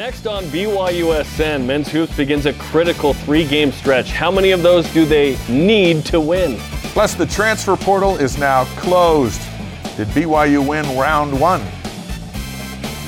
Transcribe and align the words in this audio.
Next 0.00 0.26
on 0.26 0.44
BYUSN, 0.44 1.66
men's 1.66 1.88
hoops 1.88 2.16
begins 2.16 2.46
a 2.46 2.54
critical 2.54 3.12
three 3.12 3.46
game 3.46 3.70
stretch. 3.70 4.12
How 4.12 4.30
many 4.30 4.50
of 4.52 4.62
those 4.62 4.90
do 4.94 5.04
they 5.04 5.36
need 5.46 6.06
to 6.06 6.18
win? 6.18 6.56
Plus, 6.94 7.12
the 7.12 7.26
transfer 7.26 7.76
portal 7.76 8.16
is 8.16 8.38
now 8.38 8.64
closed. 8.78 9.42
Did 9.98 10.08
BYU 10.08 10.66
win 10.66 10.86
round 10.98 11.38
one? 11.38 11.60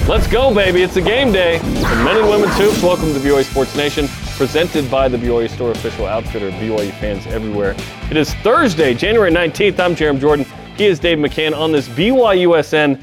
Let's 0.06 0.26
go, 0.26 0.54
baby. 0.54 0.82
It's 0.82 0.96
a 0.96 1.00
game 1.00 1.32
day. 1.32 1.60
And 1.60 2.04
men 2.04 2.18
and 2.18 2.28
women's 2.28 2.58
hoops, 2.58 2.82
welcome 2.82 3.14
to 3.14 3.20
BYU 3.20 3.44
Sports 3.44 3.74
Nation, 3.74 4.06
presented 4.36 4.90
by 4.90 5.08
the 5.08 5.16
BYU 5.16 5.48
Store 5.48 5.70
official 5.70 6.04
outfitter, 6.04 6.50
BYU 6.50 6.92
fans 7.00 7.26
everywhere. 7.28 7.74
It 8.10 8.18
is 8.18 8.34
Thursday, 8.42 8.92
January 8.92 9.30
19th. 9.30 9.80
I'm 9.80 9.94
Jeremy 9.94 10.20
Jordan. 10.20 10.46
He 10.76 10.84
is 10.84 10.98
Dave 10.98 11.16
McCann 11.16 11.56
on 11.56 11.72
this 11.72 11.88
BYUSN 11.88 13.02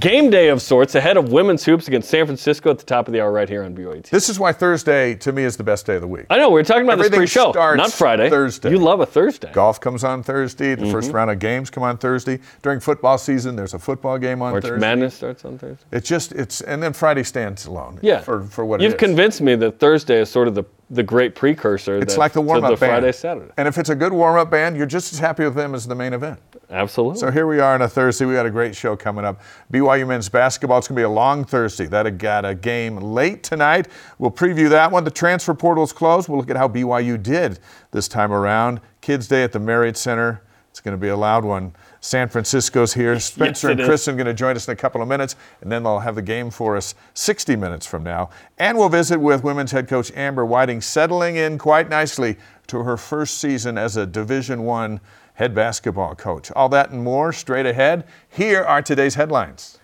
game 0.00 0.30
day 0.30 0.48
of 0.48 0.62
sorts 0.62 0.94
ahead 0.94 1.16
of 1.16 1.30
women's 1.30 1.64
hoops 1.64 1.88
against 1.88 2.08
San 2.08 2.24
Francisco 2.26 2.70
at 2.70 2.78
the 2.78 2.84
top 2.84 3.06
of 3.06 3.12
the 3.12 3.20
hour 3.20 3.30
right 3.30 3.48
here 3.48 3.62
on 3.62 3.74
BYU. 3.76 4.08
This 4.08 4.28
is 4.28 4.38
why 4.38 4.52
Thursday, 4.52 5.14
to 5.16 5.32
me, 5.32 5.44
is 5.44 5.56
the 5.56 5.64
best 5.64 5.84
day 5.86 5.96
of 5.96 6.00
the 6.00 6.06
week. 6.08 6.26
I 6.30 6.38
know, 6.38 6.48
we 6.48 6.54
were 6.54 6.64
talking 6.64 6.84
about 6.84 6.94
Everything 6.98 7.20
this 7.20 7.32
pre-show, 7.34 7.52
not 7.52 7.92
Friday. 7.92 8.30
Thursday. 8.30 8.70
You 8.70 8.78
love 8.78 9.00
a 9.00 9.06
Thursday. 9.06 9.50
Golf 9.52 9.80
comes 9.80 10.04
on 10.04 10.22
Thursday. 10.22 10.74
The 10.74 10.84
Mm-hmm. 10.84 10.92
first 10.92 11.12
round 11.12 11.30
of 11.30 11.38
games 11.38 11.70
come 11.70 11.82
on 11.82 11.96
Thursday. 11.98 12.40
During 12.62 12.80
football 12.80 13.16
season, 13.18 13.56
there's 13.56 13.74
a 13.74 13.78
football 13.78 14.18
game 14.18 14.42
on 14.42 14.52
March 14.52 14.64
Thursday. 14.64 14.78
Madness 14.80 15.14
starts 15.14 15.44
on 15.44 15.58
Thursday. 15.58 15.84
It's 15.92 16.08
just 16.08 16.32
it's 16.32 16.60
and 16.62 16.82
then 16.82 16.92
Friday 16.92 17.22
stands 17.22 17.66
alone. 17.66 17.98
Yeah. 18.02 18.20
For 18.20 18.42
for 18.44 18.64
what 18.64 18.80
You've 18.80 18.92
it 18.92 18.96
is. 18.96 19.00
convinced 19.00 19.40
me 19.40 19.54
that 19.56 19.78
Thursday 19.78 20.20
is 20.20 20.28
sort 20.28 20.48
of 20.48 20.54
the, 20.54 20.64
the 20.90 21.02
great 21.02 21.34
precursor. 21.34 21.98
It's 21.98 22.14
that- 22.14 22.20
like 22.20 22.32
the 22.32 22.40
warm 22.40 22.64
up 22.64 22.70
the 22.70 22.76
band. 22.76 22.92
Friday, 23.00 23.12
Saturday. 23.12 23.52
And 23.56 23.66
if 23.66 23.78
it's 23.78 23.88
a 23.88 23.94
good 23.94 24.12
warm 24.12 24.36
up 24.36 24.50
band, 24.50 24.76
you're 24.76 24.86
just 24.86 25.12
as 25.12 25.18
happy 25.18 25.44
with 25.44 25.54
them 25.54 25.74
as 25.74 25.86
the 25.86 25.94
main 25.94 26.12
event. 26.12 26.38
Absolutely. 26.70 27.18
So 27.18 27.30
here 27.30 27.46
we 27.46 27.60
are 27.60 27.74
on 27.74 27.82
a 27.82 27.88
Thursday. 27.88 28.24
We 28.24 28.34
got 28.34 28.46
a 28.46 28.50
great 28.50 28.74
show 28.74 28.96
coming 28.96 29.24
up. 29.24 29.40
BYU 29.72 30.06
men's 30.06 30.28
basketball. 30.28 30.78
It's 30.78 30.88
going 30.88 30.96
to 30.96 31.00
be 31.00 31.04
a 31.04 31.08
long 31.08 31.44
Thursday. 31.44 31.86
That 31.86 32.18
got 32.18 32.44
a 32.44 32.54
game 32.54 32.96
late 32.96 33.42
tonight. 33.42 33.88
We'll 34.18 34.30
preview 34.30 34.68
that 34.70 34.90
one. 34.90 35.04
The 35.04 35.10
transfer 35.10 35.54
portal 35.54 35.84
is 35.84 35.92
closed. 35.92 36.28
We'll 36.28 36.38
look 36.38 36.50
at 36.50 36.56
how 36.56 36.68
BYU 36.68 37.22
did 37.22 37.58
this 37.90 38.08
time 38.08 38.32
around. 38.32 38.80
Kids 39.00 39.28
Day 39.28 39.42
at 39.42 39.52
the 39.52 39.60
Marriott 39.60 39.96
Center. 39.96 40.42
It's 40.70 40.80
going 40.80 40.96
to 40.96 41.00
be 41.00 41.08
a 41.08 41.16
loud 41.16 41.44
one. 41.44 41.72
San 42.04 42.28
Francisco's 42.28 42.92
here. 42.92 43.18
Spencer 43.18 43.68
it 43.68 43.72
and 43.72 43.80
is. 43.80 43.88
Kristen 43.88 44.14
going 44.14 44.26
to 44.26 44.34
join 44.34 44.56
us 44.56 44.68
in 44.68 44.72
a 44.72 44.76
couple 44.76 45.00
of 45.00 45.08
minutes, 45.08 45.36
and 45.62 45.72
then 45.72 45.82
they'll 45.82 46.00
have 46.00 46.16
the 46.16 46.22
game 46.22 46.50
for 46.50 46.76
us 46.76 46.94
60 47.14 47.56
minutes 47.56 47.86
from 47.86 48.02
now. 48.02 48.28
And 48.58 48.76
we'll 48.76 48.90
visit 48.90 49.18
with 49.18 49.42
women's 49.42 49.72
head 49.72 49.88
coach 49.88 50.12
Amber 50.14 50.44
Whiting, 50.44 50.82
settling 50.82 51.36
in 51.36 51.56
quite 51.56 51.88
nicely 51.88 52.36
to 52.66 52.82
her 52.82 52.98
first 52.98 53.38
season 53.38 53.78
as 53.78 53.96
a 53.96 54.04
Division 54.04 54.64
One 54.64 55.00
head 55.32 55.54
basketball 55.54 56.14
coach. 56.14 56.50
All 56.50 56.68
that 56.68 56.90
and 56.90 57.02
more 57.02 57.32
straight 57.32 57.64
ahead. 57.64 58.04
Here 58.28 58.62
are 58.62 58.82
today's 58.82 59.14
headlines. 59.14 59.78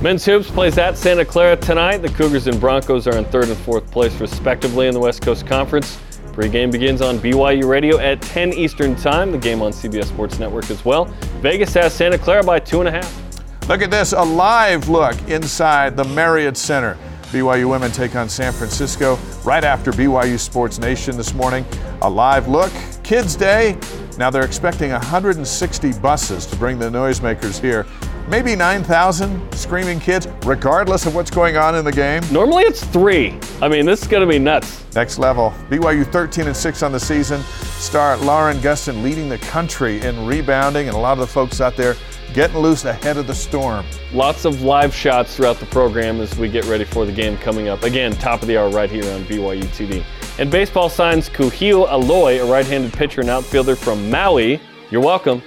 Men's 0.00 0.24
hoops 0.24 0.50
plays 0.50 0.78
at 0.78 0.96
Santa 0.96 1.26
Clara 1.26 1.56
tonight. 1.56 1.98
The 1.98 2.08
Cougars 2.08 2.46
and 2.46 2.58
Broncos 2.58 3.06
are 3.06 3.18
in 3.18 3.26
third 3.26 3.48
and 3.48 3.56
fourth 3.58 3.90
place, 3.90 4.18
respectively, 4.18 4.86
in 4.86 4.94
the 4.94 5.00
West 5.00 5.20
Coast 5.20 5.46
Conference. 5.46 5.98
Pre-game 6.36 6.70
begins 6.70 7.00
on 7.00 7.18
BYU 7.18 7.66
Radio 7.66 7.96
at 7.96 8.20
10 8.20 8.52
Eastern 8.52 8.94
Time. 8.94 9.32
The 9.32 9.38
game 9.38 9.62
on 9.62 9.72
CBS 9.72 10.08
Sports 10.08 10.38
Network 10.38 10.70
as 10.70 10.84
well. 10.84 11.06
Vegas 11.40 11.72
has 11.72 11.94
Santa 11.94 12.18
Clara 12.18 12.44
by 12.44 12.58
two 12.58 12.80
and 12.80 12.88
a 12.88 12.90
half. 12.90 13.70
Look 13.70 13.80
at 13.80 13.90
this, 13.90 14.12
a 14.12 14.22
live 14.22 14.90
look 14.90 15.16
inside 15.30 15.96
the 15.96 16.04
Marriott 16.04 16.58
Center. 16.58 16.98
BYU 17.32 17.70
women 17.70 17.90
take 17.90 18.16
on 18.16 18.28
San 18.28 18.52
Francisco 18.52 19.18
right 19.44 19.64
after 19.64 19.92
BYU 19.92 20.38
Sports 20.38 20.78
Nation 20.78 21.16
this 21.16 21.32
morning. 21.32 21.64
A 22.02 22.10
live 22.10 22.48
look, 22.48 22.70
Kids 23.02 23.34
Day. 23.34 23.78
Now 24.18 24.28
they're 24.28 24.44
expecting 24.44 24.90
160 24.90 25.92
buses 26.00 26.44
to 26.44 26.56
bring 26.56 26.78
the 26.78 26.90
noisemakers 26.90 27.58
here. 27.58 27.86
Maybe 28.28 28.56
9,000 28.56 29.54
screaming 29.54 30.00
kids, 30.00 30.26
regardless 30.44 31.06
of 31.06 31.14
what's 31.14 31.30
going 31.30 31.56
on 31.56 31.76
in 31.76 31.84
the 31.84 31.92
game. 31.92 32.22
Normally 32.32 32.64
it's 32.64 32.84
three. 32.84 33.38
I 33.62 33.68
mean, 33.68 33.86
this 33.86 34.02
is 34.02 34.08
going 34.08 34.22
to 34.22 34.26
be 34.26 34.40
nuts. 34.40 34.84
Next 34.96 35.18
level. 35.18 35.54
BYU 35.70 36.04
13 36.10 36.48
and 36.48 36.56
6 36.56 36.82
on 36.82 36.90
the 36.90 36.98
season. 36.98 37.40
Star 37.78 38.16
Lauren 38.16 38.56
Gustin 38.56 39.04
leading 39.04 39.28
the 39.28 39.38
country 39.38 40.00
in 40.00 40.26
rebounding, 40.26 40.88
and 40.88 40.96
a 40.96 40.98
lot 40.98 41.12
of 41.12 41.20
the 41.20 41.26
folks 41.28 41.60
out 41.60 41.76
there 41.76 41.94
getting 42.34 42.58
loose 42.58 42.84
ahead 42.84 43.16
of 43.16 43.28
the 43.28 43.34
storm. 43.34 43.86
Lots 44.12 44.44
of 44.44 44.60
live 44.62 44.92
shots 44.92 45.36
throughout 45.36 45.58
the 45.58 45.66
program 45.66 46.20
as 46.20 46.36
we 46.36 46.48
get 46.48 46.64
ready 46.64 46.84
for 46.84 47.06
the 47.06 47.12
game 47.12 47.38
coming 47.38 47.68
up. 47.68 47.84
Again, 47.84 48.12
top 48.12 48.42
of 48.42 48.48
the 48.48 48.58
hour 48.58 48.70
right 48.70 48.90
here 48.90 49.04
on 49.14 49.24
BYU 49.26 49.62
TV. 49.66 50.02
And 50.40 50.50
baseball 50.50 50.88
signs 50.88 51.28
Kuhio 51.28 51.88
Aloy, 51.88 52.42
a 52.42 52.50
right-handed 52.50 52.92
pitcher 52.92 53.20
and 53.20 53.30
outfielder 53.30 53.76
from 53.76 54.10
Maui. 54.10 54.60
You're 54.90 55.00
welcome. 55.00 55.42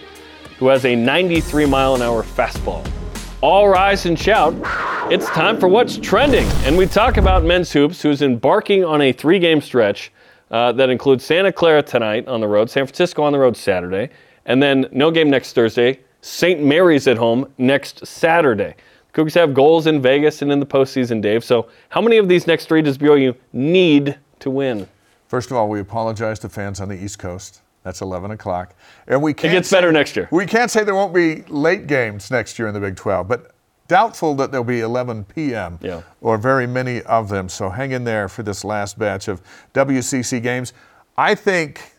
Who 0.59 0.68
has 0.68 0.86
a 0.86 0.96
93 0.96 1.66
mile 1.66 1.96
an 1.96 2.02
hour 2.02 2.22
fastball. 2.22 2.86
All 3.42 3.70
rise 3.70 4.06
and 4.06 4.20
shout. 4.20 4.53
It's 5.12 5.25
time 5.30 5.58
for 5.59 5.68
what's 5.70 5.97
trending. 5.97 6.46
And 6.66 6.78
we 6.78 6.86
talk 6.86 7.18
about 7.18 7.44
men's 7.44 7.72
hoops, 7.72 8.02
who's 8.02 8.22
embarking 8.22 8.84
on 8.84 9.02
a 9.02 9.14
three 9.14 9.40
game 9.40 9.62
stretch 9.62 10.12
uh, 10.52 10.72
that 10.74 10.90
includes 10.90 11.24
Santa 11.24 11.52
Clara 11.52 11.81
tonight 11.81 12.28
on 12.28 12.42
the 12.42 12.48
road, 12.48 12.69
San 12.69 12.86
Francisco 12.86 13.24
on 13.24 13.31
the 13.31 13.40
road 13.40 13.56
Saturday, 13.56 14.09
and 14.46 14.62
then 14.62 14.88
no 14.92 15.12
game 15.12 15.30
next 15.30 15.53
Thursday, 15.53 16.00
St. 16.22 16.62
Mary's 16.62 17.08
at 17.08 17.18
home 17.18 17.52
next 17.58 18.06
Saturday. 18.06 18.75
The 19.08 19.14
Cougars 19.14 19.36
have 19.36 19.53
goals 19.53 19.88
in 19.88 20.02
Vegas 20.02 20.42
and 20.42 20.52
in 20.52 20.59
the 20.59 20.66
postseason, 20.66 21.22
Dave. 21.22 21.44
So, 21.44 21.69
how 21.88 22.02
many 22.02 22.18
of 22.18 22.28
these 22.28 22.46
next 22.48 22.68
three 22.68 22.81
does 22.81 22.98
BYU 22.98 23.36
need 23.53 24.18
to 24.40 24.50
win? 24.50 24.88
First 25.28 25.52
of 25.52 25.58
all, 25.58 25.69
we 25.69 25.80
apologize 25.80 26.40
to 26.40 26.50
fans 26.50 26.81
on 26.81 26.90
the 26.90 27.02
East 27.02 27.19
Coast. 27.19 27.62
That's 27.84 28.02
11 28.02 28.32
o'clock. 28.32 28.76
And 29.08 29.22
we 29.22 29.34
can't 29.34 29.54
gets 29.54 29.70
say- 29.70 29.78
better 29.78 29.92
next 29.92 30.16
year. 30.16 30.28
We 30.32 30.46
can't 30.46 30.70
say 30.70 30.84
there 30.84 30.96
won't 30.96 31.14
be 31.14 31.44
late 31.48 31.88
games 31.88 32.30
next 32.30 32.60
year 32.60 32.68
in 32.68 32.74
the 32.74 32.80
Big 32.80 32.96
12, 32.96 33.28
but 33.28 33.52
doubtful 33.88 34.36
that 34.36 34.52
there'll 34.52 34.64
be 34.64 34.82
11 34.82 35.24
p.m. 35.26 35.80
Yeah. 35.82 36.02
or 36.22 36.38
very 36.38 36.68
many 36.68 37.02
of 37.04 37.30
them. 37.30 37.50
So 37.50 37.70
hang 37.70 37.92
in 37.92 38.04
there 38.04 38.30
for 38.30 38.44
this 38.44 38.64
last 38.64 39.00
batch 39.00 39.28
of 39.28 39.42
WCC 39.74 40.42
games. 40.44 40.74
I 41.18 41.36
think 41.36 41.94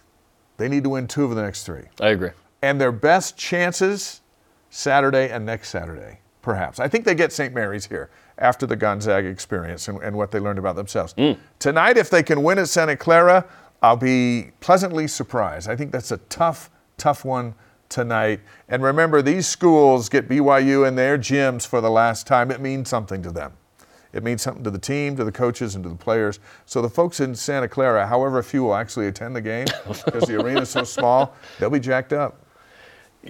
they 0.57 0.69
need 0.69 0.85
to 0.85 0.91
win 0.91 1.07
two 1.09 1.25
of 1.25 1.35
the 1.35 1.43
next 1.43 1.65
three. 1.65 1.85
I 2.01 2.09
agree. 2.09 2.31
And 2.63 2.81
their 2.81 2.93
best 2.93 3.37
chances 3.37 4.21
Saturday 4.69 5.31
and 5.31 5.45
next 5.45 5.71
Saturday, 5.71 6.21
perhaps. 6.43 6.79
I 6.79 6.89
think 6.89 7.05
they 7.05 7.15
get 7.15 7.33
St. 7.33 7.53
Mary's 7.55 7.87
here 7.87 8.11
after 8.39 8.67
the 8.67 8.77
Gonzaga 8.77 9.29
experience 9.29 9.89
and, 9.89 10.01
and 10.03 10.17
what 10.17 10.31
they 10.31 10.39
learned 10.39 10.59
about 10.59 10.77
themselves. 10.77 11.13
Mm. 11.15 11.39
Tonight, 11.59 11.97
if 11.97 12.09
they 12.09 12.23
can 12.23 12.43
win 12.43 12.59
at 12.59 12.69
Santa 12.69 12.97
Clara, 12.97 13.45
I'll 13.83 13.97
be 13.97 14.51
pleasantly 14.61 15.09
surprised. 15.09 15.69
I 15.69 15.77
think 15.77 15.93
that's 15.93 16.11
a 16.11 16.19
tough, 16.29 16.71
tough 16.99 17.25
one 17.25 17.55
tonight. 17.89 18.41
And 18.69 18.83
remember, 18.83 19.23
these 19.23 19.47
schools 19.47 20.09
get 20.09 20.29
BYU 20.29 20.87
in 20.87 20.97
their 20.97 21.19
gyms 21.19 21.67
for 21.67 21.81
the 21.81 21.91
last 21.91 22.27
time. 22.27 22.51
It 22.51 22.61
means 22.61 22.89
something 22.89 23.23
to 23.23 23.31
them. 23.31 23.53
It 24.13 24.25
means 24.25 24.43
something 24.43 24.65
to 24.65 24.71
the 24.71 24.79
team, 24.79 25.17
to 25.17 25.25
the 25.25 25.33
coaches, 25.33 25.75
and 25.75 25.85
to 25.85 25.91
the 25.91 25.97
players. 25.97 26.41
So 26.67 26.83
the 26.83 26.89
folks 26.89 27.21
in 27.21 27.35
Santa 27.35 27.69
Clara, 27.69 28.07
however 28.07 28.43
few 28.43 28.65
will 28.65 28.75
actually 28.75 29.07
attend 29.07 29.37
the 29.37 29.41
game, 29.41 29.67
because 30.05 30.25
the 30.25 30.41
arena 30.41 30.63
is 30.63 30.69
so 30.69 30.85
small, 30.85 31.35
they'll 31.59 31.71
be 31.71 31.81
jacked 31.81 32.13
up. 32.13 32.45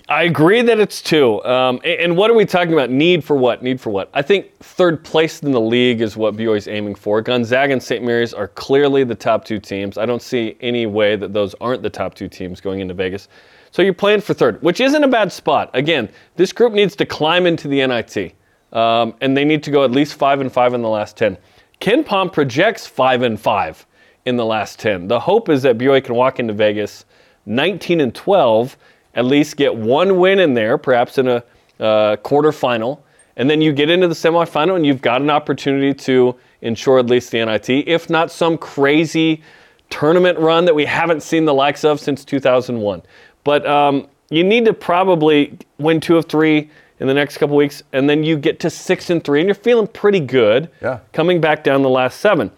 I 0.08 0.22
agree 0.22 0.62
that 0.62 0.78
it's 0.78 1.02
two. 1.02 1.42
Um, 1.44 1.80
and 1.84 2.16
what 2.16 2.30
are 2.30 2.34
we 2.34 2.44
talking 2.44 2.72
about? 2.72 2.90
Need 2.90 3.24
for 3.24 3.34
what? 3.34 3.62
Need 3.62 3.80
for 3.80 3.90
what? 3.90 4.08
I 4.14 4.22
think 4.22 4.56
third 4.58 5.02
place 5.02 5.42
in 5.42 5.50
the 5.50 5.60
league 5.60 6.00
is 6.00 6.16
what 6.16 6.36
BYU 6.36 6.56
is 6.56 6.68
aiming 6.68 6.94
for. 6.94 7.20
Gonzaga 7.20 7.72
and 7.72 7.82
St. 7.82 8.04
Mary's 8.04 8.32
are 8.32 8.48
clearly 8.48 9.02
the 9.02 9.16
top 9.16 9.44
two 9.44 9.58
teams. 9.58 9.98
I 9.98 10.06
don't 10.06 10.22
see 10.22 10.56
any 10.60 10.86
way 10.86 11.16
that 11.16 11.32
those 11.32 11.56
aren't 11.60 11.82
the 11.82 11.90
top 11.90 12.14
two 12.14 12.28
teams 12.28 12.60
going 12.60 12.78
into 12.78 12.94
Vegas. 12.94 13.28
So 13.72 13.82
you're 13.82 13.92
playing 13.92 14.20
for 14.20 14.32
third, 14.32 14.62
which 14.62 14.80
isn't 14.80 15.02
a 15.02 15.08
bad 15.08 15.32
spot. 15.32 15.70
Again, 15.74 16.08
this 16.36 16.52
group 16.52 16.72
needs 16.72 16.94
to 16.96 17.06
climb 17.06 17.46
into 17.46 17.66
the 17.66 17.84
NIT, 17.84 18.34
um, 18.72 19.14
and 19.20 19.36
they 19.36 19.44
need 19.44 19.62
to 19.64 19.72
go 19.72 19.84
at 19.84 19.90
least 19.90 20.14
five 20.14 20.40
and 20.40 20.52
five 20.52 20.72
in 20.72 20.82
the 20.82 20.88
last 20.88 21.16
ten. 21.16 21.36
KenPom 21.80 22.32
projects 22.32 22.86
five 22.86 23.22
and 23.22 23.40
five 23.40 23.86
in 24.24 24.36
the 24.36 24.44
last 24.44 24.78
ten. 24.78 25.08
The 25.08 25.18
hope 25.18 25.48
is 25.48 25.62
that 25.62 25.78
BYU 25.78 26.04
can 26.04 26.14
walk 26.14 26.38
into 26.38 26.52
Vegas 26.52 27.06
19 27.46 28.00
and 28.00 28.14
12 28.14 28.76
at 29.14 29.24
least 29.24 29.56
get 29.56 29.74
one 29.74 30.18
win 30.18 30.38
in 30.38 30.54
there, 30.54 30.78
perhaps 30.78 31.18
in 31.18 31.28
a 31.28 31.42
uh, 31.78 32.16
quarterfinal, 32.16 33.00
and 33.36 33.48
then 33.48 33.60
you 33.60 33.72
get 33.72 33.88
into 33.90 34.06
the 34.06 34.14
semifinal 34.14 34.76
and 34.76 34.84
you've 34.86 35.00
got 35.02 35.22
an 35.22 35.30
opportunity 35.30 35.94
to 35.94 36.34
ensure 36.60 36.98
at 36.98 37.06
least 37.06 37.30
the 37.30 37.44
NIT, 37.44 37.68
if 37.88 38.10
not 38.10 38.30
some 38.30 38.58
crazy 38.58 39.42
tournament 39.88 40.38
run 40.38 40.64
that 40.66 40.74
we 40.74 40.84
haven't 40.84 41.22
seen 41.22 41.44
the 41.44 41.54
likes 41.54 41.84
of 41.84 41.98
since 41.98 42.24
2001. 42.24 43.02
But 43.42 43.66
um, 43.66 44.06
you 44.28 44.44
need 44.44 44.64
to 44.66 44.74
probably 44.74 45.56
win 45.78 46.00
two 46.00 46.16
of 46.18 46.26
three 46.26 46.70
in 47.00 47.06
the 47.06 47.14
next 47.14 47.38
couple 47.38 47.56
weeks, 47.56 47.82
and 47.94 48.08
then 48.10 48.22
you 48.22 48.36
get 48.36 48.60
to 48.60 48.68
six 48.68 49.08
and 49.08 49.24
three, 49.24 49.40
and 49.40 49.48
you're 49.48 49.54
feeling 49.54 49.86
pretty 49.86 50.20
good 50.20 50.68
Yeah. 50.82 50.98
coming 51.14 51.40
back 51.40 51.64
down 51.64 51.80
the 51.82 51.88
last 51.88 52.20
seven. 52.20 52.50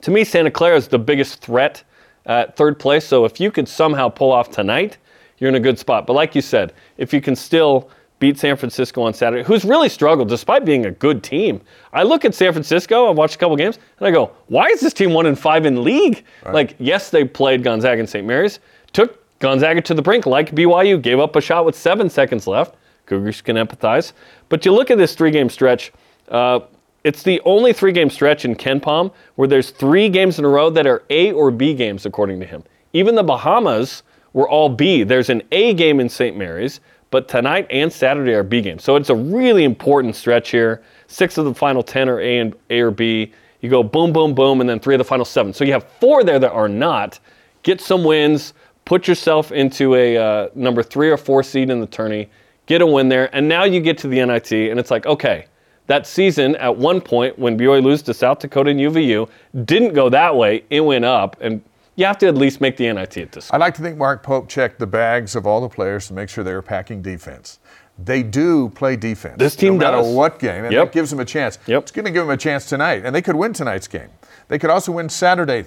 To 0.00 0.10
me, 0.10 0.24
Santa 0.24 0.50
Clara 0.50 0.76
is 0.76 0.88
the 0.88 0.98
biggest 0.98 1.40
threat 1.42 1.82
at 2.24 2.56
third 2.56 2.78
place. 2.78 3.04
So 3.06 3.26
if 3.26 3.38
you 3.40 3.50
could 3.50 3.68
somehow 3.68 4.08
pull 4.08 4.32
off 4.32 4.50
tonight, 4.50 4.96
you're 5.44 5.50
in 5.50 5.56
a 5.56 5.60
good 5.60 5.78
spot. 5.78 6.06
But 6.06 6.14
like 6.14 6.34
you 6.34 6.40
said, 6.40 6.72
if 6.96 7.12
you 7.12 7.20
can 7.20 7.36
still 7.36 7.90
beat 8.18 8.38
San 8.38 8.56
Francisco 8.56 9.02
on 9.02 9.12
Saturday, 9.12 9.44
who's 9.44 9.62
really 9.62 9.90
struggled 9.90 10.28
despite 10.30 10.64
being 10.64 10.86
a 10.86 10.90
good 10.90 11.22
team. 11.22 11.60
I 11.92 12.02
look 12.02 12.24
at 12.24 12.34
San 12.34 12.52
Francisco, 12.52 13.10
I've 13.10 13.18
watched 13.18 13.34
a 13.34 13.38
couple 13.38 13.54
games, 13.56 13.78
and 13.98 14.08
I 14.08 14.10
go, 14.10 14.30
why 14.46 14.68
is 14.68 14.80
this 14.80 14.94
team 14.94 15.12
one 15.12 15.26
and 15.26 15.38
five 15.38 15.66
in 15.66 15.84
league? 15.84 16.24
Like, 16.54 16.74
yes, 16.78 17.10
they 17.10 17.24
played 17.24 17.62
Gonzaga 17.62 18.00
and 18.00 18.08
St. 18.08 18.26
Mary's, 18.26 18.60
took 18.94 19.20
Gonzaga 19.40 19.82
to 19.82 19.92
the 19.92 20.00
brink 20.00 20.24
like 20.24 20.52
BYU, 20.52 21.02
gave 21.02 21.18
up 21.18 21.36
a 21.36 21.40
shot 21.42 21.66
with 21.66 21.76
seven 21.76 22.08
seconds 22.08 22.46
left. 22.46 22.76
Cougars 23.04 23.42
can 23.42 23.56
empathize. 23.56 24.14
But 24.48 24.64
you 24.64 24.72
look 24.72 24.90
at 24.90 24.96
this 24.96 25.14
three 25.14 25.30
game 25.30 25.50
stretch, 25.50 25.92
uh, 26.30 26.60
It's 27.02 27.22
the 27.22 27.42
only 27.44 27.74
three 27.74 27.92
game 27.92 28.08
stretch 28.08 28.46
in 28.46 28.54
KenPom 28.54 29.12
where 29.34 29.46
there's 29.48 29.70
three 29.70 30.08
games 30.08 30.38
in 30.38 30.46
a 30.46 30.48
row 30.48 30.70
that 30.70 30.86
are 30.86 31.02
A 31.10 31.32
or 31.32 31.50
B 31.50 31.74
games, 31.74 32.06
according 32.06 32.40
to 32.40 32.46
him. 32.46 32.64
Even 32.94 33.14
the 33.16 33.22
Bahamas 33.22 34.02
were 34.34 34.48
all 34.48 34.68
B. 34.68 35.02
There's 35.02 35.30
an 35.30 35.42
A 35.52 35.72
game 35.72 35.98
in 35.98 36.08
St. 36.10 36.36
Mary's, 36.36 36.80
but 37.10 37.26
tonight 37.28 37.66
and 37.70 37.90
Saturday 37.90 38.34
are 38.34 38.42
B 38.42 38.60
games. 38.60 38.84
So 38.84 38.96
it's 38.96 39.08
a 39.08 39.14
really 39.14 39.64
important 39.64 40.14
stretch 40.14 40.50
here. 40.50 40.82
Six 41.06 41.38
of 41.38 41.46
the 41.46 41.54
final 41.54 41.82
10 41.82 42.08
are 42.10 42.20
A, 42.20 42.38
and, 42.38 42.54
a 42.68 42.80
or 42.80 42.90
B. 42.90 43.32
You 43.60 43.70
go 43.70 43.82
boom, 43.82 44.12
boom, 44.12 44.34
boom, 44.34 44.60
and 44.60 44.68
then 44.68 44.78
three 44.78 44.94
of 44.94 44.98
the 44.98 45.04
final 45.04 45.24
seven. 45.24 45.54
So 45.54 45.64
you 45.64 45.72
have 45.72 45.84
four 46.00 46.22
there 46.22 46.38
that 46.38 46.52
are 46.52 46.68
not. 46.68 47.18
Get 47.62 47.80
some 47.80 48.04
wins, 48.04 48.52
put 48.84 49.08
yourself 49.08 49.52
into 49.52 49.94
a 49.94 50.18
uh, 50.18 50.48
number 50.54 50.82
three 50.82 51.08
or 51.08 51.16
four 51.16 51.42
seed 51.42 51.70
in 51.70 51.80
the 51.80 51.86
tourney, 51.86 52.28
get 52.66 52.82
a 52.82 52.86
win 52.86 53.08
there, 53.08 53.34
and 53.34 53.48
now 53.48 53.64
you 53.64 53.80
get 53.80 53.96
to 53.98 54.08
the 54.08 54.24
NIT, 54.24 54.52
and 54.52 54.78
it's 54.78 54.90
like, 54.90 55.06
okay, 55.06 55.46
that 55.86 56.06
season 56.06 56.56
at 56.56 56.76
one 56.76 57.00
point 57.00 57.38
when 57.38 57.58
BYU 57.58 57.82
lose 57.82 58.02
to 58.02 58.14
South 58.14 58.38
Dakota 58.38 58.70
and 58.70 58.80
UVU 58.80 59.28
didn't 59.64 59.94
go 59.94 60.08
that 60.10 60.34
way. 60.34 60.64
It 60.70 60.80
went 60.80 61.04
up, 61.04 61.36
and 61.40 61.62
you 61.96 62.04
have 62.06 62.18
to 62.18 62.26
at 62.26 62.36
least 62.36 62.60
make 62.60 62.76
the 62.76 62.92
NIT 62.92 63.16
at 63.16 63.32
this. 63.32 63.50
I 63.52 63.56
like 63.56 63.74
to 63.74 63.82
think 63.82 63.96
Mark 63.98 64.22
Pope 64.22 64.48
checked 64.48 64.78
the 64.78 64.86
bags 64.86 65.36
of 65.36 65.46
all 65.46 65.60
the 65.60 65.68
players 65.68 66.06
to 66.08 66.14
make 66.14 66.28
sure 66.28 66.42
they 66.44 66.54
were 66.54 66.62
packing 66.62 67.02
defense. 67.02 67.58
They 68.02 68.22
do 68.24 68.70
play 68.70 68.96
defense. 68.96 69.36
This 69.38 69.54
team 69.54 69.74
no 69.74 69.84
matter 69.84 69.96
does. 69.98 70.14
what 70.14 70.38
game, 70.40 70.64
and 70.64 70.72
Yep. 70.72 70.90
gives 70.92 71.10
them 71.10 71.20
a 71.20 71.24
chance. 71.24 71.58
Yep. 71.66 71.82
It's 71.82 71.92
going 71.92 72.04
to 72.06 72.10
give 72.10 72.24
them 72.26 72.30
a 72.34 72.36
chance 72.36 72.66
tonight, 72.66 73.02
and 73.04 73.14
they 73.14 73.22
could 73.22 73.36
win 73.36 73.52
tonight's 73.52 73.86
game. 73.86 74.08
They 74.48 74.58
could 74.58 74.70
also 74.70 74.90
win 74.90 75.08
Saturday. 75.08 75.66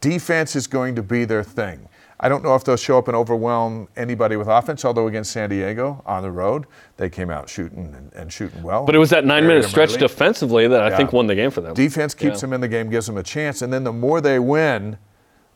Defense 0.00 0.56
is 0.56 0.66
going 0.66 0.94
to 0.94 1.02
be 1.02 1.24
their 1.24 1.42
thing. 1.42 1.88
I 2.22 2.28
don't 2.28 2.44
know 2.44 2.54
if 2.54 2.64
they'll 2.64 2.76
show 2.76 2.98
up 2.98 3.08
and 3.08 3.16
overwhelm 3.16 3.88
anybody 3.96 4.36
with 4.36 4.46
offense, 4.46 4.84
although 4.84 5.06
against 5.08 5.32
San 5.32 5.48
Diego 5.48 6.02
on 6.06 6.22
the 6.22 6.30
road, 6.30 6.66
they 6.98 7.08
came 7.08 7.30
out 7.30 7.48
shooting 7.48 7.94
and, 7.96 8.12
and 8.12 8.32
shooting 8.32 8.62
well. 8.62 8.84
But 8.84 8.94
it 8.94 8.98
was 8.98 9.08
that 9.10 9.24
nine 9.24 9.46
minute 9.46 9.64
stretch 9.64 9.94
defensively 9.94 10.68
that 10.68 10.82
I 10.82 10.90
Yeah. 10.90 10.96
think 10.98 11.12
won 11.14 11.26
the 11.26 11.34
game 11.34 11.50
for 11.50 11.62
them. 11.62 11.72
Defense 11.74 12.12
keeps 12.14 12.36
Yeah. 12.36 12.40
them 12.42 12.52
in 12.52 12.60
the 12.60 12.68
game, 12.68 12.90
gives 12.90 13.06
them 13.06 13.16
a 13.16 13.22
chance, 13.22 13.62
and 13.62 13.72
then 13.72 13.84
the 13.84 13.92
more 13.92 14.20
they 14.20 14.38
win, 14.38 14.98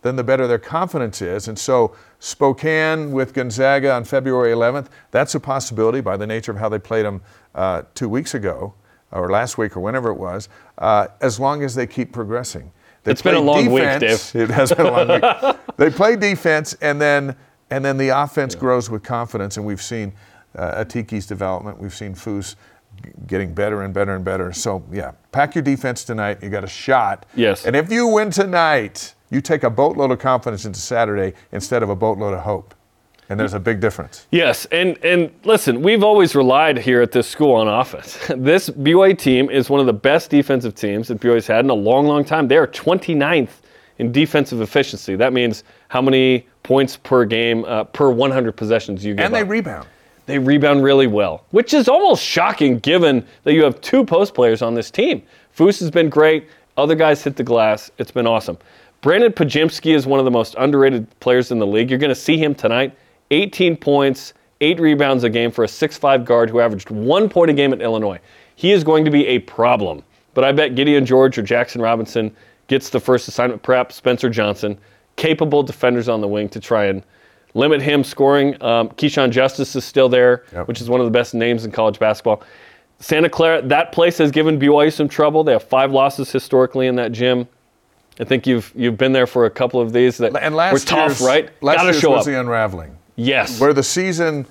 then 0.05 0.17
the 0.17 0.23
better 0.23 0.47
their 0.47 0.59
confidence 0.59 1.23
is. 1.23 1.49
And 1.49 1.59
so 1.59 1.97
Spokane 2.21 3.11
with 3.11 3.33
Gonzaga 3.33 3.91
on 3.93 4.05
February 4.05 4.53
11th, 4.53 4.89
that's 5.11 5.35
a 5.35 5.41
possibility 5.41 6.03
by 6.03 6.19
the 6.19 6.27
nature 6.27 6.53
of 6.53 6.59
how 6.59 6.69
they 6.69 6.79
played 6.79 7.06
them 7.06 7.23
uh, 7.55 7.83
two 7.95 8.09
weeks 8.09 8.35
ago, 8.35 8.75
or 9.12 9.31
last 9.31 9.56
week, 9.56 9.77
or 9.77 9.81
whenever 9.81 10.11
it 10.11 10.19
was. 10.19 10.51
Uh, 10.77 11.09
as 11.23 11.41
long 11.41 11.62
as 11.62 11.75
they 11.75 11.87
keep 11.87 12.12
progressing. 12.12 12.71
They 13.05 13.12
It's 13.12 13.23
been 13.23 13.35
a 13.35 13.41
long 13.41 13.71
week, 13.71 13.83
defense. 13.85 14.33
Dave. 14.33 14.43
It 14.43 14.53
has 14.53 14.73
been 14.73 14.87
a 14.87 14.91
long 14.91 15.09
week. 15.09 15.56
They 15.77 15.91
play 15.91 16.15
defense, 16.15 16.75
and 16.81 17.01
then 17.01 17.35
and 17.71 17.85
then 17.85 17.97
the 17.97 18.11
offense 18.11 18.55
grows 18.55 18.89
with 18.89 19.03
confidence. 19.03 19.56
And 19.56 19.67
we've 19.67 19.83
seen 19.83 20.12
uh, 20.55 20.85
Atiki's 20.85 21.27
development. 21.27 21.81
We've 21.81 21.95
seen 21.95 22.15
Foos 22.15 22.55
getting 23.27 23.53
better 23.53 23.83
and 23.83 23.93
better 23.93 24.15
and 24.15 24.25
better. 24.25 24.53
So 24.53 24.85
yeah, 24.93 25.12
pack 25.33 25.55
your 25.56 25.62
defense 25.62 26.05
tonight. 26.05 26.43
You 26.43 26.49
got 26.51 26.62
a 26.62 26.69
shot. 26.69 27.27
Yes. 27.35 27.67
And 27.67 27.75
if 27.75 27.91
you 27.91 28.06
win 28.06 28.31
tonight, 28.31 29.15
you 29.35 29.41
take 29.41 29.65
a 29.65 29.71
boatload 29.71 30.13
of 30.13 30.19
confidence 30.21 30.65
into 30.65 30.81
Saturday 30.81 31.35
instead 31.53 31.83
of 31.83 31.91
a 31.91 31.97
boatload 31.97 32.33
of 32.33 32.41
hope. 32.41 32.75
And 33.29 33.41
there's 33.41 33.55
a 33.55 33.61
big 33.61 33.81
difference. 33.81 34.27
Yes, 34.31 34.67
and 34.67 35.03
and 35.03 35.33
listen, 35.45 35.81
we've 35.81 36.05
always 36.05 36.35
relied 36.35 36.77
here 36.79 37.01
at 37.01 37.11
this 37.11 37.27
school 37.27 37.55
on 37.55 37.67
offense. 37.69 38.19
This 38.37 38.69
BYU 38.69 39.19
team 39.19 39.49
is 39.49 39.71
one 39.71 39.81
of 39.81 39.87
the 39.87 39.95
best 39.95 40.31
defensive 40.31 40.75
teams 40.75 41.09
that 41.09 41.21
BYU's 41.21 41.47
had 41.47 41.65
in 41.65 41.71
a 41.71 41.75
long, 41.75 42.07
long 42.07 42.25
time. 42.25 42.49
They 42.49 42.59
are 42.59 42.67
29th 42.67 43.49
in 43.99 44.13
defensive 44.13 44.61
efficiency. 44.61 45.17
That 45.17 45.33
means 45.33 45.65
how 45.89 46.03
many 46.03 46.47
points 46.63 46.99
per 46.99 47.25
game 47.25 47.65
uh, 47.65 47.85
per 47.85 48.11
100 48.11 48.53
possessions 48.53 49.05
you 49.05 49.15
get. 49.15 49.25
And 49.25 49.35
they 49.35 49.41
up. 49.41 49.49
rebound. 49.49 49.89
they 50.27 50.39
rebound 50.39 50.85
really 50.85 51.07
well, 51.07 51.45
which 51.51 51.73
is 51.73 51.89
almost 51.89 52.23
shocking 52.23 52.79
given 52.81 53.27
that 53.45 53.55
you 53.55 53.65
have 53.65 53.81
two 53.81 54.05
post 54.05 54.35
players 54.35 54.61
on 54.61 54.75
this 54.75 54.91
team. 54.91 55.23
Foos 55.57 55.81
has 55.81 55.91
been 55.91 56.11
great. 56.11 56.49
Other 56.77 56.95
guys 56.97 57.23
hit 57.23 57.37
the 57.37 57.45
glass. 57.45 57.91
It's 57.99 58.11
been 58.11 58.27
awesome. 58.27 58.59
Brandin 59.05 59.35
Podziemski 59.35 59.95
is 59.95 60.06
one 60.06 60.19
of 60.19 60.25
the 60.25 60.31
most 60.31 60.55
underrated 60.56 61.06
players 61.21 61.51
in 61.51 61.59
the 61.59 61.67
league. 61.67 61.91
You're 61.91 61.99
going 61.99 62.09
to 62.09 62.15
see 62.15 62.39
him 62.39 62.55
tonight. 62.55 62.97
18 63.33 63.77
points, 63.77 64.33
eight 64.62 64.81
rebounds 64.81 65.25
a 65.25 65.29
game 65.29 65.51
for 65.51 65.62
a 65.62 65.67
6'5 65.67 66.25
guard 66.25 66.49
who 66.49 66.59
averaged 66.61 66.89
one 66.89 67.29
point 67.29 67.51
a 67.51 67.53
game 67.53 67.75
at 67.75 67.83
Illinois. 67.83 68.19
He 68.56 68.73
is 68.73 68.83
going 68.83 69.05
to 69.05 69.11
be 69.11 69.27
a 69.27 69.41
problem. 69.41 70.03
But 70.33 70.45
I 70.45 70.53
bet 70.53 70.75
Gideon 70.75 71.05
George 71.05 71.37
or 71.37 71.43
Jackson 71.43 71.83
Robinson 71.83 72.35
gets 72.67 72.89
the 72.89 72.99
first 72.99 73.29
assignment, 73.29 73.62
perhaps 73.62 73.95
Spencer 73.95 74.31
Johnson, 74.31 74.79
capable 75.17 75.62
defenders 75.62 76.09
on 76.09 76.23
the 76.23 76.29
wing 76.29 76.49
to 76.49 76.59
try 76.59 76.87
and 76.87 77.05
limit 77.53 77.83
him 77.83 78.05
scoring. 78.05 78.55
Um, 78.62 78.89
Keyshawn 78.89 79.31
Justice 79.31 79.77
is 79.77 79.85
still 79.85 80.09
there, 80.09 80.45
Yep. 80.55 80.67
which 80.67 80.81
is 80.81 80.89
one 80.89 81.01
of 81.01 81.05
the 81.05 81.11
best 81.11 81.35
names 81.35 81.67
in 81.67 81.73
college 81.73 81.99
basketball. 81.99 82.43
Santa 83.01 83.29
Clara, 83.29 83.61
that 83.61 83.93
place 83.93 84.17
has 84.17 84.31
given 84.31 84.59
BYU 84.59 84.91
some 84.91 85.11
trouble. 85.11 85.45
They 85.45 85.53
have 85.53 85.62
five 85.62 85.93
losses 85.93 86.33
historically 86.33 86.87
in 86.87 86.97
that 86.97 87.12
gym. 87.12 87.47
I 88.21 88.25
think 88.25 88.47
you've 88.47 88.73
you've 88.77 88.97
been 88.97 89.13
there 89.13 89.27
for 89.27 89.47
a 89.47 89.51
couple 89.51 89.81
of 89.81 89.93
these 89.93 90.19
that 90.19 90.37
And 90.41 90.55
last 90.55 90.73
were 90.73 90.79
tough, 90.81 91.21
right? 91.21 91.51
Last 91.63 91.77
Gotta 91.77 91.87
year's 91.91 92.01
show 92.01 92.11
was 92.11 92.21
up. 92.21 92.27
the 92.27 92.39
unraveling. 92.41 92.97
yes. 93.17 93.61
Where 93.61 93.73
the 93.73 93.83
season 93.83 94.47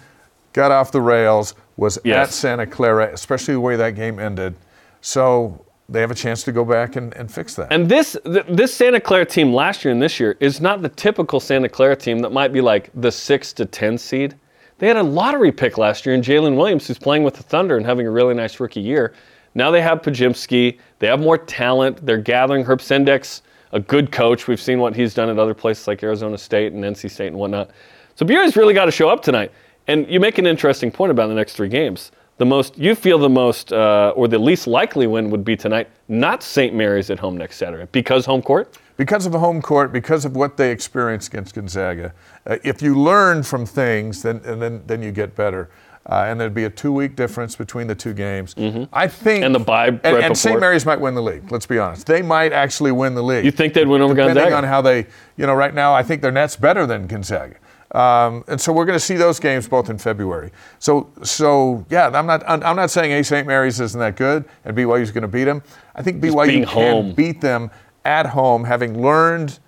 got 0.54 0.71
off 0.71 0.92
the 0.92 1.01
rails 1.01 1.56
was 1.77 1.98
Yes. 2.04 2.27
at 2.30 2.33
Santa 2.33 2.68
Clara, 2.68 3.10
especially 3.13 3.54
the 3.56 3.60
way 3.62 3.75
that 3.77 3.92
game 3.95 4.19
ended. 4.19 4.56
So 5.01 5.65
they 5.89 6.01
have 6.01 6.12
a 6.12 6.15
chance 6.15 6.44
to 6.44 6.51
go 6.51 6.63
back 6.63 6.95
and, 6.95 7.13
and 7.15 7.31
fix 7.31 7.56
that. 7.56 7.71
And 7.71 7.88
this 7.89 8.18
th- 8.25 8.45
this 8.50 8.74
Santa 8.74 9.00
Clara 9.00 9.25
team 9.25 9.54
last 9.54 9.83
year 9.86 9.92
and 9.92 10.01
this 10.01 10.19
year 10.19 10.36
is 10.39 10.60
not 10.62 10.81
the 10.81 10.89
typical 10.89 11.39
Santa 11.39 11.69
Clara 11.69 11.95
team 11.95 12.19
that 12.19 12.31
might 12.31 12.51
be 12.54 12.62
like 12.62 12.89
the 12.95 13.12
six 13.12 13.54
to 13.54 13.65
ten 13.65 13.98
seed. 13.98 14.36
They 14.80 14.88
had 14.88 14.98
a 14.98 15.04
lottery 15.04 15.51
pick 15.51 15.77
last 15.77 16.06
year 16.06 16.13
in 16.15 16.21
Jalen 16.21 16.57
Williams, 16.57 16.88
who's 16.88 16.98
playing 17.00 17.24
with 17.24 17.36
the 17.36 17.44
Thunder 17.44 17.77
and 17.77 17.86
having 17.86 18.06
a 18.07 18.12
really 18.12 18.33
nice 18.33 18.60
rookie 18.60 18.81
year. 18.81 19.13
Now 19.56 19.71
they 19.71 19.81
have 19.81 20.01
Podziemski. 20.01 20.77
They 21.00 21.07
have 21.07 21.19
more 21.21 21.38
talent. 21.38 22.06
They're 22.06 22.18
gathering 22.18 22.65
Herb 22.65 22.80
Sendek's 22.80 23.44
a 23.73 23.79
good 23.79 24.11
coach. 24.11 24.47
We've 24.47 24.61
seen 24.61 24.79
what 24.79 24.95
he's 24.95 25.13
done 25.13 25.29
at 25.29 25.37
other 25.37 25.53
places 25.53 25.87
like 25.87 26.01
Arizona 26.03 26.37
State 26.37 26.71
and 26.73 26.83
NC 26.83 27.11
State 27.11 27.27
and 27.27 27.37
whatnot. 27.37 27.71
So 28.15 28.25
BYU's 28.25 28.55
really 28.55 28.73
got 28.73 28.85
to 28.85 28.91
show 28.91 29.09
up 29.09 29.21
tonight. 29.21 29.51
And 29.87 30.07
you 30.09 30.19
make 30.19 30.37
an 30.37 30.47
interesting 30.47 30.91
point 30.91 31.11
about 31.11 31.27
the 31.27 31.33
next 31.33 31.53
three 31.53 31.67
games. 31.67 32.11
The 32.37 32.45
most 32.45 32.77
you 32.77 32.95
feel 32.95 33.19
the 33.19 33.29
most 33.29 33.73
uh, 33.73 34.13
or 34.15 34.27
the 34.27 34.39
least 34.39 34.65
likely 34.65 35.07
win 35.07 35.29
would 35.29 35.43
be 35.45 35.55
tonight, 35.55 35.89
not 36.07 36.41
St. 36.41 36.73
Mary's 36.73 37.09
at 37.09 37.19
home 37.19 37.37
next 37.37 37.57
Saturday 37.57 37.87
because 37.91 38.25
home 38.25 38.41
court. 38.41 38.77
because 38.97 39.25
of 39.25 39.33
home 39.33 39.61
court, 39.61 39.91
because 39.91 40.25
of 40.25 40.35
what 40.35 40.57
they 40.57 40.71
experienced 40.71 41.27
against 41.29 41.53
Gonzaga, 41.53 42.13
uh, 42.47 42.57
if 42.63 42.81
you 42.81 42.99
learn 42.99 43.43
from 43.43 43.65
things, 43.65 44.23
then 44.23 44.41
and 44.45 44.61
then 44.61 44.83
then 44.87 45.03
you 45.03 45.11
get 45.11 45.35
better. 45.35 45.69
Uh, 46.05 46.25
and 46.27 46.39
there'd 46.39 46.53
be 46.53 46.65
a 46.65 46.69
two-week 46.69 47.15
difference 47.15 47.55
between 47.55 47.88
the 47.88 47.95
two 47.95 48.13
games. 48.13 48.53
I 48.91 49.07
think, 49.07 49.44
Mm-hmm. 49.44 49.44
And 49.45 49.55
the 49.55 49.59
bye 49.59 49.88
and, 49.88 50.03
right 50.03 50.23
and 50.25 50.38
St. 50.38 50.59
Mary's 50.59 50.85
might 50.85 51.00
win 51.00 51.15
the 51.15 51.21
league. 51.21 51.50
Let's 51.51 51.65
be 51.65 51.79
honest; 51.79 52.07
they 52.07 52.21
might 52.21 52.51
actually 52.51 52.91
win 52.91 53.15
the 53.15 53.23
league. 53.23 53.45
You 53.45 53.51
think 53.51 53.73
they'd 53.73 53.88
win 53.88 54.01
over 54.01 54.13
depending 54.13 54.35
Gonzaga? 54.35 54.57
on 54.57 54.63
how 54.65 54.81
they, 54.81 55.07
you 55.38 55.45
know, 55.45 55.53
right 55.53 55.74
now 55.74 55.93
I 55.93 56.03
think 56.03 56.22
their 56.22 56.31
net's 56.31 56.57
better 56.57 56.86
than 56.86 57.07
Gonzaga. 57.07 57.55
Um, 57.93 58.43
and 58.48 58.60
so 58.60 58.74
we're 58.74 58.86
going 58.86 58.98
to 58.98 59.05
see 59.05 59.15
those 59.15 59.39
games 59.39 59.67
both 59.67 59.89
in 59.89 60.00
February. 60.00 60.51
So, 60.79 61.12
so 61.22 61.86
yeah, 61.89 62.07
I'm 62.07 62.25
not, 62.25 62.43
I'm 62.50 62.63
I'm 62.63 62.75
not 62.75 62.89
saying 62.89 63.12
A 63.13 63.24
St. 63.24 63.45
Mary's 63.48 63.79
isn't 63.79 64.00
that 64.00 64.15
good 64.15 64.45
and 64.65 64.75
BYU's 64.75 65.12
going 65.12 65.22
to 65.22 65.27
beat 65.27 65.43
them. 65.45 65.62
I 65.95 66.01
think 66.01 66.22
BYU 66.22 66.48
can 66.48 66.63
home. 66.65 67.13
beat 67.13 67.39
them 67.39 67.69
at 68.03 68.25
home, 68.25 68.63
having 68.65 69.01
learned 69.01 69.60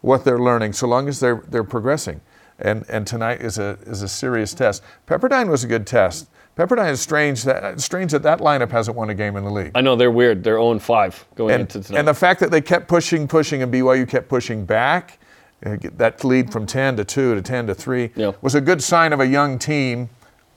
what 0.00 0.24
they're 0.24 0.40
learning, 0.40 0.72
so 0.72 0.86
long 0.88 1.08
as 1.08 1.20
they're 1.20 1.42
they're 1.48 1.62
progressing. 1.62 2.20
And 2.58 2.84
and 2.88 3.06
tonight 3.06 3.40
is 3.40 3.58
a 3.58 3.78
is 3.86 4.02
a 4.02 4.08
serious 4.08 4.54
test. 4.54 4.82
Pepperdine 5.06 5.48
was 5.48 5.64
a 5.64 5.66
good 5.66 5.86
test. 5.86 6.28
Pepperdine 6.56 6.90
is 6.92 7.00
strange 7.00 7.42
that 7.44 7.80
strange 7.80 8.12
that 8.12 8.22
that 8.22 8.38
lineup 8.38 8.70
hasn't 8.70 8.96
won 8.96 9.10
a 9.10 9.14
game 9.14 9.36
in 9.36 9.44
the 9.44 9.50
league. 9.50 9.72
I 9.74 9.80
know 9.80 9.96
they're 9.96 10.10
weird. 10.12 10.44
They're 10.44 10.54
0 10.58 10.78
5 10.78 11.26
going 11.34 11.52
And, 11.54 11.60
into 11.62 11.82
tonight. 11.82 11.98
and 11.98 12.06
the 12.08 12.14
fact 12.14 12.38
that 12.40 12.52
they 12.52 12.60
kept 12.60 12.86
pushing, 12.86 13.26
pushing, 13.26 13.60
and 13.62 13.72
BYU 13.72 14.06
kept 14.08 14.28
pushing 14.28 14.64
back, 14.64 15.18
uh, 15.66 15.76
that 15.96 16.22
lead 16.22 16.52
from 16.52 16.64
10 16.64 16.96
to 16.98 17.04
2 17.04 17.34
to 17.34 17.42
10 17.42 17.66
to 17.66 17.74
3, 17.74 18.10
Yeah. 18.14 18.32
was 18.40 18.54
a 18.54 18.60
good 18.60 18.80
sign 18.84 19.12
of 19.12 19.18
a 19.18 19.26
young 19.26 19.58
team, 19.58 20.08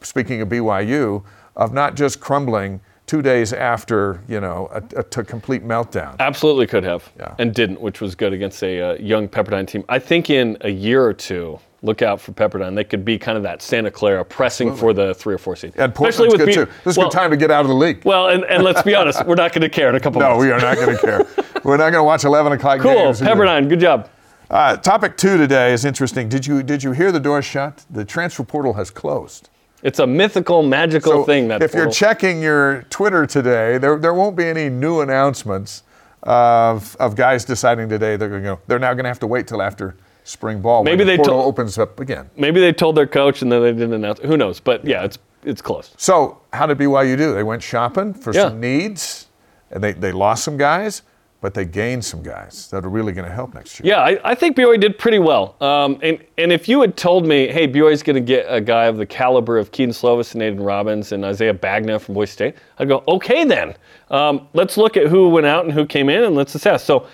speaking 0.02 0.40
of 0.42 0.50
BYU, 0.50 1.24
of 1.56 1.74
not 1.74 1.96
just 1.96 2.20
crumbling 2.20 2.80
two 3.08 3.24
days 3.24 3.52
after, 3.52 4.20
you 4.28 4.40
know, 4.40 4.70
a, 4.72 5.00
a 5.00 5.04
t- 5.04 5.24
complete 5.24 5.66
meltdown. 5.68 6.16
Absolutely 6.20 6.68
could 6.68 6.84
have, 6.84 7.10
Yeah. 7.18 7.34
and 7.40 7.56
didn't, 7.56 7.82
which 7.82 8.02
was 8.02 8.14
good 8.14 8.34
against 8.34 8.62
a 8.62 8.82
uh, 8.82 8.94
young 9.00 9.28
Pepperdine 9.28 9.66
team. 9.66 9.84
I 9.90 9.98
think 9.98 10.30
in 10.30 10.58
a 10.62 10.70
year 10.70 11.04
or 11.04 11.14
two, 11.14 11.58
look 11.82 12.02
out 12.02 12.20
for 12.20 12.32
Pepperdine. 12.32 12.76
They 12.76 12.84
could 12.84 13.06
be 13.06 13.18
kind 13.20 13.38
of 13.38 13.44
that 13.44 13.62
Santa 13.62 13.92
Clara 13.92 14.26
pressing 14.26 14.76
for 14.76 14.94
the 14.94 15.14
three 15.14 15.34
or 15.34 15.38
four 15.38 15.56
seed. 15.56 15.74
And 15.78 15.94
Portland's 15.94 16.36
good 16.36 16.48
B- 16.48 16.54
too. 16.54 16.66
This 16.84 16.94
is 16.94 16.98
a 16.98 17.02
good 17.02 17.12
time 17.12 17.30
to 17.32 17.38
get 17.38 17.52
out 17.52 17.62
of 17.62 17.68
the 17.68 17.76
league. 17.76 18.04
Well, 18.04 18.30
and, 18.30 18.44
and 18.46 18.64
let's 18.64 18.82
be 18.82 18.96
honest, 18.96 19.26
we're 19.26 19.36
not 19.36 19.54
going 19.54 19.62
to 19.62 19.70
care 19.70 19.90
in 19.90 19.96
a 19.96 20.00
couple 20.00 20.22
no, 20.22 20.30
months. 20.30 20.42
we 20.42 20.52
are 20.52 20.60
not 20.60 20.76
going 20.78 20.96
to 20.96 21.02
care. 21.02 21.26
We're 21.64 21.76
not 21.76 21.90
going 21.90 22.00
to 22.00 22.04
watch 22.04 22.24
11 22.24 22.54
o'clock 22.54 22.80
Cool, 22.80 22.94
games. 22.94 23.22
either. 23.22 23.36
Pepperdine, 23.36 23.68
good 23.68 23.82
job. 23.82 24.10
Uh, 24.50 24.78
topic 24.78 25.18
two 25.18 25.36
today 25.36 25.74
is 25.74 25.84
interesting. 25.84 26.30
Did 26.30 26.48
you 26.48 26.64
did 26.64 26.82
you 26.82 26.94
hear 26.94 27.12
the 27.12 27.20
door 27.20 27.42
shut? 27.42 27.84
The 27.90 28.06
transfer 28.06 28.44
portal 28.46 28.74
has 28.74 28.90
closed. 28.90 29.50
It's 29.84 30.00
a 30.00 30.08
mythical, 30.08 30.64
magical 30.64 31.12
So 31.12 31.24
thing. 31.26 31.50
That 31.50 31.62
if 31.62 31.74
you're 31.74 31.92
checking 31.92 32.42
your 32.42 32.84
Twitter 32.90 33.26
today, 33.26 33.78
there, 33.78 33.98
there 33.98 34.14
won't 34.14 34.38
be 34.38 34.46
any 34.46 34.70
new 34.70 35.02
announcements 35.02 35.84
of, 36.24 36.96
of 37.00 37.16
guys 37.16 37.44
deciding 37.44 37.90
today 37.90 38.16
they're 38.16 38.30
going 38.30 38.44
to 38.44 38.50
go. 38.56 38.60
They're 38.68 38.80
now 38.80 38.94
going 38.94 39.04
to 39.04 39.10
have 39.10 39.20
to 39.20 39.28
wait 39.28 39.48
till 39.48 39.62
after 39.62 39.98
spring 40.28 40.62
ball. 40.62 40.84
Maybe 40.84 41.04
the 41.04 41.12
they 41.12 41.18
portal 41.18 41.36
told- 41.36 41.48
opens 41.48 41.78
up 41.78 42.00
again. 42.00 42.30
maybe 42.36 42.60
they 42.60 42.74
told 42.74 42.96
their 42.96 43.08
coach 43.08 43.42
and 43.42 43.52
then 43.52 43.62
they 43.62 43.72
didn't 43.72 43.94
announce. 43.94 44.20
Who 44.20 44.38
knows? 44.38 44.60
But 44.60 44.86
yeah, 44.86 45.04
it's 45.04 45.18
it's 45.44 45.62
closed. 45.62 45.94
So 45.98 46.40
how 46.54 46.66
did 46.66 46.78
BYU 46.78 47.16
do? 47.18 47.34
They 47.34 47.44
went 47.44 47.64
shopping 47.64 48.14
for 48.14 48.34
Yeah. 48.34 48.50
some 48.50 48.60
needs. 48.60 49.26
And 49.70 49.84
they, 49.84 49.92
they 49.92 50.14
lost 50.14 50.46
some 50.46 50.56
guys, 50.56 51.02
but 51.42 51.54
they 51.54 51.66
gained 51.66 52.04
some 52.06 52.24
guys 52.24 52.70
that 52.72 52.86
are 52.86 52.90
really 52.90 53.12
going 53.12 53.28
to 53.28 53.34
help 53.34 53.54
next 53.54 53.78
year. 53.82 53.94
Yeah, 53.94 54.00
I, 54.02 54.32
I 54.32 54.34
think 54.34 54.56
BYU 54.56 54.80
did 54.80 54.98
pretty 54.98 55.20
well. 55.20 55.58
Um, 55.62 56.00
and, 56.02 56.20
and 56.38 56.54
if 56.54 56.70
you 56.70 56.80
had 56.80 56.96
told 56.96 57.26
me, 57.28 57.48
hey, 57.50 57.68
BYU's 57.68 58.02
going 58.02 58.16
to 58.16 58.22
get 58.22 58.46
a 58.48 58.62
guy 58.62 58.86
of 58.86 58.96
the 58.96 59.06
caliber 59.06 59.58
of 59.58 59.74
Kedon 59.74 59.92
Slovis 59.94 60.34
and 60.36 60.42
Aidan 60.42 60.62
Robbins 60.62 61.12
and 61.12 61.26
Isaiah 61.26 61.54
Bagnah 61.54 62.00
from 62.00 62.16
Boise 62.16 62.32
State, 62.32 62.56
I'd 62.80 62.88
go, 62.88 63.04
okay 63.10 63.44
then. 63.44 63.76
Um, 64.10 64.48
let's 64.54 64.78
look 64.78 64.96
at 64.96 65.08
who 65.08 65.28
went 65.30 65.46
out 65.48 65.66
and 65.66 65.74
who 65.74 65.86
came 65.86 66.08
in 66.10 66.24
and 66.24 66.34
let's 66.34 66.56
assess. 66.56 66.82
So 66.86 67.08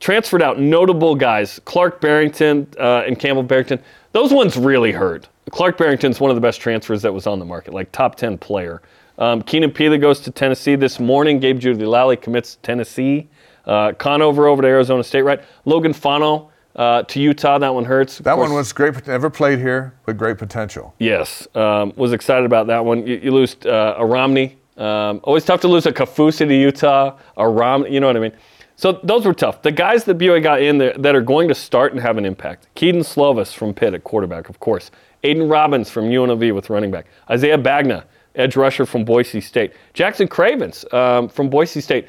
transferred 0.00 0.42
out 0.42 0.58
notable 0.60 1.14
guys, 1.14 1.60
Clark 1.64 2.00
Barrington 2.00 2.66
uh, 2.78 3.04
and 3.06 3.18
Campbell 3.18 3.42
Barrington. 3.42 3.80
Those 4.12 4.32
ones 4.32 4.56
really 4.56 4.92
hurt. 4.92 5.28
Clark 5.50 5.78
Barrington's 5.78 6.20
one 6.20 6.30
of 6.30 6.34
the 6.34 6.40
best 6.40 6.60
transfers 6.60 7.02
that 7.02 7.12
was 7.12 7.26
on 7.26 7.38
the 7.38 7.44
market, 7.44 7.72
like 7.74 7.92
top 7.92 8.16
10 8.16 8.38
player. 8.38 8.82
Um, 9.18 9.42
Keenan 9.42 9.70
Pila 9.70 9.98
goes 9.98 10.20
to 10.20 10.30
Tennessee 10.30 10.74
this 10.74 10.98
morning. 11.00 11.38
Gabe 11.40 11.58
Jeudy-Lally 11.58 12.16
commits 12.16 12.56
to 12.56 12.62
Tennessee. 12.62 13.28
Uh, 13.64 13.92
Conover 13.92 14.46
over 14.46 14.62
to 14.62 14.68
Arizona 14.68 15.02
State, 15.02 15.22
right? 15.22 15.40
Logan 15.64 15.92
Fano 15.92 16.50
uh, 16.76 17.02
to 17.04 17.20
Utah. 17.20 17.58
That 17.58 17.74
one 17.74 17.84
hurts. 17.84 18.18
Of 18.18 18.24
That 18.24 18.34
course- 18.34 18.48
one 18.48 18.56
was 18.56 18.72
great. 18.72 19.06
Never 19.06 19.30
played 19.30 19.58
here, 19.58 19.94
but 20.04 20.16
great 20.18 20.38
potential. 20.38 20.94
Yes, 20.98 21.46
um, 21.54 21.92
was 21.96 22.12
excited 22.12 22.44
about 22.44 22.66
that 22.68 22.84
one. 22.84 23.06
You, 23.06 23.16
you 23.22 23.30
lose 23.32 23.56
uh, 23.64 23.94
a 23.96 24.04
Romney. 24.04 24.56
Um, 24.76 25.20
always 25.24 25.44
tough 25.44 25.62
to 25.62 25.68
lose 25.68 25.86
a 25.86 25.92
Kafusi 25.92 26.46
to 26.46 26.54
Utah, 26.54 27.16
a 27.38 27.48
Romney. 27.48 27.92
You 27.94 28.00
know 28.00 28.08
what 28.08 28.16
I 28.16 28.20
mean? 28.20 28.32
So 28.76 28.92
those 29.02 29.24
were 29.24 29.34
tough. 29.34 29.62
The 29.62 29.72
guys 29.72 30.04
that 30.04 30.18
BYU 30.18 30.42
got 30.42 30.60
in 30.60 30.76
there 30.78 30.94
that 30.98 31.14
are 31.14 31.22
going 31.22 31.48
to 31.48 31.54
start 31.54 31.92
and 31.92 32.00
have 32.00 32.18
an 32.18 32.26
impact. 32.26 32.68
Kedon 32.74 33.00
Slovis 33.00 33.54
from 33.54 33.72
Pitt 33.72 33.94
at 33.94 34.04
quarterback, 34.04 34.50
of 34.50 34.60
course. 34.60 34.90
Aidan 35.24 35.48
Robbins 35.48 35.90
from 35.90 36.04
UNLV 36.04 36.54
with 36.54 36.68
running 36.68 36.90
back. 36.90 37.06
Isaiah 37.30 37.58
Bagnah, 37.58 38.04
edge 38.34 38.54
rusher 38.54 38.84
from 38.84 39.04
Boise 39.04 39.40
State. 39.40 39.72
Jackson 39.94 40.28
Cravens 40.28 40.84
um, 40.92 41.28
from 41.28 41.48
Boise 41.48 41.80
State. 41.80 42.08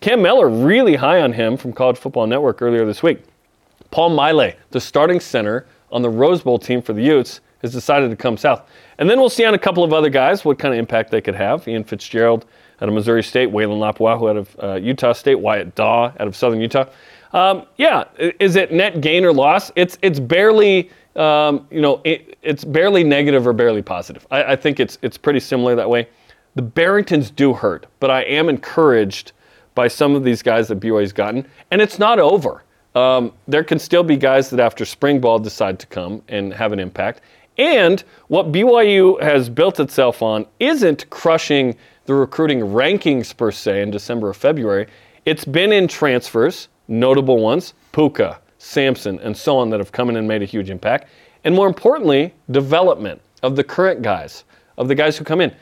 Cam 0.00 0.22
Miller, 0.22 0.48
really 0.48 0.94
high 0.94 1.22
on 1.22 1.32
him 1.32 1.56
from 1.56 1.72
College 1.72 1.96
Football 1.96 2.26
Network 2.26 2.62
earlier 2.62 2.84
this 2.84 3.02
week. 3.02 3.22
Paul 3.90 4.10
Maile, 4.10 4.52
the 4.70 4.80
starting 4.80 5.18
center 5.18 5.66
on 5.90 6.02
the 6.02 6.10
Rose 6.10 6.42
Bowl 6.42 6.58
team 6.58 6.80
for 6.80 6.92
the 6.92 7.02
Utes, 7.02 7.40
has 7.62 7.72
decided 7.72 8.10
to 8.10 8.16
come 8.16 8.36
south. 8.36 8.62
And 8.98 9.10
then 9.10 9.18
we'll 9.18 9.28
see 9.28 9.44
on 9.44 9.54
a 9.54 9.58
couple 9.58 9.82
of 9.82 9.92
other 9.92 10.08
guys 10.08 10.44
what 10.44 10.58
kind 10.58 10.72
of 10.72 10.78
impact 10.78 11.10
they 11.10 11.20
could 11.20 11.34
have. 11.34 11.66
Ian 11.66 11.84
Fitzgerald 11.84 12.46
out 12.80 12.88
of 12.88 12.94
Missouri 12.94 13.22
State, 13.22 13.50
Weylin 13.50 13.78
Lapuaho 13.78 14.30
out 14.30 14.36
of 14.36 14.56
uh, 14.62 14.74
Utah 14.76 15.12
State, 15.12 15.36
Wyatt 15.36 15.74
Daw 15.74 16.12
out 16.18 16.26
of 16.26 16.34
Southern 16.34 16.60
Utah. 16.60 16.86
Um, 17.32 17.66
yeah, 17.76 18.04
is 18.18 18.56
it 18.56 18.72
net 18.72 19.00
gain 19.00 19.24
or 19.24 19.32
loss? 19.32 19.70
It's 19.76 19.98
it's 20.02 20.18
barely 20.18 20.90
um, 21.16 21.66
you 21.70 21.80
know 21.80 22.00
it, 22.04 22.38
it's 22.42 22.64
barely 22.64 23.04
negative 23.04 23.46
or 23.46 23.52
barely 23.52 23.82
positive. 23.82 24.26
I, 24.30 24.52
I 24.52 24.56
think 24.56 24.80
it's 24.80 24.98
it's 25.02 25.16
pretty 25.16 25.40
similar 25.40 25.74
that 25.76 25.88
way. 25.88 26.08
The 26.56 26.62
Barringtons 26.62 27.34
do 27.34 27.52
hurt, 27.52 27.86
but 28.00 28.10
I 28.10 28.22
am 28.22 28.48
encouraged 28.48 29.32
by 29.76 29.86
some 29.86 30.16
of 30.16 30.24
these 30.24 30.42
guys 30.42 30.66
that 30.68 30.80
BYU's 30.80 31.12
gotten, 31.12 31.46
and 31.70 31.80
it's 31.80 31.98
not 31.98 32.18
over. 32.18 32.64
Um, 32.96 33.32
there 33.46 33.62
can 33.62 33.78
still 33.78 34.02
be 34.02 34.16
guys 34.16 34.50
that 34.50 34.58
after 34.58 34.84
spring 34.84 35.20
ball 35.20 35.38
decide 35.38 35.78
to 35.78 35.86
come 35.86 36.22
and 36.28 36.52
have 36.52 36.72
an 36.72 36.80
impact. 36.80 37.20
And 37.56 38.02
what 38.28 38.50
BYU 38.50 39.20
has 39.22 39.48
built 39.48 39.78
itself 39.78 40.22
on 40.22 40.46
isn't 40.58 41.08
crushing 41.10 41.76
the 42.10 42.16
recruiting 42.16 42.58
rankings 42.58 43.36
per 43.36 43.52
se 43.52 43.82
in 43.82 43.90
December 43.92 44.30
or 44.30 44.34
February. 44.34 44.88
It's 45.26 45.44
been 45.44 45.70
in 45.70 45.86
transfers, 45.86 46.66
notable 46.88 47.38
ones, 47.38 47.72
Puka, 47.92 48.40
Sampson, 48.58 49.20
and 49.20 49.36
so 49.36 49.56
on 49.56 49.70
that 49.70 49.78
have 49.78 49.92
come 49.92 50.10
in 50.10 50.16
and 50.16 50.26
made 50.26 50.42
a 50.42 50.44
huge 50.44 50.70
impact. 50.70 51.08
And 51.44 51.54
more 51.54 51.68
importantly, 51.68 52.34
development 52.50 53.20
of 53.44 53.54
the 53.54 53.62
current 53.62 54.02
guys, 54.02 54.42
of 54.76 54.88
the 54.88 54.94
guys 54.96 55.16
who 55.16 55.24
come 55.24 55.40
in 55.40 55.54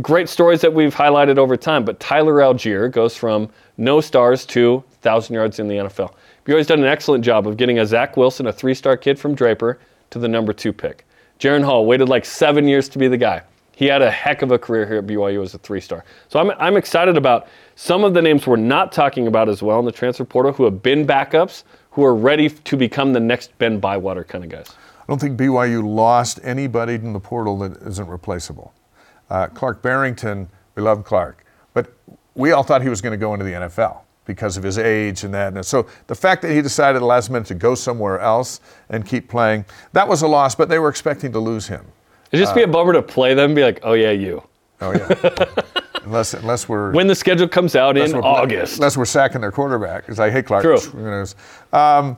great 0.00 0.30
stories 0.30 0.62
that 0.62 0.72
we've 0.72 0.94
highlighted 0.94 1.36
over 1.36 1.54
time, 1.54 1.84
but 1.84 2.00
Tyler 2.00 2.36
Allgeier 2.36 2.90
goes 2.90 3.14
from 3.14 3.50
no 3.76 4.00
stars 4.00 4.46
to 4.46 4.76
1,000 4.76 5.34
yards 5.34 5.58
in 5.58 5.68
the 5.68 5.74
NFL. 5.74 6.14
BYU's 6.46 6.66
done 6.66 6.80
an 6.80 6.86
excellent 6.86 7.22
job 7.22 7.46
of 7.46 7.58
getting 7.58 7.78
a 7.78 7.86
Zach 7.86 8.16
Wilson, 8.16 8.46
a 8.46 8.52
three 8.52 8.74
star 8.74 8.96
kid 8.96 9.18
from 9.18 9.34
Draper, 9.34 9.78
to 10.10 10.18
the 10.18 10.28
number 10.28 10.54
two 10.54 10.72
pick. 10.72 11.06
Jaren 11.38 11.62
Hall 11.62 11.84
waited 11.84 12.08
like 12.08 12.24
seven 12.24 12.66
years 12.66 12.88
to 12.88 12.98
be 12.98 13.06
the 13.06 13.18
guy. 13.18 13.42
He 13.76 13.86
had 13.86 14.02
a 14.02 14.10
heck 14.10 14.42
of 14.42 14.52
a 14.52 14.58
career 14.58 14.86
here 14.86 14.98
at 14.98 15.06
BYU 15.06 15.42
as 15.42 15.54
a 15.54 15.58
three 15.58 15.80
star. 15.80 16.04
So 16.28 16.38
I'm, 16.38 16.50
I'm 16.58 16.76
excited 16.76 17.16
about 17.16 17.48
some 17.74 18.04
of 18.04 18.14
the 18.14 18.22
names 18.22 18.46
we're 18.46 18.56
not 18.56 18.92
talking 18.92 19.26
about 19.26 19.48
as 19.48 19.62
well 19.62 19.78
in 19.80 19.84
the 19.84 19.92
transfer 19.92 20.24
portal 20.24 20.52
who 20.52 20.64
have 20.64 20.82
been 20.82 21.06
backups, 21.06 21.64
who 21.90 22.04
are 22.04 22.14
ready 22.14 22.48
to 22.48 22.76
become 22.76 23.12
the 23.12 23.20
next 23.20 23.56
Ben 23.58 23.80
Bywater 23.80 24.24
kind 24.24 24.44
of 24.44 24.50
guys. 24.50 24.70
I 25.00 25.04
don't 25.08 25.20
think 25.20 25.38
BYU 25.38 25.84
lost 25.84 26.40
anybody 26.42 26.94
in 26.94 27.12
the 27.12 27.20
portal 27.20 27.58
that 27.58 27.76
isn't 27.82 28.06
replaceable. 28.06 28.72
Uh, 29.28 29.48
Clark 29.48 29.82
Barrington, 29.82 30.48
we 30.76 30.82
love 30.82 31.04
Clark, 31.04 31.44
but 31.72 31.92
we 32.34 32.52
all 32.52 32.62
thought 32.62 32.82
he 32.82 32.88
was 32.88 33.00
going 33.00 33.12
to 33.12 33.18
go 33.18 33.34
into 33.34 33.44
the 33.44 33.52
NFL 33.52 34.00
because 34.24 34.56
of 34.56 34.62
his 34.62 34.78
age 34.78 35.24
and 35.24 35.34
that. 35.34 35.52
And 35.52 35.64
so 35.64 35.86
the 36.06 36.14
fact 36.14 36.42
that 36.42 36.52
he 36.52 36.62
decided 36.62 37.02
the 37.02 37.06
last 37.06 37.30
minute 37.30 37.46
to 37.48 37.54
go 37.54 37.74
somewhere 37.74 38.18
else 38.18 38.60
and 38.88 39.06
keep 39.06 39.28
playing, 39.28 39.64
that 39.92 40.08
was 40.08 40.22
a 40.22 40.28
loss, 40.28 40.54
but 40.54 40.68
they 40.68 40.78
were 40.78 40.88
expecting 40.88 41.32
to 41.32 41.38
lose 41.38 41.66
him. 41.68 41.84
It'd 42.32 42.42
just 42.44 42.54
be 42.54 42.62
a 42.62 42.68
bummer 42.68 42.92
to 42.92 43.02
play 43.02 43.34
them 43.34 43.46
and 43.46 43.54
be 43.54 43.62
like, 43.62 43.80
oh, 43.82 43.92
yeah, 43.92 44.10
you. 44.10 44.42
Oh, 44.80 44.92
yeah. 44.92 45.62
unless, 46.04 46.34
unless 46.34 46.68
we're. 46.68 46.92
When 46.92 47.06
the 47.06 47.14
schedule 47.14 47.48
comes 47.48 47.76
out 47.76 47.96
in 47.96 48.14
August. 48.14 48.76
Unless 48.76 48.96
we're 48.96 49.04
sacking 49.04 49.40
their 49.40 49.52
quarterback, 49.52 50.02
because 50.04 50.20
I 50.20 50.30
hate 50.30 50.46
Clark. 50.46 50.62
True. 50.62 50.78
You 50.94 51.04
know, 51.04 51.24
Um, 51.78 52.16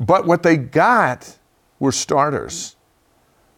but 0.00 0.26
what 0.26 0.42
they 0.42 0.56
got 0.56 1.38
were 1.78 1.92
starters 1.92 2.76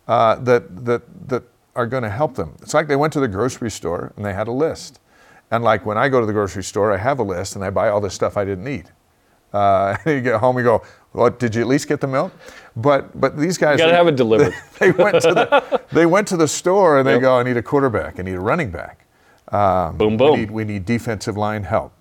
uh, 0.08 0.36
that 0.36 0.84
that 0.84 1.28
that 1.28 1.42
are 1.74 1.86
going 1.86 2.02
to 2.02 2.10
help 2.10 2.34
them. 2.34 2.56
It's 2.62 2.74
like 2.74 2.88
they 2.88 2.96
went 2.96 3.12
to 3.14 3.20
the 3.20 3.28
grocery 3.28 3.70
store 3.70 4.12
and 4.16 4.24
they 4.24 4.32
had 4.32 4.48
a 4.48 4.52
list, 4.52 5.00
and 5.50 5.64
like 5.64 5.84
when 5.86 5.98
I 5.98 6.08
go 6.08 6.20
to 6.20 6.26
the 6.26 6.32
grocery 6.32 6.62
store, 6.64 6.92
I 6.92 6.96
have 6.96 7.18
a 7.18 7.22
list 7.22 7.56
and 7.56 7.64
I 7.64 7.70
buy 7.70 7.88
all 7.88 8.00
this 8.00 8.14
stuff 8.14 8.36
I 8.36 8.44
didn't 8.44 8.64
need. 8.64 8.90
Uh, 9.52 9.96
you 10.06 10.20
get 10.20 10.40
home, 10.40 10.58
you 10.58 10.64
go, 10.64 10.82
"Well, 11.16 11.30
did 11.30 11.54
you 11.54 11.62
at 11.62 11.66
least 11.68 11.88
get 11.88 12.00
the 12.00 12.06
milk?" 12.06 12.32
But 12.76 13.18
but 13.20 13.36
these 13.38 13.58
guys 13.58 13.78
gotta 13.78 13.90
they- 13.90 13.96
have 13.96 14.06
it 14.08 14.16
delivered. 14.16 14.54
They, 14.78 14.90
went 14.92 15.22
to 15.22 15.32
the 15.32 15.80
they 15.92 16.06
went 16.06 16.28
to 16.28 16.36
the 16.36 16.46
store 16.48 16.98
and 16.98 17.06
they 17.08 17.12
Yep. 17.14 17.20
go, 17.22 17.38
"I 17.38 17.42
need 17.42 17.56
a 17.56 17.62
quarterback. 17.62 18.18
I 18.20 18.22
need 18.22 18.34
a 18.34 18.40
running 18.40 18.70
back." 18.70 19.06
Um, 19.52 19.96
Boom, 19.96 20.12
we 20.12 20.16
boom. 20.18 20.38
need- 20.40 20.50
we 20.50 20.64
need 20.64 20.84
defensive 20.84 21.36
line 21.36 21.64
help. 21.64 21.92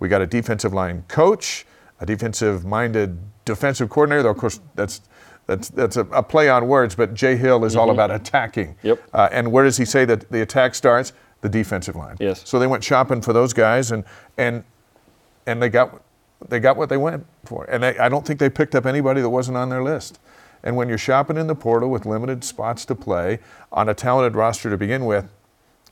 We 0.00 0.08
got 0.08 0.20
a 0.22 0.26
defensive 0.26 0.72
line 0.74 1.04
coach, 1.08 1.64
a 2.00 2.06
defensive-minded 2.06 3.18
defensive 3.44 3.88
coordinator. 3.90 4.22
Though 4.24 4.30
of 4.30 4.38
course 4.38 4.60
that's 4.74 5.00
that's 5.46 5.68
that's 5.68 5.96
a, 5.96 6.00
a 6.06 6.22
play 6.22 6.48
on 6.48 6.66
words, 6.66 6.94
but 6.94 7.14
Jay 7.14 7.36
Hill 7.36 7.64
is 7.64 7.76
all 7.76 7.90
about 7.90 8.10
attacking. 8.10 8.74
Mm-hmm. 8.76 8.86
Yep. 8.88 9.02
Uh, 9.12 9.28
and 9.30 9.52
where 9.52 9.64
does 9.64 9.76
he 9.76 9.84
say 9.84 10.04
that 10.06 10.30
the 10.30 10.40
attack 10.42 10.74
starts? 10.74 11.12
The 11.42 11.48
defensive 11.50 11.94
line. 11.94 12.16
Yes. 12.20 12.40
So 12.48 12.58
they 12.58 12.66
went 12.66 12.82
shopping 12.82 13.20
for 13.20 13.34
those 13.34 13.52
guys, 13.52 13.92
and 13.92 14.04
and 14.38 14.64
and 15.46 15.62
they 15.62 15.68
got 15.68 16.02
they 16.48 16.60
got 16.60 16.76
what 16.76 16.88
they 16.88 16.96
went 16.96 17.26
for. 17.44 17.64
And 17.64 17.82
they, 17.82 17.98
I 17.98 18.08
don't 18.08 18.26
think 18.26 18.38
they 18.38 18.50
picked 18.50 18.74
up 18.74 18.86
anybody 18.86 19.20
that 19.20 19.30
wasn't 19.30 19.56
on 19.56 19.68
their 19.68 19.82
list. 19.82 20.18
And 20.62 20.76
when 20.76 20.88
you're 20.88 20.98
shopping 20.98 21.36
in 21.36 21.46
the 21.46 21.54
portal 21.54 21.90
with 21.90 22.06
limited 22.06 22.42
spots 22.42 22.84
to 22.86 22.94
play 22.94 23.38
on 23.70 23.88
a 23.88 23.94
talented 23.94 24.34
roster 24.34 24.70
to 24.70 24.78
begin 24.78 25.04
with, 25.04 25.30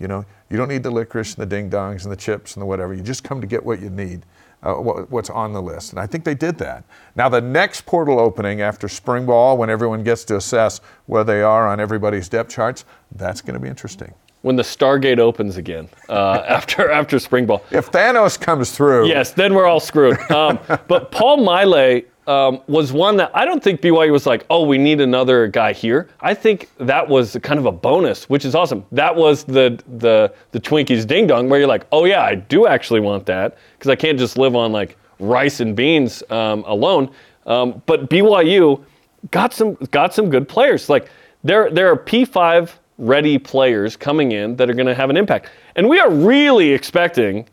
you 0.00 0.08
know, 0.08 0.24
you 0.50 0.56
don't 0.56 0.68
need 0.68 0.82
the 0.82 0.90
licorice 0.90 1.34
and 1.34 1.42
the 1.42 1.46
ding 1.46 1.70
dongs 1.70 2.02
and 2.02 2.12
the 2.12 2.16
chips 2.16 2.54
and 2.54 2.62
the 2.62 2.66
whatever. 2.66 2.94
You 2.94 3.02
just 3.02 3.22
come 3.22 3.40
to 3.40 3.46
get 3.46 3.64
what 3.64 3.80
you 3.80 3.90
need, 3.90 4.24
uh, 4.62 4.74
what, 4.74 5.10
what's 5.10 5.30
on 5.30 5.52
the 5.52 5.62
list. 5.62 5.90
And 5.92 6.00
I 6.00 6.06
think 6.06 6.24
they 6.24 6.34
did 6.34 6.58
that. 6.58 6.84
Now, 7.14 7.28
the 7.28 7.40
next 7.40 7.86
portal 7.86 8.18
opening 8.18 8.62
after 8.62 8.88
spring 8.88 9.26
ball, 9.26 9.58
when 9.58 9.70
everyone 9.70 10.02
gets 10.02 10.24
to 10.24 10.36
assess 10.36 10.80
where 11.06 11.22
they 11.22 11.42
are 11.42 11.68
on 11.68 11.78
everybody's 11.78 12.28
depth 12.28 12.50
charts, 12.50 12.84
that's 13.14 13.42
going 13.42 13.54
to 13.54 13.60
be 13.60 13.68
interesting. 13.68 14.14
When 14.42 14.56
the 14.56 14.62
Stargate 14.62 15.18
opens 15.18 15.56
again 15.56 15.88
uh, 16.08 16.42
after 16.48 16.90
after 16.90 17.18
spring 17.18 17.46
ball. 17.46 17.62
If 17.70 17.90
Thanos 17.92 18.38
comes 18.40 18.72
through, 18.72 19.06
Yes, 19.06 19.32
then 19.32 19.54
we're 19.54 19.66
all 19.66 19.80
screwed. 19.80 20.18
Um, 20.30 20.58
but 20.88 21.12
Paul 21.12 21.38
Maile 21.44 22.02
um, 22.26 22.60
was 22.66 22.92
one 22.92 23.16
that 23.16 23.30
I 23.34 23.44
don't 23.44 23.62
think 23.62 23.80
BYU 23.80 24.12
was 24.12 24.26
like, 24.26 24.46
oh, 24.50 24.64
we 24.64 24.78
need 24.78 25.00
another 25.00 25.48
guy 25.48 25.72
here. 25.72 26.08
I 26.20 26.34
think 26.34 26.70
that 26.78 27.08
was 27.08 27.36
kind 27.42 27.58
of 27.58 27.66
a 27.66 27.72
bonus, 27.72 28.28
which 28.28 28.44
is 28.44 28.54
awesome. 28.54 28.84
That 28.92 29.14
was 29.14 29.44
the 29.44 29.80
the 29.98 30.32
the 30.52 30.60
Twinkies 30.60 31.06
ding 31.06 31.26
dong 31.26 31.48
where 31.48 31.58
you're 31.58 31.68
like, 31.68 31.86
oh 31.92 32.04
yeah, 32.04 32.22
I 32.22 32.34
do 32.36 32.66
actually 32.66 33.00
want 33.00 33.26
that 33.26 33.56
because 33.78 33.90
I 33.90 33.96
can't 33.96 34.18
just 34.18 34.36
live 34.38 34.54
on 34.54 34.72
like 34.72 34.96
rice 35.18 35.60
and 35.60 35.74
beans 35.76 36.22
um, 36.30 36.64
alone. 36.66 37.10
Um, 37.46 37.82
but 37.86 38.08
BYU 38.08 38.84
got 39.30 39.52
some 39.52 39.74
got 39.90 40.14
some 40.14 40.30
good 40.30 40.48
players. 40.48 40.88
Like 40.88 41.08
there 41.44 41.70
there 41.70 41.90
are 41.90 41.96
P5 41.96 42.70
ready 43.02 43.36
players 43.36 43.96
coming 43.96 44.32
in 44.32 44.56
that 44.56 44.70
are 44.70 44.74
going 44.74 44.86
to 44.86 44.94
have 44.94 45.10
an 45.10 45.16
impact, 45.16 45.50
and 45.76 45.88
we 45.88 45.98
are 45.98 46.10
really 46.10 46.70
expecting 46.70 47.46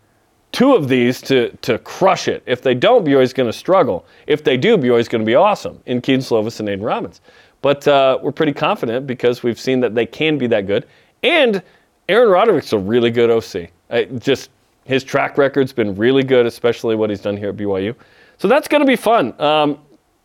two 0.51 0.75
of 0.75 0.88
these 0.88 1.22
to 1.22 1.50
to 1.62 1.79
crush 1.79 2.27
it. 2.27 2.44
If 2.46 2.62
they 2.62 2.75
don't, 2.75 3.06
BYU's 3.06 3.34
going 3.34 3.50
to 3.50 3.58
struggle. 3.58 4.06
If 4.27 4.44
they 4.44 4.58
do, 4.58 4.77
BYU's 4.77 5.08
going 5.08 5.22
to 5.22 5.25
be 5.25 5.36
awesome 5.36 5.82
in 5.86 6.01
Kedon 6.01 6.22
Slovis 6.22 6.60
and 6.60 6.70
Aidan 6.70 6.86
Robbins. 6.86 7.22
But 7.62 7.88
uh, 7.88 8.20
we're 8.22 8.32
pretty 8.32 8.53
confident 8.53 9.06
because 9.06 9.44
we've 9.44 9.60
seen 9.60 9.79
that 9.82 9.96
they 9.96 10.06
can 10.06 10.38
be 10.38 10.48
that 10.48 10.65
good. 10.65 10.88
And 11.24 11.62
Aaron 12.08 12.29
Roderick's 12.29 12.72
a 12.72 12.77
really 12.77 13.12
good 13.12 13.29
OC. 13.29 13.70
I, 13.89 14.06
just 14.06 14.50
his 14.86 15.03
track 15.03 15.38
record's 15.38 15.74
been 15.74 15.96
really 15.96 16.24
good, 16.24 16.46
especially 16.46 16.96
what 16.96 17.10
he's 17.10 17.22
done 17.22 17.36
here 17.36 17.50
at 17.50 17.58
BYU. 17.58 17.96
So 18.38 18.48
that's 18.48 18.68
going 18.68 18.82
to 18.82 18.88
be 18.88 18.96
fun. 18.96 19.39
Um, 19.41 19.79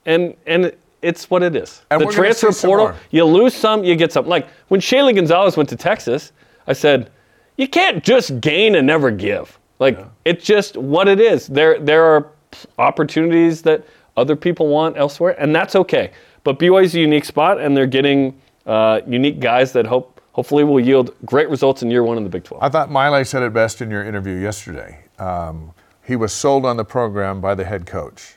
and 0.06 0.36
and 0.46 0.72
it's 1.04 1.30
what 1.30 1.42
it 1.42 1.54
is. 1.54 1.82
And 1.90 2.00
the 2.00 2.06
transfer 2.06 2.52
portal, 2.52 2.94
you 3.10 3.24
lose 3.24 3.54
some, 3.54 3.84
you 3.84 3.94
get 3.94 4.12
some. 4.12 4.26
Like 4.26 4.48
when 4.68 4.80
Shaylee 4.80 5.14
Gonzalez 5.14 5.56
went 5.56 5.68
to 5.68 5.76
Texas, 5.76 6.32
I 6.66 6.72
said, 6.72 7.10
you 7.56 7.68
can't 7.68 8.02
just 8.02 8.40
gain 8.40 8.74
and 8.74 8.86
never 8.86 9.10
give. 9.10 9.58
Like 9.78 9.98
it's 10.24 10.44
just 10.44 10.76
what 10.76 11.08
it 11.08 11.20
is. 11.20 11.46
There 11.46 11.78
there 11.78 12.04
are 12.04 12.32
opportunities 12.78 13.62
that 13.62 13.84
other 14.16 14.36
people 14.36 14.68
want 14.68 14.96
elsewhere, 14.96 15.36
and 15.38 15.54
that's 15.54 15.76
okay. 15.76 16.12
But 16.44 16.58
BYU's 16.58 16.94
a 16.94 17.00
unique 17.00 17.24
spot, 17.24 17.60
and 17.60 17.76
they're 17.76 17.86
getting 17.86 18.40
uh, 18.66 19.00
unique 19.06 19.40
guys 19.40 19.72
that 19.72 19.86
hope 19.86 20.20
hopefully 20.32 20.64
will 20.64 20.80
yield 20.80 21.14
great 21.24 21.48
results 21.48 21.82
in 21.82 21.90
year 21.90 22.02
one 22.02 22.16
in 22.16 22.24
the 22.24 22.30
Big 22.30 22.42
12. 22.44 22.62
I 22.62 22.68
thought 22.68 22.90
Maile 22.90 23.24
said 23.24 23.42
it 23.42 23.52
best 23.52 23.80
in 23.80 23.90
your 23.90 24.04
interview 24.04 24.34
yesterday. 24.34 25.04
Um, 25.18 25.72
he 26.04 26.16
was 26.16 26.32
sold 26.32 26.66
on 26.66 26.76
the 26.76 26.84
program 26.84 27.40
by 27.40 27.54
the 27.54 27.64
head 27.64 27.86
coach. 27.86 28.33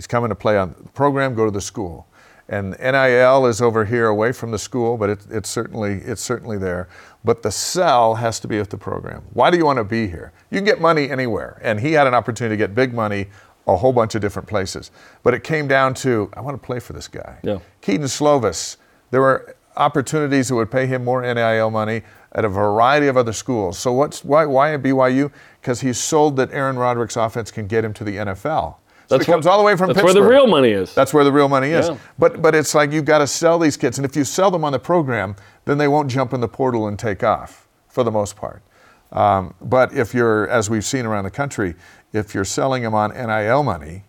He's 0.00 0.06
coming 0.06 0.30
to 0.30 0.34
play 0.34 0.56
on 0.56 0.74
the 0.82 0.88
program, 0.92 1.34
go 1.34 1.44
to 1.44 1.50
the 1.50 1.60
school. 1.60 2.06
And 2.48 2.70
NIL 2.80 3.44
is 3.44 3.60
over 3.60 3.84
here 3.84 4.06
away 4.06 4.32
from 4.32 4.50
the 4.50 4.58
school, 4.58 4.96
but 4.96 5.10
it, 5.10 5.26
it's, 5.28 5.50
certainly, 5.50 5.96
it's 5.96 6.22
certainly 6.22 6.56
there. 6.56 6.88
But 7.22 7.42
the 7.42 7.50
sell 7.50 8.14
has 8.14 8.40
to 8.40 8.48
be 8.48 8.56
with 8.56 8.70
the 8.70 8.78
program. 8.78 9.24
Why 9.34 9.50
do 9.50 9.58
you 9.58 9.66
want 9.66 9.76
to 9.76 9.84
be 9.84 10.08
here? 10.08 10.32
You 10.50 10.56
can 10.56 10.64
get 10.64 10.80
money 10.80 11.10
anywhere. 11.10 11.60
And 11.62 11.78
he 11.78 11.92
had 11.92 12.06
an 12.06 12.14
opportunity 12.14 12.54
to 12.54 12.56
get 12.56 12.74
big 12.74 12.94
money 12.94 13.26
a 13.66 13.76
whole 13.76 13.92
bunch 13.92 14.14
of 14.14 14.22
different 14.22 14.48
places. 14.48 14.90
But 15.22 15.34
it 15.34 15.44
came 15.44 15.68
down 15.68 15.92
to, 15.96 16.30
I 16.32 16.40
want 16.40 16.58
to 16.58 16.66
play 16.66 16.80
for 16.80 16.94
this 16.94 17.08
guy. 17.08 17.40
Yeah. 17.42 17.58
Kedon 17.82 18.06
Slovis, 18.06 18.78
there 19.10 19.20
were 19.20 19.54
opportunities 19.76 20.48
that 20.48 20.54
would 20.54 20.70
pay 20.70 20.86
him 20.86 21.04
more 21.04 21.20
NIL 21.20 21.70
money 21.70 22.04
at 22.32 22.46
a 22.46 22.48
variety 22.48 23.06
of 23.06 23.18
other 23.18 23.34
schools. 23.34 23.78
So 23.78 23.92
what's 23.92 24.24
why 24.24 24.46
why 24.46 24.72
at 24.72 24.82
BYU? 24.82 25.30
Because 25.60 25.82
he's 25.82 25.98
sold 25.98 26.36
that 26.36 26.50
Aaron 26.52 26.78
Roderick's 26.78 27.16
offense 27.16 27.50
can 27.50 27.66
get 27.66 27.84
him 27.84 27.92
to 27.94 28.04
the 28.04 28.16
NFL. 28.16 28.76
So 29.10 29.18
That's 29.18 29.26
comes 29.26 29.44
all 29.44 29.58
the 29.58 29.64
way 29.64 29.76
from 29.76 29.88
That's 29.88 29.96
Pittsburgh. 30.00 30.14
where 30.14 30.22
the 30.22 30.30
real 30.30 30.46
money 30.46 30.70
is. 30.70 30.94
That's 30.94 31.12
where 31.12 31.24
the 31.24 31.32
real 31.32 31.48
money 31.48 31.70
is. 31.72 31.88
Yeah. 31.88 31.96
But 32.16 32.40
but 32.40 32.54
it's 32.54 32.76
like 32.76 32.92
you've 32.92 33.04
got 33.06 33.18
to 33.18 33.26
sell 33.26 33.58
these 33.58 33.76
kids, 33.76 33.98
and 33.98 34.04
if 34.04 34.14
you 34.14 34.22
sell 34.22 34.52
them 34.52 34.64
on 34.64 34.70
the 34.70 34.78
program, 34.78 35.34
then 35.64 35.78
they 35.78 35.88
won't 35.88 36.08
jump 36.08 36.32
in 36.32 36.40
the 36.40 36.46
portal 36.46 36.86
and 36.86 36.96
take 36.96 37.24
off 37.24 37.66
for 37.88 38.04
the 38.04 38.12
most 38.12 38.36
part. 38.36 38.62
Um, 39.10 39.52
but 39.60 39.92
if 39.92 40.14
you're, 40.14 40.46
as 40.48 40.70
we've 40.70 40.84
seen 40.84 41.06
around 41.06 41.24
the 41.24 41.30
country, 41.32 41.74
if 42.12 42.34
you're 42.36 42.44
selling 42.44 42.84
them 42.84 42.94
on 42.94 43.10
NIL 43.10 43.64
money, 43.64 44.04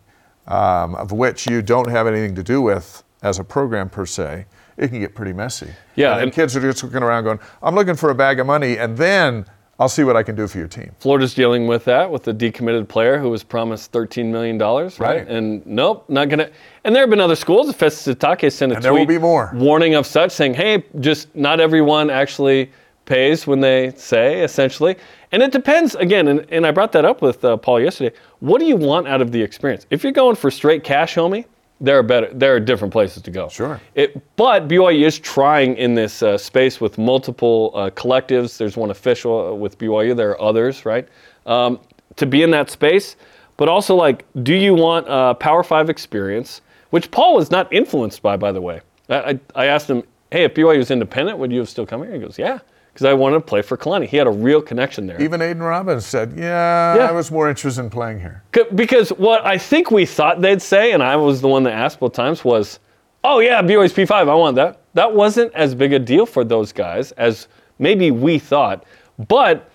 um, 0.48 0.94
of 0.94 1.12
which 1.12 1.50
you 1.50 1.64
don't 1.64 1.90
have 1.90 2.06
anything 2.06 2.36
to 2.36 2.44
do 2.44 2.62
with 2.62 3.04
as 3.24 3.40
a 3.40 3.44
program 3.44 3.90
per 3.90 4.06
se, 4.06 4.46
it 4.78 4.90
can 4.90 5.00
get 5.00 5.16
pretty 5.16 5.34
messy. 5.34 5.70
Yeah, 5.96 6.14
and, 6.14 6.26
and- 6.26 6.32
kids 6.32 6.56
are 6.56 6.62
just 6.62 6.84
looking 6.84 7.02
around 7.02 7.24
going, 7.24 7.40
"I'm 7.64 7.74
looking 7.74 7.96
for 7.96 8.12
a 8.12 8.16
bag 8.16 8.40
of 8.40 8.46
money, 8.46 8.78
and 8.78 8.96
then 8.96 9.48
I'll 9.82 9.90
see 9.90 10.04
what 10.04 10.16
I 10.16 10.24
can 10.24 10.36
do 10.36 10.48
for 10.48 10.58
your 10.60 10.68
team." 10.68 10.92
Florida's 11.00 11.34
dealing 11.34 11.68
with 11.68 11.84
that 11.86 12.10
with 12.10 12.28
a 12.28 12.34
decommitted 12.34 12.88
player 12.88 13.18
who 13.18 13.30
was 13.30 13.44
promised 13.44 13.92
$13 13.92 14.26
million, 14.28 14.58
right? 14.58 15.00
Right. 15.00 15.28
And 15.28 15.66
nope, 15.66 16.06
not 16.08 16.30
going 16.30 16.40
to. 16.40 16.52
And 16.84 16.96
there 16.96 17.02
have 17.04 17.10
been 17.10 17.20
other 17.20 17.36
schools. 17.36 17.74
Festus 17.76 18.16
Sitake 18.16 18.52
sent 18.52 18.72
a 18.72 18.76
And 18.76 18.84
tweet 18.84 18.84
there 18.84 18.94
will 18.94 19.06
be 19.06 19.18
more. 19.18 19.52
warning 19.56 19.96
of 19.96 20.06
such, 20.06 20.32
saying, 20.32 20.54
hey, 20.54 20.84
just 21.00 21.36
not 21.36 21.60
everyone 21.60 22.10
actually 22.10 22.72
pays 23.06 23.48
when 23.48 23.60
they 23.60 23.92
say, 23.98 24.42
essentially. 24.44 24.96
And 25.32 25.42
it 25.42 25.52
depends, 25.52 25.96
again, 25.96 26.28
and, 26.28 26.46
and 26.52 26.66
I 26.68 26.72
brought 26.72 26.92
that 26.94 27.04
up 27.04 27.22
with 27.22 27.44
uh, 27.44 27.58
Paul 27.58 27.82
yesterday. 27.82 28.16
What 28.40 28.60
do 28.60 28.66
you 28.66 28.76
want 28.78 29.08
out 29.08 29.22
of 29.22 29.32
the 29.32 29.42
experience? 29.42 29.86
If 29.90 30.04
you're 30.04 30.12
going 30.14 30.36
for 30.36 30.52
straight 30.52 30.84
cash, 30.84 31.16
homie, 31.16 31.46
there 31.82 31.98
are 31.98 32.04
better. 32.04 32.30
There 32.32 32.56
are 32.56 32.60
different 32.60 32.94
places 32.94 33.24
to 33.24 33.32
go. 33.32 33.50
Sure. 33.50 33.82
It, 33.96 34.22
but 34.36 34.68
BYU 34.68 35.06
is 35.06 35.20
trying 35.20 35.76
in 35.76 35.96
this 35.96 36.22
uh, 36.22 36.38
space 36.38 36.80
with 36.80 36.98
multiple 36.98 37.72
uh, 37.74 37.90
collectives. 37.90 38.58
There's 38.58 38.78
one 38.78 38.92
official 38.92 39.48
uh, 39.48 39.54
with 39.54 39.78
BYU. 39.80 40.16
There 40.16 40.30
are 40.30 40.42
others, 40.42 40.86
right? 40.86 41.08
Um, 41.46 41.80
to 42.18 42.26
be 42.26 42.44
in 42.44 42.52
that 42.52 42.70
space, 42.70 43.16
but 43.58 43.68
also 43.68 43.96
like, 43.96 44.26
do 44.44 44.54
you 44.54 44.76
want 44.76 45.08
a 45.10 45.34
Power 45.34 45.64
Five 45.64 45.90
experience, 45.90 46.62
which 46.92 47.10
Paul 47.10 47.36
was 47.36 47.50
not 47.50 47.72
influenced 47.74 48.22
by, 48.22 48.38
by 48.38 48.52
the 48.52 48.62
way. 48.62 48.82
I, 49.10 49.16
I, 49.16 49.40
I 49.56 49.66
asked 49.66 49.90
him, 49.90 50.04
hey, 50.30 50.44
if 50.44 50.54
BYU 50.54 50.78
was 50.78 50.92
independent, 50.92 51.40
would 51.40 51.52
you 51.52 51.60
have 51.60 51.70
still 51.70 51.86
come 51.86 52.04
here? 52.04 52.14
He 52.14 52.20
goes, 52.20 52.38
yeah, 52.38 52.60
because 52.94 53.06
I 53.06 53.14
wanted 53.14 53.36
to 53.36 53.42
play 53.42 53.62
for 53.62 53.78
Kalani. 53.78 54.06
He 54.08 54.18
had 54.18 54.28
a 54.28 54.32
real 54.32 54.62
connection 54.62 55.08
there. 55.08 55.22
Even 55.22 55.42
Aidan 55.42 55.64
Robbins 55.64 56.06
said, 56.06 56.34
"Yeah, 56.36 56.96
Yeah. 56.96 57.10
I 57.10 57.12
was 57.12 57.32
more 57.32 57.50
interested 57.50 57.82
in 57.82 57.90
playing 57.90 58.20
here." 58.20 58.44
Because 58.76 59.10
what 59.12 59.46
I 59.46 59.58
think 59.58 59.92
we 59.92 60.06
thought 60.06 60.42
they'd 60.42 60.62
say, 60.62 60.92
and 60.92 61.02
I 61.02 61.16
was 61.16 61.42
the 61.42 61.48
one 61.48 61.64
that 61.64 61.74
asked 61.74 62.00
both 62.00 62.14
times, 62.14 62.44
was, 62.44 62.80
"Oh 63.24 63.40
yeah, 63.40 63.62
BYU's 63.62 63.94
P5. 63.94 64.28
I 64.30 64.36
want 64.36 64.56
that." 64.58 64.80
That 64.94 65.14
wasn't 65.14 65.54
as 65.54 65.74
big 65.74 65.94
a 65.94 66.00
deal 66.00 66.26
for 66.26 66.44
those 66.44 66.74
guys 66.74 67.14
as 67.14 67.48
maybe 67.80 68.12
we 68.12 68.40
thought. 68.40 68.84
But 69.30 69.70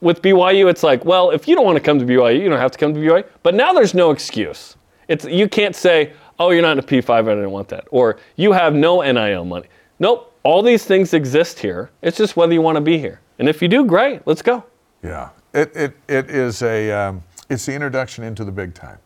with 0.00 0.22
BYU, 0.22 0.68
it's 0.70 0.82
like, 0.82 1.04
well, 1.04 1.30
if 1.30 1.48
you 1.48 1.54
don't 1.56 1.64
want 1.64 1.76
to 1.76 1.82
come 1.82 1.98
to 1.98 2.04
BYU, 2.06 2.40
you 2.40 2.48
don't 2.48 2.58
have 2.60 2.70
to 2.70 2.78
come 2.78 2.94
to 2.94 3.00
BYU. 3.00 3.24
But 3.42 3.54
now 3.54 3.72
there's 3.72 3.94
no 3.94 4.10
excuse. 4.12 4.76
It's 5.08 5.24
you 5.24 5.48
can't 5.48 5.74
say, 5.74 6.12
"Oh, 6.38 6.50
you're 6.50 6.62
not 6.62 6.72
in 6.72 6.78
a 6.78 6.82
P5. 6.82 7.10
I 7.28 7.34
didn't 7.34 7.50
want 7.50 7.68
that," 7.68 7.84
or 7.90 8.16
"You 8.36 8.52
have 8.52 8.74
no 8.74 9.00
NIL 9.02 9.44
money." 9.44 9.66
Nope. 9.98 10.29
All 10.42 10.62
these 10.62 10.84
things 10.84 11.12
exist 11.12 11.58
here. 11.58 11.90
It's 12.02 12.16
just 12.16 12.36
whether 12.36 12.52
you 12.52 12.62
want 12.62 12.76
to 12.76 12.80
be 12.80 12.98
here. 12.98 13.20
And 13.38 13.48
if 13.48 13.60
you 13.60 13.68
do, 13.68 13.84
great. 13.84 14.26
Let's 14.26 14.42
go. 14.42 14.64
Yeah, 15.02 15.30
it, 15.52 15.74
it, 15.74 15.96
it 16.08 16.30
is 16.30 16.62
a 16.62 16.90
um, 16.90 17.22
it's 17.48 17.66
the 17.66 17.74
introduction 17.74 18.24
into 18.24 18.44
the 18.44 18.52
big 18.52 18.74
time. 18.74 18.98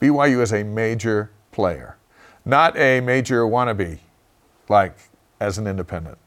BYU 0.00 0.40
is 0.40 0.52
a 0.52 0.64
major 0.64 1.30
player, 1.52 1.96
not 2.44 2.76
a 2.76 3.00
major 3.00 3.44
wannabe, 3.44 3.98
like 4.68 4.96
as 5.40 5.58
an 5.58 5.66
independent. 5.66 6.18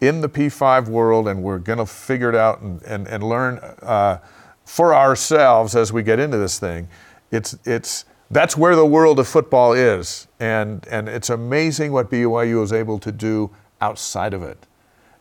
In 0.00 0.20
the 0.20 0.28
P5 0.28 0.86
world, 0.88 1.26
and 1.26 1.42
we're 1.42 1.58
going 1.58 1.80
to 1.80 1.86
figure 1.86 2.28
it 2.28 2.36
out 2.36 2.60
and, 2.60 2.80
and, 2.82 3.08
and 3.08 3.24
learn 3.24 3.58
uh, 3.82 4.18
for 4.64 4.94
ourselves 4.94 5.74
as 5.74 5.92
we 5.92 6.04
get 6.04 6.20
into 6.20 6.36
this 6.36 6.60
thing. 6.60 6.86
It's, 7.32 7.58
it's, 7.64 8.04
that's 8.30 8.56
where 8.56 8.76
the 8.76 8.86
world 8.86 9.18
of 9.18 9.26
football 9.26 9.72
is. 9.72 10.28
And, 10.38 10.86
and 10.88 11.08
it's 11.08 11.30
amazing 11.30 11.90
what 11.90 12.10
BYU 12.10 12.62
is 12.62 12.72
able 12.72 13.00
to 13.00 13.10
do 13.10 13.50
outside 13.80 14.34
of 14.34 14.42
it. 14.42 14.66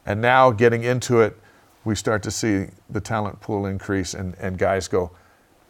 And 0.06 0.22
now 0.22 0.52
getting 0.52 0.84
into 0.84 1.22
it, 1.22 1.38
we 1.84 1.96
start 1.96 2.24
to 2.24 2.32
see 2.32 2.68
the 2.90 3.02
talent 3.02 3.40
pool 3.42 3.66
increase 3.66 4.14
and, 4.14 4.36
and 4.40 4.58
guys 4.58 4.88
go, 4.88 5.12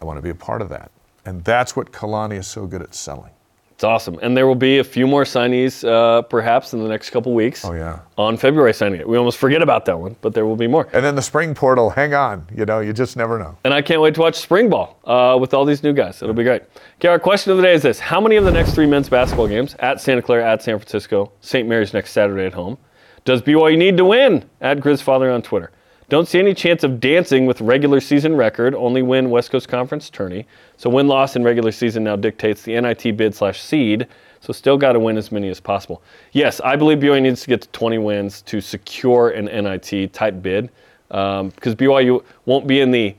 I 0.02 0.06
want 0.06 0.18
to 0.18 0.22
be 0.22 0.30
a 0.30 0.36
part 0.36 0.62
of 0.62 0.70
that. 0.70 0.92
And 1.26 1.44
that's 1.44 1.76
what 1.76 1.92
Kalani 1.92 2.38
is 2.38 2.48
so 2.48 2.68
good 2.68 2.82
at 2.82 2.96
selling. 2.96 3.32
It's 3.78 3.84
awesome. 3.84 4.18
And 4.24 4.36
there 4.36 4.48
will 4.48 4.56
be 4.56 4.80
a 4.80 4.84
few 4.84 5.06
more 5.06 5.24
signees 5.24 5.88
uh, 5.88 6.24
perhaps 6.24 6.74
in 6.74 6.82
the 6.82 6.90
next 6.90 7.12
couple 7.12 7.36
weeks. 7.36 7.64
Oh, 7.64 7.74
yeah. 7.74 8.00
On 8.18 8.36
February 8.36 8.74
signing 8.74 9.00
it. 9.00 9.08
We 9.08 9.18
almost 9.18 9.38
forget 9.38 9.62
about 9.62 9.86
that 9.86 10.00
one, 10.00 10.16
but 10.22 10.34
there 10.34 10.48
will 10.48 10.56
be 10.56 10.66
more. 10.66 10.88
And 10.94 11.06
then 11.06 11.14
the 11.14 11.22
spring 11.22 11.54
portal, 11.54 11.92
hang 11.92 12.16
on, 12.16 12.48
you 12.52 12.66
know, 12.66 12.80
you 12.80 12.92
just 12.92 13.16
never 13.16 13.38
know. 13.38 13.56
And 13.66 13.76
I 13.76 13.84
can't 13.84 14.02
wait 14.02 14.16
to 14.16 14.22
watch 14.22 14.34
spring 14.34 14.68
ball 14.68 15.00
uh, 15.04 15.38
with 15.40 15.54
all 15.54 15.64
these 15.64 15.84
new 15.84 15.94
guys. 15.94 16.24
It'll 16.24 16.34
be 16.34 16.44
great. 16.44 16.64
Okay, 16.96 17.08
our 17.08 17.20
question 17.20 17.52
of 17.52 17.58
the 17.58 17.62
day 17.62 17.76
is 17.76 17.84
this 17.84 18.00
How 18.00 18.20
many 18.20 18.38
of 18.38 18.46
the 18.46 18.52
next 18.52 18.74
three 18.74 18.88
men's 18.88 19.10
basketball 19.10 19.48
games 19.48 19.76
at 19.78 20.02
Santa 20.02 20.24
Clara, 20.24 20.52
at 20.52 20.64
San 20.64 20.80
Francisco, 20.80 21.32
St. 21.42 21.70
Mary's 21.70 21.94
next 21.94 22.14
Saturday 22.14 22.48
at 22.48 22.54
home, 22.54 22.80
does 23.26 23.44
BYU 23.44 23.78
need 23.78 23.96
to 23.98 24.06
win? 24.06 24.50
At 24.60 24.80
Grizzfather 24.80 25.32
on 25.32 25.44
Twitter. 25.44 25.70
Don't 26.10 26.26
see 26.26 26.40
any 26.40 26.54
chance 26.54 26.86
of 26.86 27.02
dancing 27.02 27.46
with 27.46 27.60
regular 27.60 28.00
season 28.00 28.38
record, 28.38 28.74
only 28.74 29.02
win 29.02 29.30
West 29.30 29.52
Coast 29.52 29.68
Conference 29.68 30.10
tourney. 30.10 30.48
So 30.78 30.90
win 30.90 31.10
loss 31.10 31.36
in 31.36 31.44
regular 31.44 31.74
season 31.74 32.06
now 32.06 32.16
dictates 32.16 32.62
the 32.62 32.80
NIT 32.80 33.18
bid 33.18 33.36
slash 33.36 33.62
seed. 33.62 34.08
So 34.40 34.54
still 34.54 34.78
got 34.78 34.94
to 34.94 35.00
win 35.00 35.18
as 35.18 35.34
many 35.34 35.50
as 35.50 35.60
possible. 35.60 36.02
Yes, 36.32 36.62
I 36.62 36.78
believe 36.78 37.00
BYU 37.00 37.22
needs 37.22 37.42
to 37.42 37.48
get 37.48 37.62
to 37.62 37.68
20 37.70 37.98
wins 37.98 38.42
to 38.44 38.62
secure 38.62 39.32
an 39.32 39.46
NIT 39.46 40.14
type 40.14 40.42
bid 40.42 40.70
um, 41.12 41.50
because 41.50 41.76
BYU 41.76 42.24
won't 42.46 42.68
be 42.68 42.80
in 42.80 42.92
the 42.92 43.14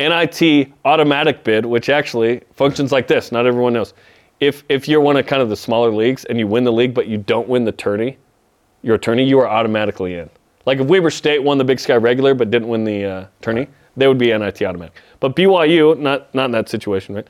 NIT 0.00 0.72
automatic 0.84 1.44
bid, 1.44 1.64
which 1.64 1.88
actually 1.88 2.42
functions 2.52 2.90
like 2.90 3.06
this. 3.06 3.30
Not 3.30 3.46
everyone 3.46 3.74
knows. 3.74 3.94
If 4.40 4.64
if 4.68 4.88
you're 4.88 5.00
one 5.00 5.16
of 5.16 5.26
kind 5.26 5.40
of 5.40 5.50
the 5.50 5.56
smaller 5.56 5.92
leagues 5.92 6.24
and 6.24 6.36
you 6.36 6.48
win 6.48 6.64
the 6.64 6.72
league 6.72 6.94
but 6.94 7.06
you 7.06 7.18
don't 7.18 7.48
win 7.48 7.64
the 7.64 7.72
tourney, 7.72 8.18
your 8.82 8.98
tourney, 8.98 9.22
you 9.22 9.38
are 9.38 9.48
automatically 9.48 10.14
in. 10.14 10.28
Like 10.66 10.78
if 10.78 10.86
Weber 10.86 11.10
State 11.10 11.42
won 11.42 11.58
the 11.58 11.64
Big 11.64 11.78
Sky 11.78 11.96
regular 11.96 12.34
but 12.34 12.50
didn't 12.50 12.68
win 12.68 12.84
the 12.84 13.04
uh, 13.04 13.26
tourney, 13.40 13.68
they 13.96 14.08
would 14.08 14.18
be 14.18 14.36
NIT 14.36 14.62
automatic. 14.62 14.94
But 15.20 15.36
BYU, 15.36 15.98
not 15.98 16.34
not 16.34 16.46
in 16.46 16.50
that 16.52 16.68
situation, 16.68 17.14
right? 17.14 17.26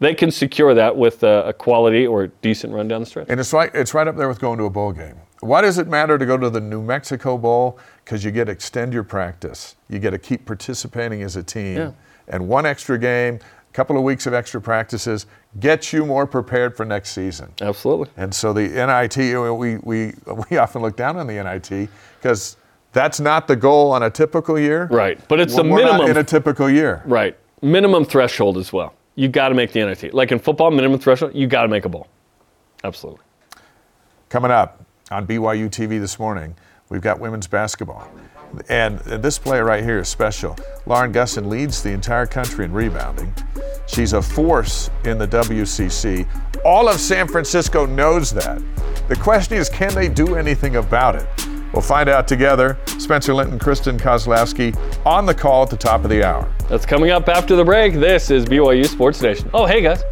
They 0.00 0.14
can 0.14 0.30
secure 0.30 0.72
that 0.74 0.96
with 0.96 1.22
uh, 1.22 1.42
a 1.46 1.52
quality 1.52 2.06
or 2.06 2.28
decent 2.40 2.72
run 2.72 2.88
down 2.88 3.00
the 3.00 3.06
stretch. 3.06 3.26
And 3.28 3.38
it's 3.38 3.52
right, 3.52 3.70
it's 3.74 3.92
right 3.92 4.08
up 4.08 4.16
there 4.16 4.28
with 4.28 4.40
going 4.40 4.58
to 4.58 4.64
a 4.64 4.70
bowl 4.70 4.92
game. 4.92 5.14
Why 5.40 5.60
does 5.60 5.76
it 5.76 5.88
matter 5.88 6.16
to 6.16 6.24
go 6.24 6.38
to 6.38 6.48
the 6.48 6.60
New 6.60 6.82
Mexico 6.82 7.36
Bowl? 7.36 7.78
Because 8.04 8.24
you 8.24 8.30
get 8.30 8.46
to 8.46 8.52
extend 8.52 8.94
your 8.94 9.04
practice. 9.04 9.76
You 9.88 9.98
get 9.98 10.10
to 10.10 10.18
keep 10.18 10.46
participating 10.46 11.22
as 11.22 11.36
a 11.36 11.42
team. 11.42 11.76
Yeah. 11.76 11.92
And 12.28 12.48
one 12.48 12.64
extra 12.64 12.98
game, 12.98 13.36
a 13.36 13.72
couple 13.72 13.96
of 13.96 14.02
weeks 14.02 14.26
of 14.26 14.32
extra 14.32 14.60
practices, 14.60 15.26
gets 15.58 15.92
you 15.92 16.06
more 16.06 16.26
prepared 16.26 16.76
for 16.76 16.86
next 16.86 17.10
season. 17.10 17.52
Absolutely. 17.60 18.08
And 18.16 18.34
so 18.34 18.52
the 18.54 18.68
NIT, 18.68 19.16
we, 19.58 19.76
we, 19.78 20.14
we 20.50 20.56
often 20.56 20.80
look 20.80 20.96
down 20.96 21.16
on 21.18 21.26
the 21.26 21.42
NIT 21.42 21.90
because 22.18 22.56
that's 22.92 23.20
not 23.20 23.46
the 23.46 23.56
goal 23.56 23.92
on 23.92 24.02
a 24.02 24.10
typical 24.10 24.58
year. 24.58 24.88
Right. 24.90 25.20
But 25.28 25.40
it's 25.40 25.54
the 25.54 25.64
minimum 25.64 26.10
in 26.10 26.16
a 26.16 26.24
typical 26.24 26.68
year. 26.68 27.02
Right. 27.04 27.36
Minimum 27.62 28.04
threshold 28.04 28.58
as 28.58 28.72
well. 28.72 28.94
You 29.14 29.28
got 29.28 29.50
to 29.50 29.54
make 29.54 29.72
the 29.72 29.84
NIT. 29.84 30.14
Like 30.14 30.32
in 30.32 30.38
football, 30.38 30.70
minimum 30.70 30.98
threshold, 30.98 31.34
you 31.34 31.46
got 31.46 31.62
to 31.62 31.68
make 31.68 31.84
a 31.84 31.88
bowl. 31.88 32.08
Absolutely. 32.82 33.22
Coming 34.28 34.50
up 34.50 34.84
on 35.10 35.26
BYU 35.26 35.68
TV 35.68 36.00
this 36.00 36.18
morning, 36.18 36.54
we've 36.88 37.02
got 37.02 37.20
women's 37.20 37.46
basketball. 37.46 38.10
And 38.68 38.98
this 39.00 39.38
player 39.38 39.64
right 39.64 39.84
here 39.84 39.98
is 40.00 40.08
special. 40.08 40.56
Lauren 40.86 41.12
Gustin 41.12 41.46
leads 41.48 41.82
the 41.82 41.90
entire 41.90 42.26
country 42.26 42.64
in 42.64 42.72
rebounding. 42.72 43.32
She's 43.86 44.12
a 44.12 44.22
force 44.22 44.90
in 45.04 45.18
the 45.18 45.28
WCC. 45.28 46.26
All 46.64 46.88
of 46.88 46.98
San 46.98 47.28
Francisco 47.28 47.86
knows 47.86 48.32
that. 48.32 48.60
The 49.08 49.16
question 49.16 49.56
is, 49.56 49.68
can 49.68 49.94
they 49.94 50.08
do 50.08 50.34
anything 50.34 50.76
about 50.76 51.14
it? 51.16 51.28
We'll 51.72 51.82
find 51.82 52.08
out 52.08 52.26
together. 52.26 52.78
Spencer 52.98 53.34
Linton, 53.34 53.58
Kristen 53.58 53.98
Kozlowski 53.98 54.76
on 55.06 55.26
the 55.26 55.34
call 55.34 55.62
at 55.62 55.70
the 55.70 55.76
top 55.76 56.04
of 56.04 56.10
the 56.10 56.24
hour. 56.24 56.52
That's 56.68 56.86
coming 56.86 57.10
up 57.10 57.28
after 57.28 57.56
the 57.56 57.64
break. 57.64 57.94
This 57.94 58.30
is 58.30 58.44
BYU 58.44 58.86
Sports 58.86 59.20
Nation. 59.22 59.50
Oh, 59.54 59.66
hey, 59.66 59.80
guys. 59.80 60.02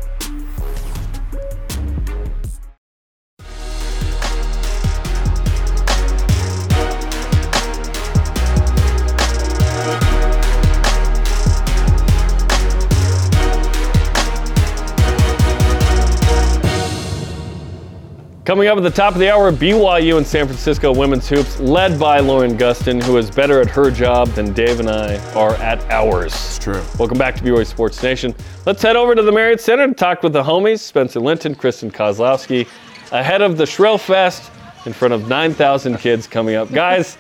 Coming 18.48 18.68
up 18.68 18.78
at 18.78 18.82
the 18.82 18.90
top 18.90 19.12
of 19.12 19.20
the 19.20 19.30
hour, 19.30 19.52
BYU 19.52 20.16
and 20.16 20.26
San 20.26 20.46
Francisco 20.46 20.90
women's 20.90 21.28
hoops, 21.28 21.60
led 21.60 22.00
by 22.00 22.18
Lauren 22.20 22.56
Gustin, 22.56 23.02
who 23.02 23.18
is 23.18 23.30
better 23.30 23.60
at 23.60 23.68
her 23.68 23.90
job 23.90 24.28
than 24.28 24.54
Dave 24.54 24.80
and 24.80 24.88
I 24.88 25.18
are 25.34 25.52
at 25.56 25.84
ours. 25.90 26.32
It's 26.32 26.58
true. 26.58 26.82
Welcome 26.98 27.18
back 27.18 27.36
to 27.36 27.42
BYU 27.42 27.66
Sports 27.66 28.02
Nation. 28.02 28.34
Let's 28.64 28.80
head 28.80 28.96
over 28.96 29.14
to 29.14 29.20
the 29.20 29.30
Marriott 29.30 29.60
Center 29.60 29.86
to 29.86 29.92
talk 29.92 30.22
with 30.22 30.32
the 30.32 30.42
homies, 30.42 30.78
Spencer 30.78 31.20
Linton, 31.20 31.56
Kristen 31.56 31.90
Kozlowski, 31.90 32.66
ahead 33.12 33.42
of 33.42 33.58
the 33.58 33.66
Shrill 33.66 33.98
Fest 33.98 34.50
in 34.86 34.94
front 34.94 35.12
of 35.12 35.28
9,000 35.28 35.98
kids 35.98 36.26
coming 36.26 36.54
up. 36.54 36.72
Guys, 36.72 37.18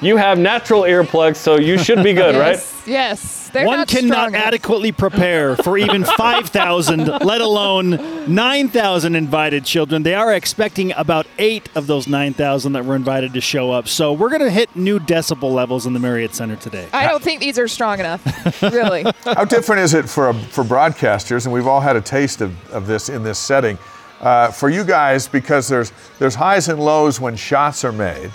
you 0.00 0.16
have 0.16 0.38
natural 0.38 0.82
earplugs, 0.82 1.38
so 1.38 1.58
you 1.58 1.76
should 1.76 2.04
be 2.04 2.12
good, 2.12 2.36
right? 2.36 2.64
Yes, 2.86 3.37
yes. 3.48 3.52
They're 3.54 3.66
One 3.66 3.78
not 3.78 3.88
cannot 3.88 4.12
strong 4.14 4.28
enough. 4.34 4.46
adequately 4.46 4.92
prepare 4.92 5.56
for 5.56 5.76
even 5.78 6.04
5,000, 6.16 7.06
let 7.06 7.40
alone 7.40 7.90
9,000 8.32 9.14
invited 9.14 9.64
children. 9.64 10.02
They 10.02 10.14
are 10.14 10.32
expecting 10.34 10.92
about 10.96 11.26
eight 11.38 11.68
of 11.74 11.86
those 11.86 12.06
9,000 12.06 12.72
that 12.72 12.84
were 12.84 12.96
invited 12.96 13.34
to 13.34 13.40
show 13.40 13.70
up. 13.72 13.88
So 13.88 14.12
we're 14.12 14.30
going 14.30 14.42
to 14.42 14.50
hit 14.50 14.74
new 14.76 14.98
decibel 14.98 15.52
levels 15.52 15.86
in 15.86 15.92
the 15.92 16.00
Marriott 16.00 16.34
Center 16.34 16.56
today. 16.56 16.86
I 16.92 17.06
don't 17.08 17.22
think 17.22 17.40
these 17.40 17.58
are 17.58 17.68
strong 17.68 18.00
enough. 18.00 18.22
Really. 18.78 19.04
How 19.24 19.44
different 19.44 19.82
is 19.82 19.94
it 19.94 20.08
for, 20.08 20.32
for 20.34 20.62
broadcasters, 20.64 21.44
and 21.46 21.52
we've 21.52 21.66
all 21.66 21.80
had 21.80 21.96
a 21.96 22.00
taste 22.00 22.40
of, 22.40 22.70
of 22.72 22.86
this 22.86 23.08
in 23.08 23.22
this 23.22 23.38
setting, 23.38 23.78
uh, 24.20 24.50
for 24.50 24.68
you 24.68 24.84
guys 24.84 25.26
because 25.28 25.68
there's, 25.68 25.92
there's 26.18 26.34
highs 26.34 26.68
and 26.68 26.78
lows 26.84 27.20
when 27.20 27.36
shots 27.36 27.84
are 27.84 27.92
made. 27.92 28.30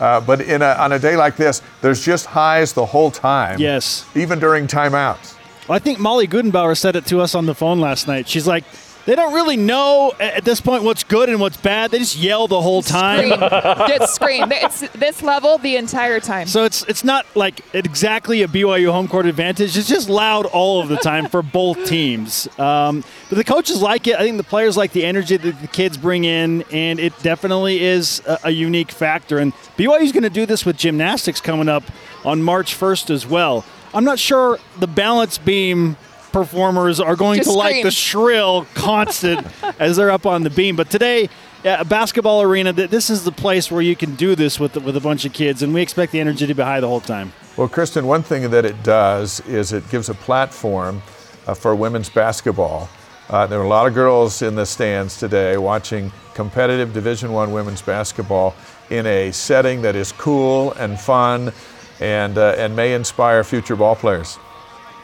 Uh, 0.00 0.20
but 0.20 0.40
in 0.40 0.62
a, 0.62 0.74
on 0.78 0.92
a 0.92 0.98
day 0.98 1.16
like 1.16 1.36
this, 1.36 1.62
there's 1.80 2.04
just 2.04 2.26
highs 2.26 2.72
the 2.72 2.86
whole 2.86 3.10
time. 3.10 3.58
Yes. 3.58 4.06
Even 4.14 4.38
during 4.38 4.66
timeouts. 4.66 5.36
Well, 5.68 5.76
I 5.76 5.78
think 5.80 5.98
Molly 5.98 6.26
Goodenbauer 6.26 6.76
said 6.76 6.96
it 6.96 7.04
to 7.06 7.20
us 7.20 7.34
on 7.34 7.46
the 7.46 7.54
phone 7.54 7.80
last 7.80 8.06
night. 8.06 8.28
She's 8.28 8.46
like, 8.46 8.64
they 9.08 9.14
don't 9.14 9.32
really 9.32 9.56
know 9.56 10.12
at 10.20 10.44
this 10.44 10.60
point 10.60 10.84
what's 10.84 11.02
good 11.02 11.30
and 11.30 11.40
what's 11.40 11.56
bad. 11.56 11.90
They 11.90 11.98
just 11.98 12.18
yell 12.18 12.46
the 12.46 12.60
whole 12.60 12.82
time. 12.82 13.28
Scream. 13.38 13.88
Just 13.88 14.14
scream. 14.14 14.52
It's 14.52 14.80
this 14.90 15.22
level 15.22 15.56
the 15.56 15.76
entire 15.76 16.20
time. 16.20 16.46
So 16.46 16.64
it's 16.64 16.82
it's 16.82 17.02
not 17.02 17.24
like 17.34 17.62
exactly 17.72 18.42
a 18.42 18.48
BYU 18.48 18.92
home 18.92 19.08
court 19.08 19.24
advantage. 19.24 19.78
It's 19.78 19.88
just 19.88 20.10
loud 20.10 20.44
all 20.44 20.82
of 20.82 20.90
the 20.90 20.98
time 20.98 21.26
for 21.26 21.40
both 21.40 21.86
teams. 21.86 22.48
Um, 22.58 23.02
but 23.30 23.36
the 23.36 23.44
coaches 23.44 23.80
like 23.80 24.06
it. 24.06 24.16
I 24.16 24.24
think 24.24 24.36
the 24.36 24.44
players 24.44 24.76
like 24.76 24.92
the 24.92 25.06
energy 25.06 25.38
that 25.38 25.58
the 25.62 25.68
kids 25.68 25.96
bring 25.96 26.24
in, 26.24 26.62
and 26.70 27.00
it 27.00 27.18
definitely 27.22 27.82
is 27.82 28.20
a, 28.26 28.38
a 28.44 28.50
unique 28.50 28.90
factor. 28.90 29.38
And 29.38 29.54
BYU 29.78 30.02
is 30.02 30.12
going 30.12 30.24
to 30.24 30.28
do 30.28 30.44
this 30.44 30.66
with 30.66 30.76
gymnastics 30.76 31.40
coming 31.40 31.70
up 31.70 31.84
on 32.26 32.42
March 32.42 32.78
1st 32.78 33.08
as 33.08 33.26
well. 33.26 33.64
I'm 33.94 34.04
not 34.04 34.18
sure 34.18 34.58
the 34.78 34.86
balance 34.86 35.38
beam 35.38 35.96
performers 36.32 37.00
are 37.00 37.16
going 37.16 37.38
Just 37.38 37.50
to 37.50 37.56
like 37.56 37.82
the 37.82 37.90
shrill 37.90 38.66
constant 38.74 39.46
as 39.78 39.96
they're 39.96 40.10
up 40.10 40.26
on 40.26 40.42
the 40.42 40.50
beam. 40.50 40.76
But 40.76 40.90
today, 40.90 41.28
yeah, 41.64 41.80
a 41.80 41.84
basketball 41.84 42.42
arena, 42.42 42.72
th- 42.72 42.90
this 42.90 43.10
is 43.10 43.24
the 43.24 43.32
place 43.32 43.70
where 43.70 43.82
you 43.82 43.96
can 43.96 44.14
do 44.14 44.34
this 44.34 44.60
with, 44.60 44.76
with 44.76 44.96
a 44.96 45.00
bunch 45.00 45.24
of 45.24 45.32
kids, 45.32 45.62
and 45.62 45.74
we 45.74 45.82
expect 45.82 46.12
the 46.12 46.20
energy 46.20 46.46
to 46.46 46.54
be 46.54 46.62
high 46.62 46.80
the 46.80 46.88
whole 46.88 47.00
time. 47.00 47.32
Well, 47.56 47.68
Kristen, 47.68 48.06
one 48.06 48.22
thing 48.22 48.50
that 48.50 48.64
it 48.64 48.82
does 48.82 49.40
is 49.40 49.72
it 49.72 49.88
gives 49.90 50.08
a 50.08 50.14
platform 50.14 51.02
uh, 51.46 51.54
for 51.54 51.74
women's 51.74 52.08
basketball. 52.08 52.88
Uh, 53.28 53.46
there 53.46 53.58
were 53.58 53.64
a 53.64 53.68
lot 53.68 53.86
of 53.86 53.94
girls 53.94 54.40
in 54.42 54.54
the 54.54 54.64
stands 54.64 55.18
today 55.18 55.56
watching 55.56 56.12
competitive 56.34 56.92
Division 56.94 57.32
One 57.32 57.52
women's 57.52 57.82
basketball 57.82 58.54
in 58.90 59.04
a 59.06 59.32
setting 59.32 59.82
that 59.82 59.96
is 59.96 60.12
cool 60.12 60.72
and 60.74 60.98
fun, 60.98 61.52
and 62.00 62.38
uh, 62.38 62.54
and 62.56 62.74
may 62.74 62.94
inspire 62.94 63.44
future 63.44 63.76
ball 63.76 63.96
players. 63.96 64.38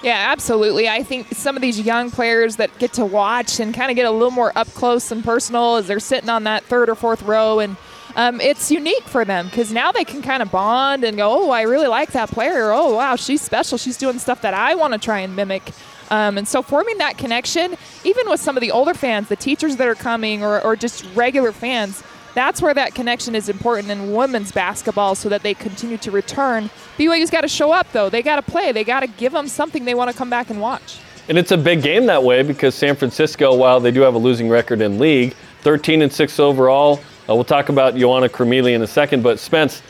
Yeah, 0.04 0.26
absolutely. 0.32 0.86
I 0.86 1.02
think 1.02 1.28
some 1.28 1.56
of 1.56 1.62
these 1.62 1.80
young 1.80 2.10
players 2.10 2.56
that 2.56 2.76
get 2.78 2.92
to 2.94 3.06
watch 3.06 3.58
and 3.58 3.72
kind 3.72 3.90
of 3.90 3.96
get 3.96 4.04
a 4.04 4.10
little 4.10 4.30
more 4.30 4.52
up 4.54 4.68
close 4.74 5.10
and 5.10 5.24
personal 5.24 5.76
as 5.76 5.86
they're 5.86 5.98
sitting 5.98 6.28
on 6.28 6.44
that 6.44 6.62
third 6.64 6.90
or 6.90 6.94
fourth 6.94 7.22
row, 7.22 7.58
and 7.58 7.78
um, 8.14 8.38
it's 8.38 8.70
unique 8.70 9.04
for 9.04 9.24
them 9.24 9.46
because 9.46 9.72
now 9.72 9.92
they 9.92 10.04
can 10.04 10.20
kind 10.20 10.42
of 10.42 10.50
bond 10.50 11.04
and 11.04 11.16
go, 11.16 11.46
"Oh, 11.46 11.50
I 11.50 11.62
really 11.62 11.86
like 11.86 12.12
that 12.12 12.28
player. 12.28 12.70
Oh, 12.70 12.96
wow, 12.96 13.16
she's 13.16 13.40
special. 13.40 13.78
She's 13.78 13.96
doing 13.96 14.18
stuff 14.18 14.42
that 14.42 14.52
I 14.52 14.74
want 14.74 14.92
to 14.92 14.98
try 14.98 15.20
and 15.20 15.34
mimic." 15.34 15.72
Um, 16.10 16.36
and 16.36 16.46
so 16.46 16.60
forming 16.60 16.98
that 16.98 17.16
connection, 17.16 17.74
even 18.04 18.28
with 18.28 18.40
some 18.40 18.58
of 18.58 18.60
the 18.60 18.72
older 18.72 18.92
fans, 18.92 19.28
the 19.30 19.36
teachers 19.36 19.76
that 19.76 19.88
are 19.88 19.94
coming, 19.94 20.44
or, 20.44 20.60
or 20.60 20.76
just 20.76 21.06
regular 21.14 21.50
fans, 21.50 22.02
that's 22.34 22.60
where 22.60 22.74
that 22.74 22.94
connection 22.94 23.34
is 23.34 23.48
important 23.48 23.90
in 23.90 24.12
women's 24.12 24.52
basketball 24.52 25.14
so 25.14 25.28
that 25.28 25.42
they 25.42 25.54
continue 25.54 25.96
to 25.98 26.10
return. 26.10 26.68
BYU's 26.98 27.30
got 27.30 27.42
to 27.42 27.48
show 27.48 27.72
up, 27.72 27.90
though. 27.92 28.10
They 28.10 28.22
got 28.22 28.36
to 28.36 28.42
play. 28.42 28.72
They 28.72 28.84
got 28.84 29.00
to 29.00 29.06
give 29.06 29.32
them 29.32 29.48
something 29.48 29.84
they 29.84 29.94
want 29.94 30.10
to 30.10 30.16
come 30.16 30.30
back 30.30 30.50
and 30.50 30.60
watch. 30.60 30.98
And 31.28 31.38
it's 31.38 31.52
a 31.52 31.56
big 31.56 31.82
game 31.82 32.06
that 32.06 32.22
way 32.22 32.42
because 32.42 32.74
San 32.74 32.96
Francisco, 32.96 33.54
while 33.54 33.80
they 33.80 33.90
do 33.90 34.02
have 34.02 34.14
a 34.14 34.18
losing 34.18 34.48
record 34.48 34.80
in 34.80 34.98
league, 34.98 35.34
13 35.62 36.02
and 36.02 36.12
6 36.12 36.40
overall. 36.40 37.00
Uh, 37.28 37.34
we'll 37.34 37.44
talk 37.44 37.70
about 37.70 37.96
Joanna 37.96 38.28
Krimili 38.28 38.74
in 38.74 38.82
a 38.82 38.86
second, 38.86 39.22
but 39.22 39.38
Spence, 39.38 39.82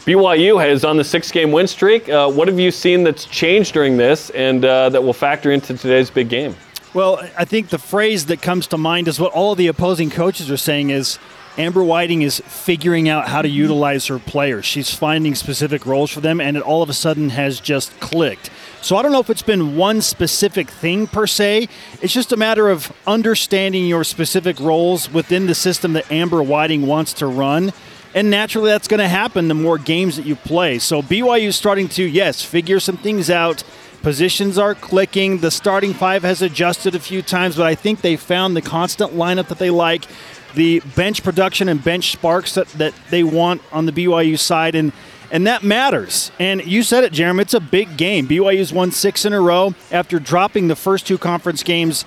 BYU 0.00 0.66
is 0.66 0.84
on 0.84 0.96
the 0.96 1.04
six 1.04 1.30
game 1.30 1.52
win 1.52 1.68
streak. 1.68 2.08
Uh, 2.08 2.28
what 2.28 2.48
have 2.48 2.58
you 2.58 2.70
seen 2.70 3.04
that's 3.04 3.26
changed 3.26 3.74
during 3.74 3.96
this 3.96 4.30
and 4.30 4.64
uh, 4.64 4.88
that 4.88 5.02
will 5.02 5.12
factor 5.12 5.52
into 5.52 5.76
today's 5.76 6.10
big 6.10 6.28
game? 6.28 6.56
Well, 6.94 7.20
I 7.38 7.44
think 7.44 7.68
the 7.68 7.78
phrase 7.78 8.26
that 8.26 8.42
comes 8.42 8.66
to 8.68 8.78
mind 8.78 9.06
is 9.06 9.20
what 9.20 9.32
all 9.32 9.52
of 9.52 9.58
the 9.58 9.68
opposing 9.68 10.10
coaches 10.10 10.50
are 10.50 10.56
saying 10.56 10.90
is 10.90 11.18
Amber 11.58 11.82
Whiting 11.82 12.22
is 12.22 12.40
figuring 12.46 13.08
out 13.08 13.28
how 13.28 13.42
to 13.42 13.48
utilize 13.48 14.06
her 14.06 14.18
players. 14.18 14.64
She's 14.64 14.94
finding 14.94 15.34
specific 15.34 15.84
roles 15.84 16.10
for 16.10 16.20
them, 16.20 16.40
and 16.40 16.56
it 16.56 16.62
all 16.62 16.82
of 16.82 16.88
a 16.88 16.94
sudden 16.94 17.30
has 17.30 17.60
just 17.60 17.98
clicked. 18.00 18.50
So 18.82 18.96
I 18.96 19.02
don't 19.02 19.12
know 19.12 19.20
if 19.20 19.28
it's 19.28 19.42
been 19.42 19.76
one 19.76 20.00
specific 20.00 20.70
thing 20.70 21.06
per 21.06 21.26
se. 21.26 21.68
It's 22.00 22.12
just 22.12 22.32
a 22.32 22.36
matter 22.36 22.70
of 22.70 22.92
understanding 23.06 23.86
your 23.86 24.04
specific 24.04 24.58
roles 24.58 25.12
within 25.12 25.46
the 25.46 25.54
system 25.54 25.92
that 25.94 26.10
Amber 26.10 26.42
Whiting 26.42 26.86
wants 26.86 27.12
to 27.14 27.26
run. 27.26 27.72
And 28.14 28.30
naturally, 28.30 28.70
that's 28.70 28.88
going 28.88 29.00
to 29.00 29.08
happen 29.08 29.48
the 29.48 29.54
more 29.54 29.78
games 29.78 30.16
that 30.16 30.26
you 30.26 30.34
play. 30.34 30.78
So 30.78 31.02
BYU 31.02 31.48
is 31.48 31.56
starting 31.56 31.88
to, 31.90 32.04
yes, 32.04 32.42
figure 32.42 32.80
some 32.80 32.96
things 32.96 33.30
out. 33.30 33.62
Positions 34.02 34.56
are 34.56 34.74
clicking. 34.74 35.38
The 35.38 35.50
starting 35.50 35.92
five 35.92 36.22
has 36.22 36.40
adjusted 36.40 36.94
a 36.94 36.98
few 36.98 37.20
times, 37.20 37.56
but 37.56 37.66
I 37.66 37.74
think 37.74 38.00
they 38.00 38.16
found 38.16 38.56
the 38.56 38.62
constant 38.62 39.12
lineup 39.12 39.48
that 39.48 39.58
they 39.58 39.70
like, 39.70 40.06
the 40.54 40.80
bench 40.96 41.22
production 41.22 41.68
and 41.68 41.82
bench 41.82 42.12
sparks 42.12 42.54
that, 42.54 42.68
that 42.68 42.94
they 43.10 43.22
want 43.22 43.62
on 43.72 43.86
the 43.86 43.92
BYU 43.92 44.38
side, 44.38 44.74
and 44.74 44.92
and 45.32 45.46
that 45.46 45.62
matters. 45.62 46.32
And 46.40 46.64
you 46.66 46.82
said 46.82 47.04
it, 47.04 47.12
Jeremy. 47.12 47.42
It's 47.42 47.54
a 47.54 47.60
big 47.60 47.96
game. 47.96 48.26
BYU's 48.26 48.72
won 48.72 48.90
six 48.90 49.24
in 49.24 49.32
a 49.32 49.40
row 49.40 49.74
after 49.92 50.18
dropping 50.18 50.66
the 50.66 50.74
first 50.74 51.06
two 51.06 51.18
conference 51.18 51.62
games 51.62 52.04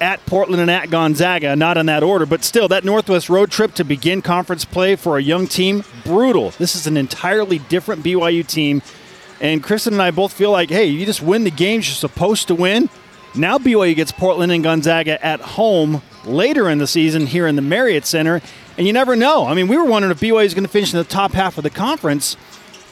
at 0.00 0.24
Portland 0.24 0.62
and 0.62 0.70
at 0.70 0.88
Gonzaga, 0.88 1.54
not 1.56 1.76
in 1.76 1.86
that 1.86 2.02
order, 2.02 2.24
but 2.24 2.42
still, 2.42 2.68
that 2.68 2.84
Northwest 2.84 3.28
road 3.28 3.50
trip 3.50 3.74
to 3.74 3.84
begin 3.84 4.22
conference 4.22 4.64
play 4.64 4.96
for 4.96 5.18
a 5.18 5.22
young 5.22 5.46
team, 5.46 5.84
brutal. 6.04 6.50
This 6.50 6.74
is 6.74 6.86
an 6.86 6.96
entirely 6.96 7.58
different 7.58 8.02
BYU 8.02 8.46
team. 8.46 8.82
And 9.40 9.62
Kristen 9.62 9.94
and 9.94 10.02
I 10.02 10.10
both 10.10 10.32
feel 10.32 10.50
like, 10.50 10.70
hey, 10.70 10.86
you 10.86 11.04
just 11.04 11.22
win 11.22 11.44
the 11.44 11.50
games 11.50 11.88
you're 11.88 11.94
supposed 11.94 12.48
to 12.48 12.54
win. 12.54 12.88
Now 13.34 13.58
BYU 13.58 13.94
gets 13.94 14.12
Portland 14.12 14.52
and 14.52 14.62
Gonzaga 14.64 15.24
at 15.24 15.40
home 15.40 16.02
later 16.24 16.68
in 16.68 16.78
the 16.78 16.86
season 16.86 17.26
here 17.26 17.46
in 17.46 17.56
the 17.56 17.62
Marriott 17.62 18.06
Center, 18.06 18.40
and 18.76 18.86
you 18.86 18.92
never 18.92 19.16
know. 19.16 19.46
I 19.46 19.54
mean, 19.54 19.68
we 19.68 19.76
were 19.76 19.84
wondering 19.84 20.12
if 20.12 20.20
BYU 20.20 20.44
is 20.44 20.54
going 20.54 20.64
to 20.64 20.70
finish 20.70 20.92
in 20.92 20.98
the 20.98 21.04
top 21.04 21.32
half 21.32 21.58
of 21.58 21.64
the 21.64 21.70
conference. 21.70 22.36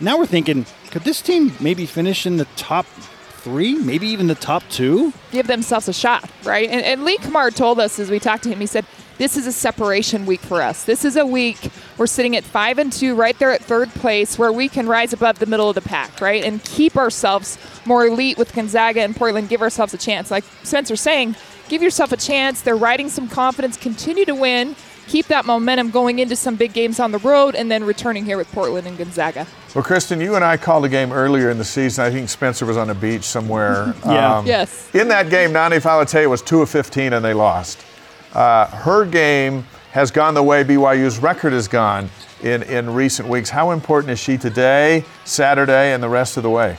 Now 0.01 0.19
we're 0.19 0.27
thinking, 0.27 0.67
could 0.91 1.03
this 1.03 1.21
team 1.21 1.53
maybe 1.61 1.87
finish 1.87 2.27
in 2.27 2.37
the 2.37 2.47
top 2.57 2.87
three, 2.87 3.75
maybe 3.75 4.07
even 4.09 4.27
the 4.27 4.35
top 4.35 4.63
two? 4.69 5.13
Give 5.31 5.47
themselves 5.47 5.89
a 5.89 5.93
shot, 5.93 6.31
right? 6.45 6.69
And, 6.69 6.83
and 6.83 7.05
Lee 7.05 7.19
Cummard 7.19 7.55
told 7.55 7.81
us 7.81 7.99
as 7.99 8.11
we 8.11 8.19
talked 8.19 8.43
to 8.45 8.49
him, 8.51 8.61
he 8.61 8.67
said, 8.67 8.85
this 9.19 9.37
is 9.37 9.49
a 9.49 9.53
separation 9.53 10.27
week 10.27 10.41
for 10.41 10.63
us. 10.63 10.85
This 10.85 11.05
is 11.05 11.17
a 11.17 11.27
week 11.27 11.71
we're 11.97 12.07
sitting 12.07 12.37
at 12.37 12.45
five 12.45 12.79
and 12.79 12.93
two, 12.93 13.17
right 13.17 13.37
there 13.41 13.51
at 13.51 13.61
third 13.61 13.91
place, 13.91 14.39
where 14.39 14.53
we 14.53 14.69
can 14.69 14.87
rise 14.87 15.13
above 15.13 15.41
the 15.41 15.47
middle 15.47 15.69
of 15.69 15.75
the 15.75 15.81
pack, 15.81 16.21
right, 16.21 16.45
and 16.45 16.63
keep 16.63 16.97
ourselves 16.97 17.59
more 17.85 18.07
elite 18.07 18.39
with 18.39 18.55
Gonzaga 18.55 19.03
and 19.03 19.17
Portland. 19.17 19.49
Give 19.49 19.61
ourselves 19.61 19.93
a 19.93 19.99
chance, 19.99 20.31
like 20.31 20.45
Spencer's 20.63 21.01
saying. 21.01 21.35
Give 21.69 21.83
yourself 21.83 22.13
a 22.13 22.17
chance. 22.17 22.63
They're 22.63 22.77
riding 22.77 23.09
some 23.09 23.29
confidence. 23.29 23.77
Continue 23.77 24.25
to 24.25 24.35
win. 24.35 24.75
Keep 25.07 25.27
that 25.27 25.47
momentum 25.47 25.91
going 25.91 26.19
into 26.19 26.37
some 26.37 26.57
big 26.57 26.75
games 26.75 27.01
on 27.01 27.13
the 27.13 27.19
road, 27.19 27.55
and 27.55 27.71
then 27.71 27.83
returning 27.85 28.27
here 28.27 28.37
with 28.37 28.51
Portland 28.53 28.87
and 28.87 28.99
Gonzaga. 28.99 29.47
Well, 29.75 29.83
Kristen, 29.83 30.21
you 30.21 30.35
and 30.35 30.45
I 30.45 30.59
called 30.59 30.85
a 30.85 30.89
game 30.89 31.13
earlier 31.13 31.51
in 31.51 31.57
the 31.57 31.65
season. 31.65 32.05
I 32.05 32.11
think 32.11 32.29
Spencer 32.29 32.67
was 32.67 32.77
on 32.77 32.91
a 32.91 32.95
beach 32.95 33.25
somewhere. 33.25 33.95
Yeah. 34.09 34.43
Yes. 34.45 34.95
In 34.95 35.09
that 35.09 35.29
game, 35.29 35.53
Nani 35.53 35.77
Falatea 35.77 36.29
was 36.29 36.41
2 36.43 36.63
of 36.63 36.71
15 36.71 37.13
and 37.13 37.25
they 37.25 37.35
lost. 37.35 37.85
Uh, 38.33 38.67
her 38.67 39.05
game 39.05 39.67
has 39.93 40.11
gone 40.11 40.35
the 40.35 40.43
way 40.43 40.65
BYU's 40.65 41.19
record 41.19 41.53
has 41.53 41.69
gone 41.69 42.09
in, 42.43 42.63
in 42.65 42.93
recent 42.93 43.29
weeks. 43.29 43.51
How 43.51 43.71
important 43.73 44.11
is 44.13 44.19
she 44.19 44.39
today, 44.39 45.05
Saturday, 45.25 45.93
and 45.93 46.03
the 46.03 46.09
rest 46.09 46.37
of 46.37 46.43
the 46.43 46.51
way? 46.51 46.77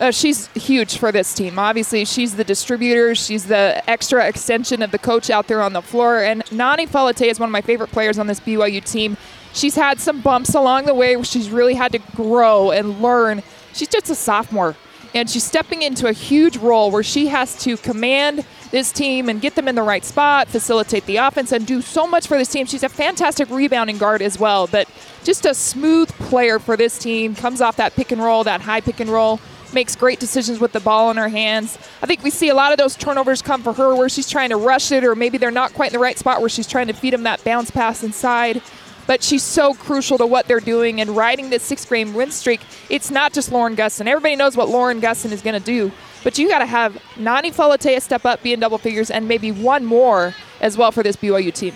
Uh, 0.00 0.10
she's 0.10 0.48
huge 0.48 0.98
for 0.98 1.12
this 1.12 1.32
team. 1.34 1.58
Obviously, 1.58 2.04
she's 2.04 2.34
the 2.34 2.42
distributor. 2.42 3.14
She's 3.14 3.46
the 3.46 3.82
extra 3.88 4.26
extension 4.26 4.82
of 4.82 4.90
the 4.90 4.98
coach 4.98 5.30
out 5.30 5.46
there 5.46 5.62
on 5.62 5.72
the 5.72 5.82
floor. 5.82 6.22
And 6.22 6.42
Nani 6.50 6.86
Falatea 6.86 7.28
is 7.28 7.38
one 7.38 7.48
of 7.48 7.52
my 7.52 7.60
favorite 7.60 7.92
players 7.92 8.18
on 8.18 8.26
this 8.26 8.40
BYU 8.40 8.84
team. 8.84 9.16
She's 9.52 9.76
had 9.76 10.00
some 10.00 10.20
bumps 10.20 10.54
along 10.54 10.86
the 10.86 10.94
way 10.94 11.22
she's 11.22 11.48
really 11.48 11.74
had 11.74 11.92
to 11.92 12.00
grow 12.16 12.72
and 12.72 13.00
learn. 13.00 13.42
She's 13.72 13.86
just 13.86 14.10
a 14.10 14.16
sophomore, 14.16 14.74
and 15.14 15.30
she's 15.30 15.44
stepping 15.44 15.82
into 15.82 16.08
a 16.08 16.12
huge 16.12 16.56
role 16.56 16.90
where 16.90 17.04
she 17.04 17.28
has 17.28 17.56
to 17.62 17.76
command 17.76 18.44
this 18.72 18.90
team 18.90 19.28
and 19.28 19.40
get 19.40 19.54
them 19.54 19.68
in 19.68 19.76
the 19.76 19.82
right 19.82 20.04
spot, 20.04 20.48
facilitate 20.48 21.06
the 21.06 21.18
offense, 21.18 21.52
and 21.52 21.64
do 21.64 21.80
so 21.80 22.04
much 22.04 22.26
for 22.26 22.36
this 22.36 22.48
team. 22.48 22.66
She's 22.66 22.82
a 22.82 22.88
fantastic 22.88 23.48
rebounding 23.48 23.98
guard 23.98 24.22
as 24.22 24.40
well, 24.40 24.66
but 24.66 24.88
just 25.22 25.46
a 25.46 25.54
smooth 25.54 26.08
player 26.10 26.58
for 26.58 26.76
this 26.76 26.98
team. 26.98 27.36
Comes 27.36 27.60
off 27.60 27.76
that 27.76 27.94
pick 27.94 28.10
and 28.10 28.20
roll, 28.20 28.42
that 28.42 28.60
high 28.60 28.80
pick 28.80 28.98
and 28.98 29.08
roll 29.08 29.38
makes 29.74 29.96
great 29.96 30.20
decisions 30.20 30.58
with 30.60 30.72
the 30.72 30.80
ball 30.80 31.10
in 31.10 31.16
her 31.16 31.28
hands. 31.28 31.76
I 32.02 32.06
think 32.06 32.22
we 32.22 32.30
see 32.30 32.48
a 32.48 32.54
lot 32.54 32.72
of 32.72 32.78
those 32.78 32.96
turnovers 32.96 33.42
come 33.42 33.62
for 33.62 33.72
her 33.72 33.94
where 33.94 34.08
she's 34.08 34.28
trying 34.28 34.50
to 34.50 34.56
rush 34.56 34.92
it, 34.92 35.04
or 35.04 35.14
maybe 35.14 35.36
they're 35.36 35.50
not 35.50 35.74
quite 35.74 35.88
in 35.88 35.92
the 35.92 35.98
right 35.98 36.18
spot 36.18 36.40
where 36.40 36.48
she's 36.48 36.66
trying 36.66 36.86
to 36.86 36.92
feed 36.92 37.12
them 37.12 37.24
that 37.24 37.42
bounce 37.44 37.70
pass 37.70 38.02
inside. 38.02 38.62
But 39.06 39.22
she's 39.22 39.42
so 39.42 39.74
crucial 39.74 40.16
to 40.18 40.26
what 40.26 40.48
they're 40.48 40.60
doing 40.60 41.00
and 41.00 41.10
riding 41.10 41.50
this 41.50 41.62
six 41.62 41.84
game 41.84 42.14
win 42.14 42.30
streak. 42.30 42.62
It's 42.88 43.10
not 43.10 43.34
just 43.34 43.52
Lauren 43.52 43.76
Gustin. 43.76 44.06
Everybody 44.06 44.36
knows 44.36 44.56
what 44.56 44.70
Lauren 44.70 45.00
Gustin 45.00 45.30
is 45.30 45.42
going 45.42 45.60
to 45.60 45.64
do, 45.64 45.92
but 46.22 46.38
you 46.38 46.48
got 46.48 46.60
to 46.60 46.66
have 46.66 47.00
Nani 47.18 47.50
Falatea 47.50 48.00
step 48.00 48.24
up, 48.24 48.42
be 48.42 48.54
in 48.54 48.60
double 48.60 48.78
figures, 48.78 49.10
and 49.10 49.28
maybe 49.28 49.52
one 49.52 49.84
more 49.84 50.34
as 50.60 50.78
well 50.78 50.90
for 50.90 51.02
this 51.02 51.16
BYU 51.16 51.52
team. 51.52 51.74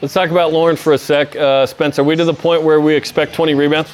Let's 0.00 0.14
talk 0.14 0.30
about 0.30 0.52
Lauren 0.52 0.76
for 0.76 0.92
a 0.92 0.98
sec. 0.98 1.36
Uh, 1.36 1.66
Spencer, 1.66 2.02
are 2.02 2.04
we 2.04 2.16
to 2.16 2.24
the 2.24 2.34
point 2.34 2.62
where 2.62 2.80
we 2.80 2.94
expect 2.94 3.34
20 3.34 3.54
rebounds? 3.54 3.90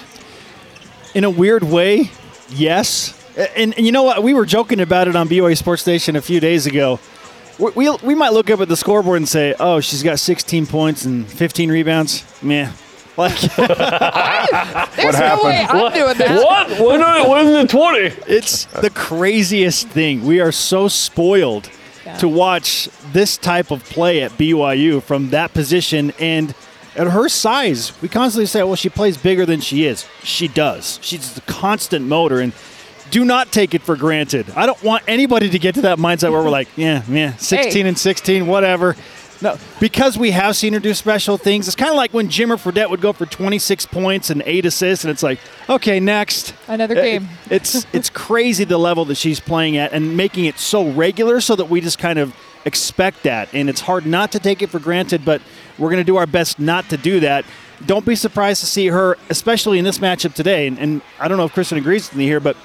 In 1.14 1.24
a 1.24 1.30
weird 1.30 1.62
way, 1.62 2.10
yes. 2.48 3.17
And, 3.38 3.74
and, 3.76 3.86
you 3.86 3.92
know 3.92 4.02
what? 4.02 4.22
We 4.22 4.34
were 4.34 4.44
joking 4.46 4.80
about 4.80 5.06
it 5.06 5.14
on 5.14 5.28
BYU 5.28 5.56
Sports 5.56 5.86
Nation 5.86 6.16
a 6.16 6.20
few 6.20 6.40
days 6.40 6.66
ago. 6.66 6.98
We, 7.58 7.70
we, 7.72 7.96
we 8.02 8.14
might 8.16 8.32
look 8.32 8.50
up 8.50 8.60
at 8.60 8.68
the 8.68 8.76
scoreboard 8.76 9.18
and 9.18 9.28
say, 9.28 9.54
"Oh, 9.60 9.78
she's 9.80 10.02
got 10.02 10.18
16 10.18 10.66
points 10.66 11.04
and 11.04 11.24
15 11.26 11.70
rebounds." 11.70 12.24
Man, 12.42 12.72
like 13.16 13.38
There's 13.56 15.18
no 15.18 15.40
way 15.44 15.66
I'm 15.68 15.76
what? 15.78 15.94
doing 15.94 16.18
that. 16.18 16.42
What? 16.44 16.80
What? 16.80 17.28
What 17.28 17.46
is 17.46 17.62
the 17.62 17.66
20? 17.68 17.98
it's 18.32 18.64
the 18.66 18.90
craziest 18.90 19.88
thing. 19.88 20.24
We 20.26 20.40
are 20.40 20.52
so 20.52 20.88
spoiled 20.88 21.70
Yeah. 22.04 22.16
to 22.18 22.28
watch 22.28 22.88
this 23.12 23.36
type 23.36 23.70
of 23.70 23.84
play 23.84 24.22
at 24.22 24.32
BYU 24.32 25.00
from 25.02 25.30
that 25.30 25.52
position 25.54 26.12
and 26.18 26.54
at 26.96 27.08
her 27.08 27.28
size. 27.28 27.92
We 28.02 28.08
constantly 28.08 28.46
say, 28.46 28.62
"Well, 28.64 28.74
she 28.76 28.88
plays 28.88 29.16
bigger 29.16 29.46
than 29.46 29.60
she 29.60 29.84
is." 29.84 30.06
She 30.24 30.48
does. 30.48 30.98
She's 31.02 31.36
a 31.38 31.40
constant 31.42 32.04
motor 32.06 32.40
and. 32.40 32.52
Do 33.10 33.24
not 33.24 33.50
take 33.52 33.74
it 33.74 33.82
for 33.82 33.96
granted. 33.96 34.46
I 34.56 34.66
don't 34.66 34.82
want 34.82 35.04
anybody 35.08 35.48
to 35.50 35.58
get 35.58 35.74
to 35.76 35.82
that 35.82 35.98
mindset 35.98 36.30
where 36.32 36.42
we're 36.42 36.50
like, 36.50 36.68
yeah, 36.76 37.02
yeah, 37.08 37.34
16 37.36 37.82
Hey. 37.82 37.88
and 37.88 37.98
16, 37.98 38.46
whatever. 38.46 38.96
No, 39.40 39.56
because 39.78 40.18
we 40.18 40.32
have 40.32 40.56
seen 40.56 40.72
her 40.72 40.80
do 40.80 40.92
special 40.94 41.36
things. 41.38 41.68
It's 41.68 41.76
kind 41.76 41.90
of 41.90 41.96
like 41.96 42.12
when 42.12 42.28
Jimmer 42.28 42.56
Fredette 42.60 42.90
would 42.90 43.00
go 43.00 43.12
for 43.12 43.24
26 43.24 43.86
points 43.86 44.30
and 44.30 44.42
eight 44.46 44.66
assists, 44.66 45.04
and 45.04 45.12
it's 45.12 45.22
like, 45.22 45.38
okay, 45.68 46.00
next. 46.00 46.54
Another 46.66 46.98
Uh, 46.98 47.02
game. 47.02 47.28
It's 47.48 47.86
it's 47.92 48.10
crazy 48.10 48.64
the 48.64 48.78
level 48.78 49.04
that 49.04 49.14
she's 49.16 49.38
playing 49.38 49.76
at 49.76 49.92
and 49.92 50.16
making 50.16 50.46
it 50.46 50.58
so 50.58 50.88
regular 50.90 51.40
so 51.40 51.54
that 51.54 51.66
we 51.70 51.80
just 51.80 52.00
kind 52.00 52.18
of 52.18 52.34
expect 52.64 53.22
that. 53.22 53.48
And 53.54 53.70
it's 53.70 53.80
hard 53.82 54.06
not 54.06 54.32
to 54.32 54.40
take 54.40 54.60
it 54.60 54.70
for 54.70 54.80
granted, 54.80 55.24
but 55.24 55.40
we're 55.78 55.90
going 55.90 56.00
to 56.00 56.04
do 56.12 56.16
our 56.16 56.26
best 56.26 56.58
not 56.58 56.88
to 56.90 56.96
do 56.96 57.20
that. 57.20 57.44
Don't 57.86 58.04
be 58.04 58.16
surprised 58.16 58.58
to 58.62 58.66
see 58.66 58.88
her, 58.88 59.16
especially 59.30 59.78
in 59.78 59.84
this 59.84 59.98
matchup 60.00 60.34
today. 60.34 60.66
And, 60.66 60.76
and 60.80 61.00
I 61.20 61.28
don't 61.28 61.38
know 61.38 61.44
if 61.44 61.52
Kristen 61.54 61.78
agrees 61.78 62.08
with 62.10 62.18
me 62.18 62.24
here, 62.26 62.40
but 62.40 62.56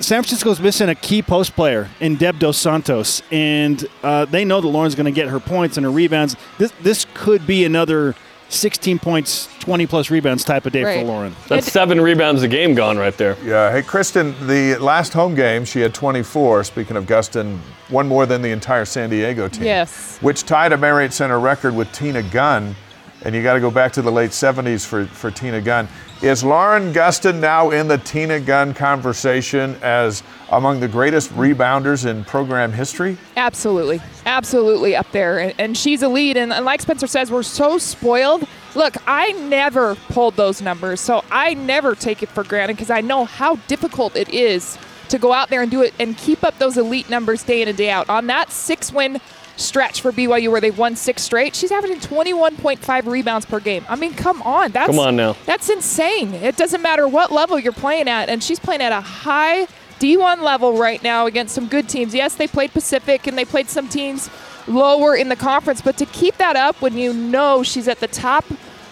San 0.00 0.22
Francisco's 0.22 0.60
missing 0.60 0.88
a 0.88 0.94
key 0.94 1.22
post 1.22 1.54
player 1.54 1.88
in 2.00 2.16
Deb 2.16 2.38
Dos 2.38 2.58
Santos, 2.58 3.22
and 3.30 3.84
uh, 4.02 4.24
they 4.24 4.44
know 4.44 4.60
that 4.60 4.68
Lauren's 4.68 4.94
going 4.94 5.06
to 5.06 5.12
get 5.12 5.28
her 5.28 5.40
points 5.40 5.76
and 5.76 5.84
her 5.84 5.90
rebounds. 5.90 6.36
This 6.58 6.72
this 6.80 7.06
could 7.14 7.46
be 7.46 7.64
another 7.64 8.14
16 8.50 8.98
points, 8.98 9.48
20 9.60 9.86
plus 9.86 10.10
rebounds 10.10 10.44
type 10.44 10.66
of 10.66 10.72
day 10.72 10.82
for 10.82 11.04
Lauren. 11.04 11.34
That's 11.48 11.70
seven 11.70 12.00
rebounds 12.00 12.42
a 12.42 12.48
game 12.48 12.74
gone 12.74 12.98
right 12.98 13.16
there. 13.16 13.36
Yeah. 13.44 13.70
Hey, 13.70 13.82
Kristen, 13.82 14.34
the 14.46 14.76
last 14.78 15.12
home 15.12 15.34
game, 15.34 15.64
she 15.64 15.80
had 15.80 15.94
24. 15.94 16.64
Speaking 16.64 16.96
of 16.96 17.04
Gustin, 17.06 17.58
one 17.88 18.08
more 18.08 18.26
than 18.26 18.42
the 18.42 18.50
entire 18.50 18.84
San 18.84 19.10
Diego 19.10 19.48
team. 19.48 19.64
Yes. 19.64 20.18
Which 20.18 20.44
tied 20.44 20.72
a 20.72 20.76
Marriott 20.76 21.12
Center 21.12 21.38
record 21.38 21.74
with 21.74 21.90
Tina 21.92 22.22
Gunn. 22.24 22.74
And 23.22 23.34
you 23.34 23.42
got 23.42 23.54
to 23.54 23.60
go 23.60 23.70
back 23.70 23.92
to 23.92 24.02
the 24.02 24.10
late 24.10 24.30
70s 24.30 24.86
for, 24.86 25.04
for 25.06 25.30
Tina 25.30 25.60
Gunn. 25.60 25.88
Is 26.22 26.42
Lauren 26.42 26.92
Gustin 26.92 27.40
now 27.40 27.70
in 27.70 27.88
the 27.88 27.98
Tina 27.98 28.40
Gunn 28.40 28.74
conversation 28.74 29.76
as 29.82 30.22
among 30.50 30.80
the 30.80 30.88
greatest 30.88 31.30
rebounders 31.30 32.06
in 32.06 32.24
program 32.24 32.72
history? 32.72 33.16
Absolutely. 33.36 34.00
Absolutely 34.26 34.96
up 34.96 35.10
there. 35.12 35.38
And, 35.38 35.54
and 35.58 35.76
she's 35.76 36.02
a 36.02 36.08
lead. 36.08 36.36
And, 36.36 36.52
and 36.52 36.64
like 36.64 36.80
Spencer 36.80 37.06
says, 37.06 37.30
we're 37.30 37.42
so 37.42 37.78
spoiled. 37.78 38.46
Look, 38.74 38.96
I 39.06 39.32
never 39.32 39.94
pulled 39.94 40.36
those 40.36 40.62
numbers, 40.62 41.00
so 41.00 41.24
I 41.30 41.54
never 41.54 41.94
take 41.94 42.22
it 42.22 42.28
for 42.28 42.44
granted 42.44 42.74
because 42.76 42.90
I 42.90 43.00
know 43.00 43.24
how 43.24 43.56
difficult 43.66 44.14
it 44.14 44.28
is 44.28 44.78
to 45.08 45.18
go 45.18 45.32
out 45.32 45.48
there 45.48 45.60
and 45.60 45.70
do 45.70 45.82
it 45.82 45.92
and 45.98 46.16
keep 46.16 46.44
up 46.44 46.58
those 46.58 46.76
elite 46.76 47.10
numbers 47.10 47.42
day 47.42 47.62
in 47.62 47.68
and 47.68 47.76
day 47.76 47.90
out. 47.90 48.08
On 48.08 48.28
that 48.28 48.50
six 48.50 48.92
win 48.92 49.20
stretch 49.56 50.00
for 50.00 50.12
BYU 50.12 50.50
where 50.50 50.60
they've 50.60 50.76
won 50.76 50.96
six 50.96 51.22
straight, 51.22 51.54
she's 51.54 51.70
averaging 51.70 52.00
21.5 52.00 53.06
rebounds 53.06 53.46
per 53.46 53.60
game. 53.60 53.84
I 53.88 53.96
mean, 53.96 54.14
come 54.14 54.42
on. 54.42 54.72
That's, 54.72 54.88
Come 54.88 54.98
on 54.98 55.16
now. 55.16 55.36
That's 55.46 55.68
insane. 55.68 56.34
It 56.34 56.56
doesn't 56.56 56.82
matter 56.82 57.06
what 57.06 57.30
level 57.30 57.58
you're 57.58 57.72
playing 57.72 58.08
at, 58.08 58.28
and 58.28 58.42
she's 58.42 58.58
playing 58.60 58.80
at 58.82 58.92
a 58.92 59.00
high 59.00 59.66
D1 60.00 60.40
level 60.40 60.78
right 60.78 61.02
now 61.02 61.26
against 61.26 61.54
some 61.54 61.68
good 61.68 61.88
teams. 61.88 62.14
Yes, 62.14 62.34
they 62.34 62.46
played 62.46 62.72
Pacific 62.72 63.26
and 63.26 63.36
they 63.36 63.44
played 63.44 63.68
some 63.68 63.88
teams 63.88 64.30
lower 64.66 65.14
in 65.14 65.28
the 65.28 65.36
conference, 65.36 65.82
but 65.82 65.96
to 65.98 66.06
keep 66.06 66.36
that 66.38 66.56
up 66.56 66.80
when 66.80 66.96
you 66.96 67.12
know 67.12 67.62
she's 67.62 67.86
at 67.88 68.00
the 68.00 68.08
top 68.08 68.44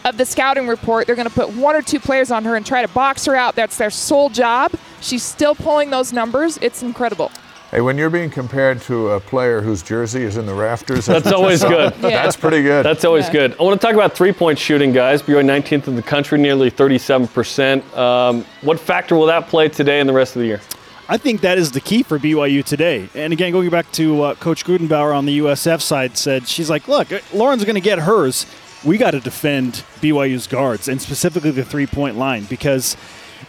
of 0.04 0.16
the 0.16 0.24
scouting 0.24 0.66
report, 0.68 1.06
they're 1.06 1.16
going 1.16 1.28
to 1.28 1.34
put 1.34 1.54
one 1.54 1.74
or 1.74 1.82
two 1.82 1.98
players 2.00 2.30
on 2.30 2.44
her 2.44 2.56
and 2.56 2.64
try 2.66 2.82
to 2.82 2.88
box 2.88 3.24
her 3.26 3.34
out. 3.34 3.54
That's 3.54 3.76
their 3.76 3.90
sole 3.90 4.30
job. 4.30 4.72
She's 5.00 5.22
still 5.22 5.54
pulling 5.54 5.90
those 5.90 6.12
numbers. 6.12 6.58
It's 6.60 6.82
incredible. 6.82 7.30
Hey, 7.70 7.82
when 7.82 7.98
you're 7.98 8.08
being 8.08 8.30
compared 8.30 8.80
to 8.82 9.10
a 9.10 9.20
player 9.20 9.60
whose 9.60 9.82
jersey 9.82 10.22
is 10.22 10.38
in 10.38 10.46
the 10.46 10.54
rafters, 10.54 11.04
That's 11.04 11.30
always 11.30 11.62
good. 11.74 11.92
Yeah. 11.96 12.08
That's 12.22 12.34
pretty 12.36 12.62
good. 12.62 12.82
That's 12.84 13.04
always 13.04 13.26
Yeah. 13.26 13.32
good. 13.32 13.56
I 13.60 13.62
want 13.62 13.78
to 13.78 13.86
talk 13.86 13.94
about 13.94 14.14
three 14.14 14.32
point 14.32 14.58
shooting, 14.58 14.90
guys. 14.92 15.20
BYU 15.20 15.44
19th 15.44 15.86
in 15.86 15.94
the 15.94 16.02
country, 16.02 16.38
nearly 16.38 16.70
37%. 16.70 17.82
Um, 17.94 18.46
what 18.62 18.80
factor 18.80 19.16
will 19.16 19.26
that 19.26 19.48
play 19.48 19.68
today 19.68 20.00
and 20.00 20.08
the 20.08 20.14
rest 20.14 20.34
of 20.34 20.40
the 20.40 20.46
year? 20.46 20.62
I 21.10 21.18
think 21.18 21.42
that 21.42 21.58
is 21.58 21.72
the 21.72 21.80
key 21.80 22.02
for 22.02 22.18
BYU 22.18 22.64
today. 22.64 23.10
And 23.14 23.34
again, 23.34 23.52
going 23.52 23.68
back 23.68 23.90
to 23.92 24.22
uh, 24.22 24.34
Coach 24.36 24.64
Goodenbauer 24.64 25.14
on 25.14 25.26
the 25.26 25.38
USF 25.40 25.82
side, 25.82 26.16
said 26.16 26.48
she's 26.48 26.70
like, 26.70 26.88
"Look, 26.88 27.08
Lauren's 27.34 27.64
going 27.64 27.74
to 27.74 27.80
get 27.82 27.98
hers. 28.00 28.46
We 28.82 28.96
got 28.96 29.10
to 29.10 29.20
defend 29.20 29.82
BYU's 30.00 30.46
guards 30.46 30.88
and 30.88 31.02
specifically 31.02 31.50
the 31.50 31.64
three-point 31.64 32.16
line 32.16 32.44
because 32.44 32.96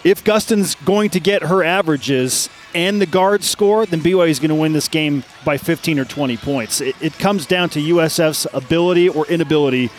if 0.03 0.23
Gustin's 0.23 0.75
going 0.75 1.09
to 1.11 1.19
get 1.19 1.43
her 1.43 1.63
averages 1.63 2.49
and 2.73 3.01
the 3.01 3.05
guards 3.05 3.49
score, 3.49 3.85
then 3.85 4.01
BYU 4.01 4.29
is 4.29 4.39
going 4.39 4.49
to 4.49 4.55
win 4.55 4.73
this 4.73 4.87
game 4.87 5.23
by 5.43 5.57
15 5.57 5.99
or 5.99 6.05
20 6.05 6.37
points. 6.37 6.81
It, 6.81 6.95
it 7.01 7.17
comes 7.19 7.45
down 7.45 7.69
to 7.69 7.79
USF's 7.79 8.47
ability 8.53 9.09
or 9.09 9.25
inability." 9.27 9.89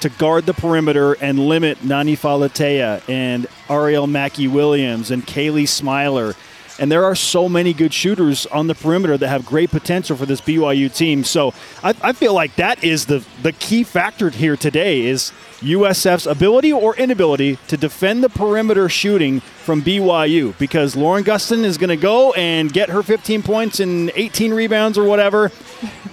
to 0.00 0.10
guard 0.10 0.44
the 0.44 0.52
perimeter 0.52 1.14
and 1.14 1.38
limit 1.38 1.82
Nani 1.82 2.14
Falatea 2.14 3.00
and 3.08 3.46
Ariel 3.70 4.06
Mackey 4.06 4.46
Williams 4.46 5.10
and 5.10 5.26
Kaylee 5.26 5.66
Smiler. 5.66 6.34
And 6.78 6.92
there 6.92 7.04
are 7.04 7.14
so 7.14 7.48
many 7.48 7.72
good 7.72 7.94
shooters 7.94 8.44
on 8.46 8.66
the 8.66 8.74
perimeter 8.74 9.16
that 9.16 9.28
have 9.28 9.46
great 9.46 9.70
potential 9.70 10.14
for 10.14 10.26
this 10.26 10.42
BYU 10.42 10.94
team. 10.94 11.24
So 11.24 11.54
I, 11.82 11.94
I 12.02 12.12
feel 12.12 12.34
like 12.34 12.56
that 12.56 12.84
is 12.84 13.06
the, 13.06 13.24
the 13.42 13.52
key 13.52 13.82
factor 13.82 14.28
here 14.28 14.58
today 14.58 15.06
is 15.06 15.32
USF's 15.64 16.26
ability 16.26 16.72
or 16.72 16.94
inability 16.96 17.58
to 17.68 17.76
defend 17.76 18.22
the 18.22 18.28
perimeter 18.28 18.88
shooting 18.88 19.40
from 19.40 19.82
BYU 19.82 20.56
because 20.58 20.94
Lauren 20.94 21.24
Gustin 21.24 21.64
is 21.64 21.78
going 21.78 21.88
to 21.88 21.96
go 21.96 22.32
and 22.34 22.72
get 22.72 22.90
her 22.90 23.02
15 23.02 23.42
points 23.42 23.80
and 23.80 24.10
18 24.14 24.52
rebounds 24.52 24.96
or 24.98 25.04
whatever. 25.04 25.46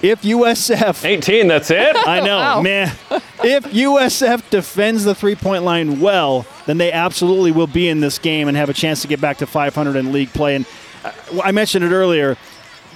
If 0.02 0.22
USF 0.24 1.06
18, 1.06 1.48
that's 1.48 1.70
it? 1.70 1.96
I 2.08 2.20
know, 2.22 2.38
Wow. 2.38 2.62
man. 2.62 2.96
If 3.44 3.66
USF 3.66 4.50
defends 4.50 5.04
the 5.04 5.14
three 5.16 5.36
point 5.36 5.64
line 5.64 6.00
well, 6.00 6.46
then 6.66 6.78
they 6.78 6.92
absolutely 6.92 7.52
will 7.52 7.68
be 7.68 7.88
in 7.90 8.00
this 8.00 8.20
game 8.20 8.48
and 8.48 8.56
have 8.58 8.70
a 8.70 8.74
chance 8.74 9.02
to 9.02 9.08
get 9.08 9.20
back 9.22 9.38
to 9.38 9.48
500 9.48 9.96
in 9.96 10.12
league 10.12 10.32
play. 10.34 10.56
And 10.56 10.66
uh, 11.04 11.12
I 11.44 11.52
mentioned 11.52 11.84
it 11.86 11.92
earlier. 11.92 12.38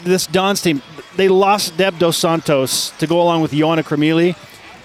This 0.04 0.28
Don's 0.28 0.62
team, 0.62 0.82
they 1.16 1.28
lost 1.28 1.78
Deb 1.78 1.98
Dos 2.00 2.18
Santos 2.18 2.92
to 3.00 3.08
go 3.08 3.22
along 3.22 3.42
with 3.42 3.52
Joanna 3.52 3.82
Krimili, 3.84 4.36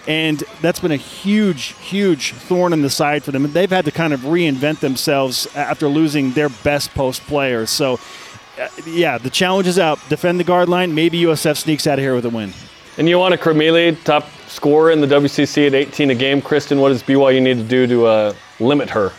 and 0.06 0.42
that's 0.60 0.80
been 0.80 0.92
a 0.92 0.96
huge, 0.96 1.74
huge 1.78 2.32
thorn 2.32 2.72
in 2.72 2.82
the 2.82 2.90
side 2.90 3.22
for 3.22 3.32
them. 3.32 3.50
They've 3.52 3.70
had 3.70 3.84
to 3.84 3.92
kind 3.92 4.12
of 4.12 4.20
reinvent 4.20 4.80
themselves 4.80 5.46
after 5.54 5.88
losing 5.88 6.32
their 6.32 6.48
best 6.48 6.94
post 6.94 7.22
player. 7.22 7.66
So, 7.66 8.00
uh, 8.60 8.68
yeah, 8.86 9.18
the 9.18 9.30
challenge 9.30 9.66
is 9.66 9.78
out. 9.78 9.98
Defend 10.08 10.40
the 10.40 10.44
guard 10.44 10.68
line. 10.68 10.94
Maybe 10.94 11.20
USF 11.22 11.56
sneaks 11.56 11.86
out 11.86 11.98
of 11.98 12.02
here 12.02 12.14
with 12.14 12.24
a 12.24 12.30
win. 12.30 12.52
And 12.98 13.08
you 13.08 13.18
want 13.18 13.34
a 13.34 13.36
Krimili, 13.36 14.02
top 14.04 14.28
scorer 14.48 14.90
in 14.90 15.00
the 15.00 15.06
WCC 15.06 15.68
at 15.68 15.74
18 15.74 16.10
a 16.10 16.14
game. 16.14 16.42
Kristen, 16.42 16.80
what 16.80 16.88
does 16.90 17.02
BYU 17.02 17.40
need 17.40 17.56
to 17.58 17.62
do 17.62 17.86
to 17.86 18.06
uh, 18.06 18.34
limit 18.58 18.90
her? 18.90 19.12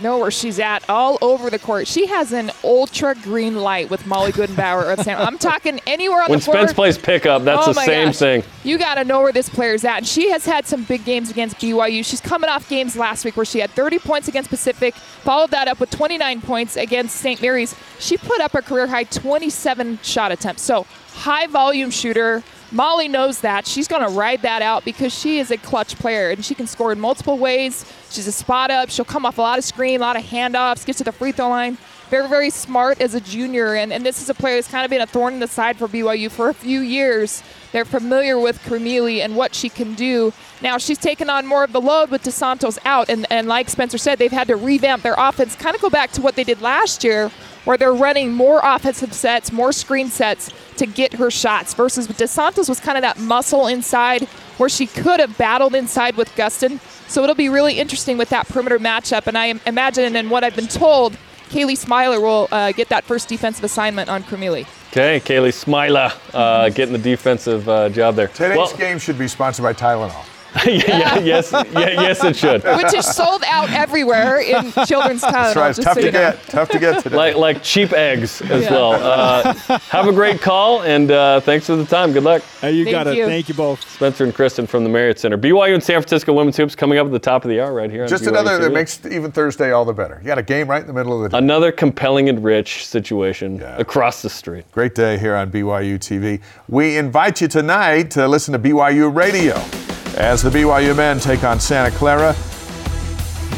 Know 0.00 0.18
where 0.18 0.30
she's 0.30 0.58
at 0.58 0.88
all 0.88 1.18
over 1.20 1.50
the 1.50 1.58
court. 1.58 1.86
She 1.86 2.06
has 2.06 2.32
an 2.32 2.50
ultra 2.64 3.14
green 3.14 3.56
light 3.56 3.90
with 3.90 4.06
Molly 4.06 4.32
Goodenbauer. 4.32 5.06
I'm 5.08 5.38
talking 5.38 5.80
anywhere 5.86 6.22
on 6.22 6.30
when 6.30 6.38
the 6.38 6.44
court. 6.44 6.56
When 6.56 6.66
Spence 6.68 6.74
plays 6.74 6.98
pickup, 6.98 7.42
that's 7.42 7.68
oh 7.68 7.72
the 7.72 7.84
same 7.84 8.08
gosh. 8.08 8.18
thing. 8.18 8.42
You 8.64 8.78
got 8.78 8.94
to 8.96 9.04
know 9.04 9.22
where 9.22 9.32
this 9.32 9.48
player's 9.48 9.84
at. 9.84 9.98
And 9.98 10.06
she 10.06 10.30
has 10.30 10.44
had 10.44 10.66
some 10.66 10.84
big 10.84 11.04
games 11.04 11.30
against 11.30 11.56
BYU. 11.58 12.04
She's 12.04 12.20
coming 12.20 12.50
off 12.50 12.68
games 12.68 12.96
last 12.96 13.24
week 13.24 13.36
where 13.36 13.46
she 13.46 13.60
had 13.60 13.70
30 13.70 13.98
points 13.98 14.28
against 14.28 14.50
Pacific, 14.50 14.94
followed 14.94 15.50
that 15.50 15.68
up 15.68 15.80
with 15.80 15.90
29 15.90 16.40
points 16.42 16.76
against 16.76 17.16
St. 17.16 17.40
Mary's. 17.40 17.74
She 17.98 18.16
put 18.16 18.40
up 18.40 18.54
a 18.54 18.62
career 18.62 18.86
high 18.86 19.04
27 19.04 20.00
shot 20.02 20.32
attempts. 20.32 20.62
So 20.62 20.86
high 21.12 21.46
volume 21.46 21.90
shooter. 21.90 22.42
Molly 22.72 23.08
knows 23.08 23.40
that. 23.40 23.66
She's 23.66 23.88
going 23.88 24.02
to 24.02 24.08
ride 24.08 24.42
that 24.42 24.62
out 24.62 24.84
because 24.84 25.12
she 25.12 25.38
is 25.38 25.50
a 25.50 25.56
clutch 25.56 25.96
player 25.96 26.30
and 26.30 26.44
she 26.44 26.54
can 26.54 26.66
score 26.66 26.92
in 26.92 27.00
multiple 27.00 27.36
ways. 27.36 27.90
She's 28.10 28.26
a 28.26 28.32
spot 28.32 28.70
up. 28.70 28.90
She'll 28.90 29.04
come 29.04 29.26
off 29.26 29.38
a 29.38 29.42
lot 29.42 29.58
of 29.58 29.64
screen, 29.64 30.00
a 30.00 30.02
lot 30.02 30.16
of 30.16 30.22
handoffs, 30.22 30.86
get 30.86 30.96
to 30.98 31.04
the 31.04 31.12
free 31.12 31.32
throw 31.32 31.48
line. 31.48 31.78
Very, 32.10 32.28
very 32.28 32.50
smart 32.50 33.00
as 33.00 33.14
a 33.14 33.20
junior. 33.20 33.74
And, 33.74 33.92
and 33.92 34.04
this 34.04 34.20
is 34.20 34.28
a 34.28 34.34
player 34.34 34.56
that's 34.56 34.68
kind 34.68 34.84
of 34.84 34.90
been 34.90 35.00
a 35.00 35.06
thorn 35.06 35.34
in 35.34 35.40
the 35.40 35.48
side 35.48 35.76
for 35.76 35.86
BYU 35.88 36.30
for 36.30 36.48
a 36.48 36.54
few 36.54 36.80
years. 36.80 37.42
They're 37.72 37.84
familiar 37.84 38.38
with 38.38 38.60
Krimili 38.62 39.18
and 39.18 39.36
what 39.36 39.54
she 39.54 39.68
can 39.68 39.94
do. 39.94 40.32
Now 40.60 40.78
she's 40.78 40.98
taken 40.98 41.30
on 41.30 41.46
more 41.46 41.62
of 41.62 41.72
the 41.72 41.80
load 41.80 42.10
with 42.10 42.24
DeSantos 42.24 42.78
out. 42.84 43.08
And, 43.08 43.26
and 43.30 43.46
like 43.46 43.68
Spencer 43.68 43.98
said, 43.98 44.18
they've 44.18 44.30
had 44.30 44.48
to 44.48 44.56
revamp 44.56 45.02
their 45.02 45.14
offense, 45.16 45.54
kind 45.54 45.74
of 45.74 45.82
go 45.82 45.90
back 45.90 46.10
to 46.12 46.20
what 46.20 46.34
they 46.34 46.44
did 46.44 46.60
last 46.60 47.04
year 47.04 47.30
where 47.64 47.76
they're 47.76 47.92
running 47.92 48.32
more 48.32 48.60
offensive 48.62 49.12
sets, 49.12 49.52
more 49.52 49.72
screen 49.72 50.08
sets 50.08 50.52
to 50.76 50.86
get 50.86 51.14
her 51.14 51.30
shots. 51.30 51.74
Versus 51.74 52.06
DeSantis 52.08 52.68
was 52.68 52.80
kind 52.80 52.96
of 52.96 53.02
that 53.02 53.18
muscle 53.18 53.66
inside 53.66 54.22
where 54.58 54.68
she 54.68 54.86
could 54.86 55.20
have 55.20 55.36
battled 55.38 55.74
inside 55.74 56.16
with 56.16 56.28
Gustin. 56.36 56.80
So 57.08 57.22
it'll 57.22 57.34
be 57.34 57.48
really 57.48 57.78
interesting 57.78 58.18
with 58.18 58.28
that 58.30 58.48
perimeter 58.48 58.78
matchup. 58.78 59.26
And 59.26 59.36
I 59.36 59.54
imagine, 59.66 60.16
and 60.16 60.30
what 60.30 60.44
I've 60.44 60.56
been 60.56 60.68
told, 60.68 61.16
Kaylee 61.48 61.76
Smiler 61.76 62.20
will 62.20 62.48
uh, 62.52 62.72
get 62.72 62.88
that 62.90 63.04
first 63.04 63.28
defensive 63.28 63.64
assignment 63.64 64.08
on 64.08 64.22
Krimili. 64.22 64.66
Okay, 64.90 65.20
Kaylee 65.20 65.54
Smiler 65.54 66.12
uh, 66.32 66.68
getting 66.70 66.92
the 66.92 66.98
defensive 66.98 67.68
uh, 67.68 67.88
job 67.88 68.16
there. 68.16 68.28
Today's 68.28 68.56
well, 68.56 68.76
game 68.76 68.98
should 68.98 69.18
be 69.18 69.28
sponsored 69.28 69.62
by 69.62 69.72
Tylenol. 69.72 70.24
yeah, 70.66 71.18
yes, 71.18 71.52
yeah, 71.52 71.62
yes, 71.72 72.24
it 72.24 72.34
should. 72.34 72.64
Which 72.64 72.92
is 72.92 73.06
sold 73.06 73.44
out 73.46 73.70
everywhere 73.70 74.40
in 74.40 74.72
children's 74.84 75.22
Tylenol. 75.22 75.54
That's 75.54 75.56
right. 75.56 75.70
It's 75.70 75.84
tough 75.84 75.98
to 75.98 76.10
get. 76.10 76.42
Tough 76.44 76.68
to 76.70 76.78
get 76.78 77.02
today. 77.02 77.16
Like 77.16 77.36
like 77.36 77.62
cheap 77.62 77.92
eggs 77.92 78.42
as 78.42 78.64
yeah. 78.64 78.70
well. 78.70 78.92
Uh, 78.92 79.78
have 79.78 80.08
a 80.08 80.12
great 80.12 80.40
call 80.40 80.82
and 80.82 81.10
uh, 81.10 81.40
thanks 81.40 81.66
for 81.66 81.76
the 81.76 81.84
time. 81.84 82.12
Good 82.12 82.24
luck. 82.24 82.42
Hey, 82.60 82.72
you 82.72 82.84
Thank 82.84 82.94
got 82.94 83.14
you. 83.14 83.24
it. 83.24 83.26
Thank 83.26 83.48
you 83.48 83.54
both. 83.54 83.88
Spencer 83.88 84.24
and 84.24 84.34
Kristen 84.34 84.66
from 84.66 84.82
the 84.82 84.90
Marriott 84.90 85.20
Center. 85.20 85.38
BYU 85.38 85.74
and 85.74 85.82
San 85.82 86.00
Francisco 86.00 86.32
women's 86.32 86.56
hoops 86.56 86.74
coming 86.74 86.98
up 86.98 87.06
at 87.06 87.12
the 87.12 87.18
top 87.18 87.44
of 87.44 87.48
the 87.48 87.60
hour 87.60 87.72
right 87.72 87.90
here. 87.90 88.06
Just 88.08 88.26
another 88.26 88.58
TV. 88.58 88.62
that 88.62 88.72
makes 88.72 89.06
even 89.06 89.30
Thursday 89.30 89.70
all 89.70 89.84
the 89.84 89.92
better. 89.92 90.18
You 90.20 90.26
got 90.26 90.38
a 90.38 90.42
game 90.42 90.68
right 90.68 90.80
in 90.80 90.86
the 90.86 90.92
middle 90.92 91.16
of 91.16 91.22
the 91.22 91.28
day. 91.28 91.38
Another 91.38 91.70
compelling 91.70 92.28
and 92.28 92.42
rich 92.42 92.86
situation 92.86 93.56
yeah. 93.56 93.76
across 93.76 94.22
the 94.22 94.30
street. 94.30 94.64
Great 94.72 94.96
day 94.96 95.16
here 95.16 95.36
on 95.36 95.50
BYU 95.50 95.98
TV. 95.98 96.40
We 96.68 96.96
invite 96.98 97.40
you 97.40 97.46
tonight 97.46 98.10
to 98.12 98.26
listen 98.26 98.52
to 98.52 98.58
BYU 98.58 99.14
Radio 99.14 99.89
as 100.16 100.42
the 100.42 100.50
BYU 100.50 100.96
men 100.96 101.18
take 101.18 101.44
on 101.44 101.60
Santa 101.60 101.90
Clara. 101.96 102.34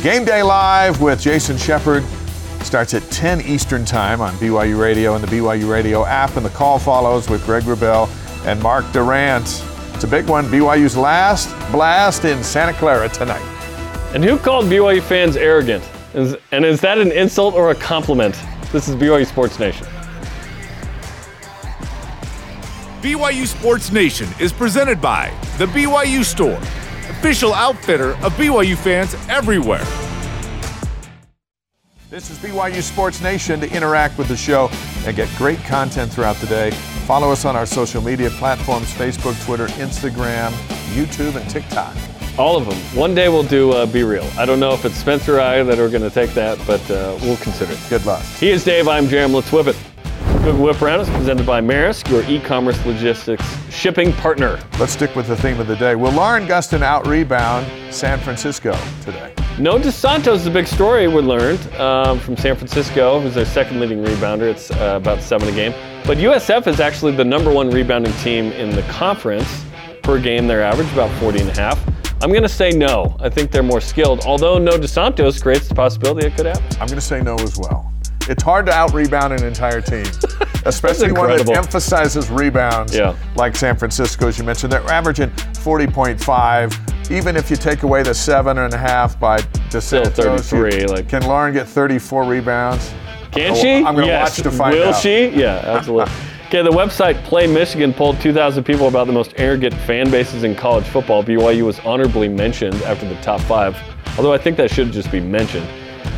Game 0.02 0.24
Day 0.24 0.42
Live 0.42 1.00
with 1.00 1.20
Jason 1.20 1.56
Shepard 1.56 2.04
starts 2.62 2.94
at 2.94 3.02
10 3.10 3.42
Eastern 3.42 3.84
Time 3.84 4.20
on 4.20 4.32
BYU 4.34 4.80
Radio 4.80 5.14
and 5.14 5.22
the 5.22 5.28
BYU 5.28 5.70
Radio 5.70 6.04
app, 6.04 6.36
and 6.36 6.44
the 6.44 6.50
call 6.50 6.78
follows 6.78 7.28
with 7.28 7.44
Greg 7.44 7.64
Wrubell 7.64 8.08
and 8.46 8.60
Mark 8.62 8.84
Durrant. 8.92 9.64
It's 9.94 10.04
a 10.04 10.08
big 10.08 10.26
one. 10.28 10.46
BYU's 10.46 10.96
last 10.96 11.48
blast 11.70 12.24
in 12.24 12.42
Santa 12.42 12.72
Clara 12.72 13.08
tonight. 13.08 13.42
And 14.14 14.24
who 14.24 14.36
called 14.38 14.66
BYU 14.66 15.02
fans 15.02 15.36
arrogant? 15.36 15.84
and 16.14 16.64
is 16.64 16.80
that 16.82 16.98
an 16.98 17.10
insult 17.12 17.54
or 17.54 17.70
a 17.70 17.74
compliment? 17.74 18.34
This 18.72 18.88
is 18.88 18.96
BYU 18.96 19.26
Sports 19.26 19.58
Nation. 19.58 19.86
BYU 23.02 23.48
Sports 23.48 23.90
Nation 23.90 24.28
is 24.38 24.52
presented 24.52 25.00
by 25.00 25.34
The 25.58 25.66
BYU 25.66 26.24
Store, 26.24 26.56
official 27.10 27.52
outfitter 27.52 28.12
of 28.24 28.32
BYU 28.34 28.76
fans 28.76 29.16
everywhere. 29.28 29.84
This 32.10 32.30
is 32.30 32.38
BYU 32.38 32.80
Sports 32.80 33.20
Nation 33.20 33.58
to 33.58 33.68
interact 33.74 34.18
with 34.18 34.28
the 34.28 34.36
show 34.36 34.70
and 35.04 35.16
get 35.16 35.28
great 35.36 35.58
content 35.64 36.12
throughout 36.12 36.36
the 36.36 36.46
day. 36.46 36.70
Follow 37.08 37.32
us 37.32 37.44
on 37.44 37.56
our 37.56 37.66
social 37.66 38.00
media 38.00 38.30
platforms 38.30 38.92
Facebook, 38.92 39.44
Twitter, 39.44 39.66
Instagram, 39.82 40.52
YouTube, 40.94 41.34
and 41.34 41.50
TikTok. 41.50 41.96
All 42.38 42.56
of 42.56 42.66
them. 42.66 42.78
One 42.96 43.16
day 43.16 43.28
we'll 43.28 43.42
do 43.42 43.72
uh, 43.72 43.84
Be 43.84 44.04
Real. 44.04 44.30
I 44.38 44.46
don't 44.46 44.60
know 44.60 44.74
if 44.74 44.84
it's 44.84 44.94
Spencer 44.94 45.38
or 45.38 45.40
I 45.40 45.64
that 45.64 45.80
are 45.80 45.88
going 45.88 46.02
to 46.02 46.10
take 46.10 46.34
that, 46.34 46.56
but 46.68 46.88
uh, 46.88 47.18
we'll 47.22 47.36
consider 47.38 47.72
it. 47.72 47.80
Good 47.90 48.06
luck. 48.06 48.22
He 48.38 48.50
is 48.50 48.62
Dave. 48.62 48.86
I'm 48.86 49.06
Jarom. 49.06 49.34
Let's 49.34 49.50
whip 49.50 49.66
it. 49.66 49.76
Quick 50.42 50.58
Whip 50.58 50.82
Around 50.82 51.02
is 51.02 51.10
presented 51.10 51.46
by 51.46 51.60
Maersk, 51.60 52.10
your 52.10 52.28
e-commerce 52.28 52.84
logistics 52.84 53.44
shipping 53.72 54.12
partner. 54.14 54.58
Let's 54.80 54.92
stick 54.92 55.14
with 55.14 55.28
the 55.28 55.36
theme 55.36 55.60
of 55.60 55.68
the 55.68 55.76
day. 55.76 55.94
Will 55.94 56.10
Lauren 56.10 56.48
Gustin 56.48 56.82
out 56.82 57.06
rebound 57.06 57.64
San 57.94 58.18
Francisco 58.18 58.76
today? 59.04 59.32
No, 59.60 59.78
DeSantos 59.78 60.34
is 60.34 60.46
a 60.48 60.50
big 60.50 60.66
story 60.66 61.06
we 61.06 61.20
learned 61.20 61.60
um, 61.74 62.18
from 62.18 62.36
San 62.36 62.56
Francisco, 62.56 63.20
who's 63.20 63.36
their 63.36 63.44
second 63.44 63.78
leading 63.78 64.02
rebounder. 64.02 64.50
It's 64.50 64.72
uh, 64.72 64.98
about 65.00 65.22
seven 65.22 65.48
a 65.48 65.52
game. 65.52 65.72
But 66.04 66.18
USF 66.18 66.66
is 66.66 66.80
actually 66.80 67.14
the 67.14 67.24
number 67.24 67.52
one 67.52 67.70
rebounding 67.70 68.12
team 68.14 68.46
in 68.46 68.70
the 68.70 68.82
conference 68.90 69.64
per 70.02 70.20
game. 70.20 70.48
Their 70.48 70.64
average 70.64 70.92
about 70.92 71.16
40 71.20 71.42
and 71.42 71.50
a 71.50 71.54
half. 71.54 71.80
I'm 72.20 72.30
going 72.30 72.42
to 72.42 72.48
say 72.48 72.70
no. 72.70 73.16
I 73.20 73.28
think 73.28 73.52
they're 73.52 73.62
more 73.62 73.80
skilled. 73.80 74.24
Although 74.26 74.58
no 74.58 74.72
DeSantos 74.72 75.40
creates 75.40 75.68
the 75.68 75.76
possibility 75.76 76.26
it 76.26 76.36
could 76.36 76.46
happen. 76.46 76.64
I'm 76.80 76.88
going 76.88 76.98
to 76.98 77.00
say 77.00 77.22
no 77.22 77.36
as 77.36 77.56
well. 77.56 77.91
It's 78.28 78.42
hard 78.42 78.66
to 78.66 78.72
out 78.72 78.92
rebound 78.92 79.32
an 79.32 79.44
entire 79.44 79.80
team, 79.80 80.06
especially 80.64 81.12
one 81.12 81.36
that 81.36 81.48
emphasizes 81.50 82.30
rebounds 82.30 82.94
yeah. 82.94 83.16
like 83.34 83.56
San 83.56 83.76
Francisco, 83.76 84.28
as 84.28 84.38
you 84.38 84.44
mentioned. 84.44 84.72
They're 84.72 84.80
averaging 84.82 85.30
40.5. 85.30 87.10
Even 87.10 87.36
if 87.36 87.50
you 87.50 87.56
take 87.56 87.82
away 87.82 88.02
the 88.02 88.14
seven 88.14 88.58
and 88.58 88.72
a 88.72 88.78
half 88.78 89.18
by 89.18 89.38
DeSantos, 89.70 90.12
Still 90.12 90.38
33. 90.38 90.80
You, 90.80 90.86
like, 90.86 91.08
can 91.08 91.22
Lauren 91.26 91.52
get 91.52 91.66
34 91.66 92.24
rebounds? 92.24 92.92
Can 93.32 93.52
oh, 93.52 93.54
she? 93.54 93.72
I'm 93.76 93.94
going 93.94 94.06
to 94.06 94.06
yes. 94.06 94.38
watch 94.38 94.42
to 94.44 94.50
find 94.50 94.74
Will 94.74 94.84
out. 94.84 94.86
Will 94.86 95.00
she? 95.00 95.28
Yeah, 95.28 95.62
absolutely. 95.64 96.12
Okay, 96.52 96.60
the 96.60 96.68
website 96.68 97.24
Play 97.24 97.46
Michigan 97.46 97.94
polled 97.94 98.20
2,000 98.20 98.62
people 98.62 98.86
about 98.86 99.06
the 99.06 99.12
most 99.14 99.32
arrogant 99.38 99.72
fan 99.72 100.10
bases 100.10 100.44
in 100.44 100.54
college 100.54 100.84
football. 100.84 101.24
BYU 101.24 101.64
was 101.64 101.80
honorably 101.80 102.28
mentioned 102.28 102.74
after 102.82 103.08
the 103.08 103.14
top 103.22 103.40
five, 103.40 103.74
although 104.18 104.34
I 104.34 104.36
think 104.36 104.58
that 104.58 104.70
should 104.70 104.92
just 104.92 105.10
be 105.10 105.18
mentioned. 105.18 105.66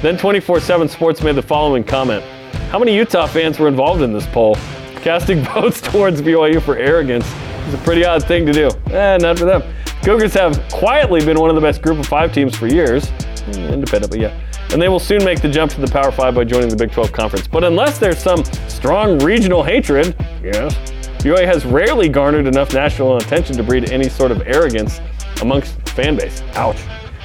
Then 0.03 0.19
24 0.19 0.61
7 0.61 0.89
Sports 0.89 1.23
made 1.23 1.35
the 1.35 1.43
following 1.43 1.83
comment 1.85 2.23
How 2.71 2.79
many 2.79 2.95
Utah 2.95 3.27
fans 3.27 3.59
were 3.59 3.69
involved 3.69 4.03
in 4.03 4.13
this 4.13 4.27
poll? 4.27 4.57
Casting 4.97 5.43
votes 5.55 5.81
towards 5.81 6.21
BYU 6.23 6.61
for 6.61 6.77
arrogance 6.77 7.27
is 7.67 7.75
a 7.75 7.79
pretty 7.79 8.05
odd 8.05 8.23
thing 8.25 8.45
to 8.47 8.53
do. 8.53 8.71
Eh, 8.93 9.17
not 9.19 9.39
for 9.39 9.45
them. 9.45 9.63
Cougars 10.03 10.35
have 10.35 10.63
quietly 10.71 11.25
been 11.25 11.41
one 11.41 11.49
of 11.49 11.57
the 11.57 11.63
best 11.63 11.81
group 11.81 11.99
of 11.99 12.07
five 12.07 12.33
teams 12.33 12.55
for 12.55 12.67
years. 12.67 13.09
Hmm, 13.09 13.73
independent, 13.73 14.11
but 14.11 14.21
yeah. 14.21 14.39
And 14.73 14.83
they 14.83 14.89
will 14.89 15.01
soon 15.01 15.25
make 15.25 15.41
the 15.41 15.49
jump 15.49 15.73
to 15.73 15.81
the 15.81 15.87
Power 15.87 16.11
Five 16.11 16.35
by 16.35 16.45
joining 16.45 16.69
the 16.69 16.77
Big 16.77 16.91
12 16.91 17.13
Conference. 17.13 17.47
But 17.47 17.65
unless 17.65 17.99
there's 17.99 18.19
some 18.19 18.45
strong 18.69 19.19
regional 19.21 19.63
hatred, 19.63 20.15
yes, 20.43 20.75
BYU 21.23 21.47
has 21.47 21.65
rarely 21.65 22.09
garnered 22.09 22.47
enough 22.47 22.75
national 22.75 23.17
attention 23.17 23.57
to 23.57 23.63
breed 23.63 23.91
any 23.91 24.09
sort 24.11 24.31
of 24.31 24.43
arrogance 24.43 25.01
amongst 25.41 25.75
fan 25.91 26.17
base. 26.17 26.43
Ouch. 26.55 26.77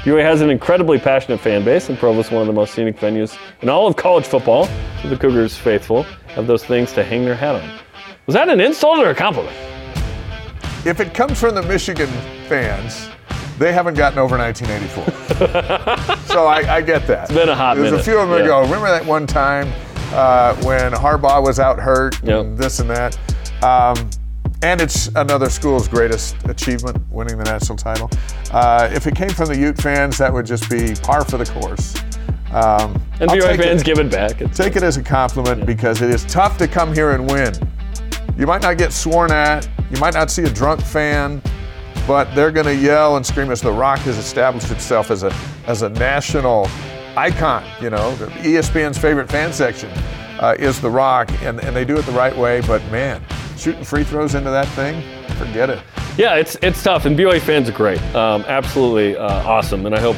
BYU 0.03 0.21
has 0.21 0.39
an 0.39 0.49
incredibly 0.49 0.97
passionate 0.97 1.41
fan 1.41 1.65
base, 1.65 1.89
and 1.89 1.97
Provo 1.97 2.21
is 2.21 2.31
one 2.31 2.39
of 2.39 2.47
the 2.47 2.53
most 2.53 2.73
scenic 2.73 2.97
venues 2.97 3.37
in 3.61 3.67
all 3.67 3.85
of 3.85 3.97
college 3.97 4.25
football. 4.25 4.65
So 5.01 5.09
the 5.09 5.17
Cougars 5.17 5.57
faithful 5.57 6.03
have 6.27 6.47
those 6.47 6.63
things 6.63 6.93
to 6.93 7.03
hang 7.03 7.25
their 7.25 7.35
hat 7.35 7.55
on. 7.55 7.79
Was 8.25 8.33
that 8.33 8.47
an 8.47 8.61
insult 8.61 8.99
or 8.99 9.09
a 9.09 9.15
compliment? 9.15 9.53
If 10.85 11.01
it 11.01 11.13
comes 11.13 11.37
from 11.37 11.53
the 11.53 11.63
Michigan 11.63 12.07
fans, 12.47 13.09
they 13.57 13.73
haven't 13.73 13.95
gotten 13.95 14.19
over 14.19 14.37
1984. 14.37 16.15
so 16.33 16.45
I, 16.45 16.77
I, 16.77 16.81
get 16.81 17.05
that. 17.07 17.25
It's 17.25 17.33
been 17.33 17.49
a 17.49 17.55
hot 17.55 17.75
There's 17.75 17.91
minute. 17.91 17.99
a 17.99 18.03
few 18.03 18.19
of 18.19 18.29
them 18.29 18.39
yeah. 18.39 18.45
ago. 18.45 18.61
Remember 18.61 18.87
that 18.87 19.05
one 19.05 19.27
time 19.27 19.69
uh, 20.13 20.55
when 20.63 20.93
Harbaugh 20.93 21.43
was 21.43 21.59
out 21.59 21.77
hurt 21.77 22.23
yep. 22.23 22.45
and 22.45 22.57
this 22.57 22.79
and 22.79 22.89
that? 22.89 23.17
Um, 23.61 24.09
and 24.61 24.81
it's 24.81 25.07
another 25.15 25.49
school's 25.49 25.87
greatest 25.87 26.35
achievement, 26.45 26.97
winning 27.11 27.37
the 27.37 27.45
national 27.45 27.77
title. 27.77 28.09
Uh, 28.51 28.89
if 28.91 29.07
it 29.07 29.15
came 29.15 29.29
from 29.29 29.47
the 29.47 29.57
Ute 29.57 29.77
fans, 29.77 30.17
that 30.17 30.33
would 30.33 30.45
just 30.45 30.69
be 30.69 30.95
par 30.95 31.23
for 31.23 31.37
the 31.37 31.45
course. 31.45 31.95
Um, 32.51 33.01
and 33.19 33.29
BYU 33.29 33.57
fans 33.57 33.81
it, 33.81 33.85
give 33.85 33.99
it 33.99 34.11
back. 34.11 34.41
It's 34.41 34.57
take 34.57 34.75
it 34.75 34.83
as 34.83 34.97
a 34.97 35.03
compliment 35.03 35.59
yeah. 35.59 35.65
because 35.65 36.01
it 36.01 36.09
is 36.09 36.25
tough 36.25 36.57
to 36.57 36.67
come 36.67 36.93
here 36.93 37.11
and 37.11 37.29
win. 37.29 37.53
You 38.37 38.47
might 38.47 38.61
not 38.61 38.77
get 38.77 38.91
sworn 38.91 39.31
at, 39.31 39.69
you 39.91 39.99
might 39.99 40.13
not 40.13 40.31
see 40.31 40.43
a 40.43 40.49
drunk 40.49 40.81
fan, 40.81 41.41
but 42.07 42.33
they're 42.33 42.51
going 42.51 42.65
to 42.65 42.75
yell 42.75 43.17
and 43.17 43.25
scream 43.25 43.51
as 43.51 43.61
The 43.61 43.71
Rock 43.71 43.99
has 43.99 44.17
established 44.17 44.71
itself 44.71 45.11
as 45.11 45.23
a 45.23 45.33
as 45.67 45.83
a 45.83 45.89
national 45.89 46.67
icon. 47.15 47.63
You 47.81 47.91
know, 47.91 48.15
ESPN's 48.41 48.97
favorite 48.97 49.29
fan 49.29 49.53
section 49.53 49.91
uh, 50.39 50.55
is 50.57 50.81
The 50.81 50.89
Rock, 50.89 51.29
and, 51.43 51.59
and 51.63 51.75
they 51.75 51.85
do 51.85 51.97
it 51.97 52.05
the 52.05 52.13
right 52.13 52.35
way. 52.35 52.61
But 52.61 52.83
man, 52.91 53.21
shooting 53.59 53.83
free 53.83 54.03
throws 54.03 54.35
into 54.35 54.49
that 54.49 54.67
thing, 54.69 55.01
forget 55.35 55.69
it. 55.69 55.79
Yeah, 56.17 56.35
it's 56.35 56.57
it's 56.61 56.81
tough, 56.81 57.05
and 57.05 57.17
BYU 57.17 57.41
fans 57.41 57.69
are 57.69 57.73
great. 57.73 58.01
Um, 58.15 58.43
absolutely 58.47 59.17
uh, 59.17 59.47
awesome, 59.47 59.85
and 59.85 59.95
I 59.95 59.99
hope 59.99 60.17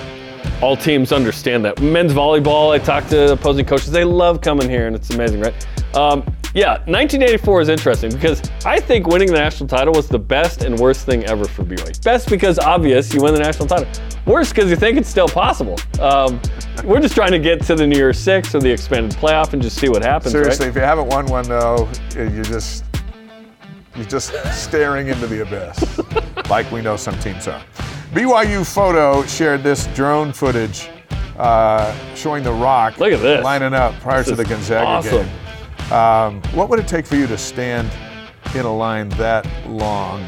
all 0.62 0.76
teams 0.76 1.12
understand 1.12 1.66
that. 1.66 1.82
Men's 1.82 2.14
volleyball, 2.14 2.72
I 2.72 2.80
talked 2.80 3.10
to 3.10 3.34
opposing 3.34 3.66
coaches. 3.66 3.92
They 3.92 4.04
love 4.04 4.42
coming 4.42 4.70
here, 4.70 4.88
and 4.88 4.96
it's 4.96 5.10
amazing, 5.10 5.42
right? 5.42 5.54
Um, 5.96 6.24
yeah, 6.54 6.72
1984 6.86 7.62
is 7.62 7.70
interesting 7.70 8.12
because 8.12 8.42
I 8.66 8.80
think 8.80 9.08
winning 9.08 9.28
the 9.28 9.38
national 9.38 9.70
title 9.70 9.94
was 9.94 10.08
the 10.08 10.20
best 10.20 10.64
and 10.64 10.78
worst 10.78 11.06
thing 11.06 11.24
ever 11.26 11.46
for 11.46 11.64
BYU. 11.64 12.04
Best 12.04 12.30
because 12.30 12.60
obvious, 12.60 13.14
you 13.14 13.22
win 13.22 13.34
the 13.34 13.39
national 13.39 13.68
title. 13.68 13.88
Worst 14.26 14.54
because 14.54 14.70
you 14.70 14.76
think 14.76 14.98
it's 14.98 15.10
still 15.10 15.30
possible. 15.30 15.80
Um, 16.00 16.42
we're 16.84 17.00
just 17.00 17.16
trying 17.16 17.32
to 17.32 17.39
get 17.39 17.62
to 17.64 17.76
the 17.76 17.88
New 17.88 17.98
Year's 17.98 18.20
Six 18.20 18.54
or 18.54 18.60
the 18.60 18.70
expanded 18.70 19.18
playoff 19.18 19.54
and 19.54 19.62
just 19.62 19.80
see 19.80 19.88
what 19.88 20.04
happens. 20.04 20.34
Seriously, 20.34 20.66
right? 20.66 20.70
if 20.70 20.76
you 20.76 20.82
haven't 20.82 21.08
won 21.08 21.26
one 21.28 21.48
though, 21.48 21.89
you're 22.16 22.44
just 22.44 22.84
you're 23.96 24.06
just 24.06 24.34
staring 24.54 25.08
into 25.08 25.28
the 25.28 25.42
abyss, 25.42 26.00
like 26.50 26.72
we 26.72 26.82
know 26.82 26.96
some 26.96 27.18
teams 27.20 27.48
are. 27.48 27.62
BYU 28.14 28.66
Photo 28.66 29.24
shared 29.26 29.64
this 29.64 29.88
drone 29.88 30.34
footage 30.34 30.89
uh, 31.38 31.96
showing 32.16 32.44
the 32.44 32.52
Rock 32.52 32.98
Look 33.00 33.14
at 33.14 33.22
this. 33.22 33.44
lining 33.44 33.74
up 33.74 33.94
prior 34.02 34.24
to 34.24 34.36
the 34.36 34.44
Gonzaga 34.46 34.86
awesome. 34.86 35.26
game. 35.26 35.94
Um, 35.94 36.42
what 36.54 36.70
would 36.70 36.80
it 36.80 36.88
take 36.88 37.06
for 37.06 37.16
you 37.16 37.28
to 37.28 37.38
stand 37.38 37.89
in 38.56 38.66
a 38.66 38.76
line 38.76 39.10
that 39.10 39.48
long 39.68 40.24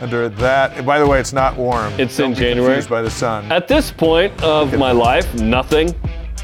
under 0.00 0.28
that? 0.28 0.84
by 0.84 0.98
the 0.98 1.06
way, 1.06 1.20
it's 1.20 1.32
not 1.32 1.56
warm. 1.56 1.92
It's 1.98 2.16
Don't 2.16 2.30
in 2.32 2.36
January. 2.36 2.66
confused 2.74 2.90
by 2.90 3.02
the 3.02 3.10
sun. 3.10 3.50
At 3.50 3.66
this 3.68 3.90
point 3.90 4.42
of 4.42 4.76
my 4.78 4.92
life, 4.92 5.32
nothing. 5.34 5.94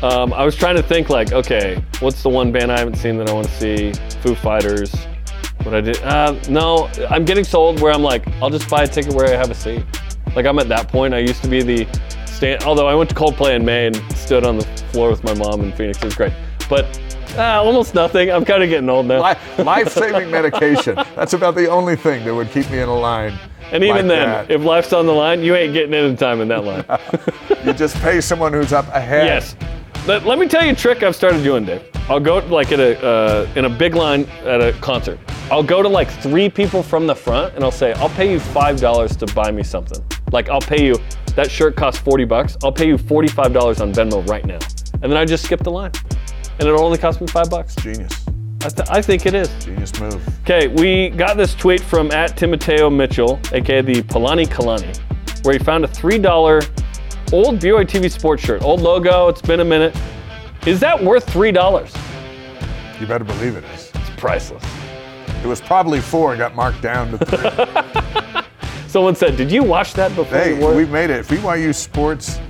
Um, 0.02 0.32
I 0.32 0.44
was 0.44 0.54
trying 0.56 0.76
to 0.76 0.82
think 0.82 1.08
like, 1.08 1.32
okay, 1.32 1.82
what's 2.00 2.22
the 2.22 2.28
one 2.28 2.50
band 2.52 2.70
I 2.72 2.78
haven't 2.78 2.96
seen 2.96 3.16
that 3.18 3.28
I 3.28 3.32
want 3.32 3.48
to 3.48 3.54
see? 3.54 3.92
Foo 4.22 4.34
Fighters. 4.34 4.94
What 5.64 5.74
I 5.74 5.80
did? 5.80 6.02
Uh, 6.02 6.38
no, 6.48 6.90
I'm 7.08 7.24
getting 7.24 7.44
sold 7.44 7.80
where 7.80 7.92
I'm 7.92 8.02
like, 8.02 8.26
I'll 8.42 8.50
just 8.50 8.68
buy 8.68 8.82
a 8.82 8.86
ticket 8.86 9.14
where 9.14 9.32
I 9.32 9.36
have 9.36 9.50
a 9.50 9.54
seat. 9.54 9.82
Like 10.36 10.46
I'm 10.46 10.58
at 10.58 10.68
that 10.68 10.88
point. 10.88 11.14
I 11.14 11.18
used 11.18 11.42
to 11.42 11.48
be 11.48 11.62
the 11.62 11.86
stand. 12.26 12.64
Although 12.64 12.86
I 12.86 12.94
went 12.94 13.08
to 13.10 13.16
Coldplay 13.16 13.56
in 13.56 13.64
May 13.64 13.86
and 13.86 13.96
stood 14.16 14.44
on 14.44 14.58
the 14.58 14.64
floor 14.92 15.10
with 15.10 15.24
my 15.24 15.32
mom 15.34 15.62
in 15.62 15.72
Phoenix. 15.72 15.98
It 15.98 16.04
was 16.04 16.14
great, 16.14 16.32
but 16.68 16.84
uh, 17.36 17.62
almost 17.62 17.94
nothing. 17.94 18.30
I'm 18.30 18.44
kind 18.44 18.62
of 18.62 18.68
getting 18.68 18.88
old 18.90 19.06
now. 19.06 19.20
Life-saving 19.58 20.30
medication. 20.30 20.96
That's 21.16 21.32
about 21.32 21.54
the 21.54 21.68
only 21.68 21.96
thing 21.96 22.24
that 22.24 22.34
would 22.34 22.50
keep 22.50 22.70
me 22.70 22.80
in 22.80 22.88
a 22.88 22.94
line. 22.94 23.38
and 23.72 23.82
even 23.82 24.06
like 24.06 24.06
then, 24.06 24.28
that. 24.28 24.50
if 24.50 24.62
life's 24.62 24.92
on 24.92 25.06
the 25.06 25.12
line, 25.12 25.42
you 25.42 25.54
ain't 25.54 25.72
getting 25.72 25.94
in 25.94 26.04
in 26.04 26.16
time 26.16 26.40
in 26.40 26.48
that 26.48 26.64
line. 26.64 26.84
you 27.64 27.72
just 27.72 27.96
pay 28.02 28.20
someone 28.20 28.52
who's 28.52 28.72
up 28.72 28.86
ahead. 28.88 29.26
Yes. 29.26 29.56
Let, 30.06 30.26
let 30.26 30.38
me 30.38 30.46
tell 30.46 30.64
you 30.64 30.72
a 30.72 30.76
trick 30.76 31.02
I've 31.02 31.16
started 31.16 31.42
doing, 31.42 31.64
Dave. 31.64 31.82
I'll 32.08 32.20
go 32.20 32.38
like 32.48 32.70
at 32.72 32.80
a 32.80 33.02
uh, 33.04 33.48
in 33.56 33.64
a 33.64 33.70
big 33.70 33.94
line 33.94 34.24
at 34.44 34.60
a 34.60 34.72
concert. 34.80 35.18
I'll 35.50 35.62
go 35.62 35.82
to 35.82 35.88
like 35.88 36.10
three 36.10 36.48
people 36.50 36.82
from 36.82 37.06
the 37.06 37.14
front 37.14 37.54
and 37.54 37.64
I'll 37.64 37.70
say, 37.70 37.92
I'll 37.94 38.10
pay 38.10 38.30
you 38.30 38.40
five 38.40 38.80
dollars 38.80 39.16
to 39.16 39.26
buy 39.34 39.50
me 39.50 39.62
something. 39.62 40.04
Like 40.32 40.48
I'll 40.48 40.60
pay 40.60 40.84
you 40.84 40.96
that 41.36 41.50
shirt 41.50 41.76
costs 41.76 42.00
40 42.00 42.24
bucks. 42.24 42.56
I'll 42.62 42.72
pay 42.72 42.86
you 42.86 42.96
$45 42.96 43.80
on 43.80 43.92
Venmo 43.92 44.26
right 44.28 44.44
now. 44.44 44.58
And 45.02 45.10
then 45.10 45.16
I 45.16 45.24
just 45.24 45.44
skip 45.44 45.60
the 45.60 45.70
line. 45.70 45.90
And 46.58 46.68
it'll 46.68 46.84
only 46.84 46.98
cost 46.98 47.20
me 47.20 47.26
five 47.26 47.50
bucks. 47.50 47.74
Genius. 47.76 48.24
I, 48.62 48.68
th- 48.68 48.88
I 48.88 49.02
think 49.02 49.26
it 49.26 49.34
is. 49.34 49.50
Genius 49.64 49.98
move. 50.00 50.26
Okay, 50.42 50.68
we 50.68 51.10
got 51.10 51.36
this 51.36 51.54
tweet 51.54 51.80
from 51.80 52.10
at 52.12 52.36
Timoteo 52.36 52.88
Mitchell, 52.88 53.40
aka 53.52 53.82
the 53.82 54.02
Palani 54.02 54.46
Kalani, 54.46 54.96
where 55.44 55.58
he 55.58 55.62
found 55.62 55.84
a 55.84 55.88
$3 55.88 57.32
old 57.32 57.58
BYU 57.58 57.84
TV 57.84 58.10
sports 58.10 58.42
shirt. 58.42 58.62
Old 58.62 58.80
logo, 58.80 59.28
it's 59.28 59.42
been 59.42 59.60
a 59.60 59.64
minute. 59.64 59.94
Is 60.66 60.80
that 60.80 61.02
worth 61.02 61.26
$3? 61.26 63.00
You 63.00 63.06
better 63.06 63.24
believe 63.24 63.56
it 63.56 63.64
is. 63.74 63.90
It's 63.94 64.10
priceless. 64.16 64.64
It 65.42 65.46
was 65.46 65.60
probably 65.60 66.00
four 66.00 66.30
and 66.32 66.38
got 66.38 66.54
marked 66.54 66.80
down 66.80 67.10
to 67.10 67.18
three. 67.18 68.42
Someone 68.88 69.14
said, 69.14 69.36
Did 69.36 69.52
you 69.52 69.62
watch 69.62 69.92
that 69.92 70.14
before 70.16 70.38
hey, 70.38 70.54
you 70.54 70.60
wore 70.62 70.72
it?" 70.72 70.76
we've 70.76 70.88
made 70.90 71.10
it. 71.10 71.26
BYU 71.26 71.74
Sports, 71.74 72.40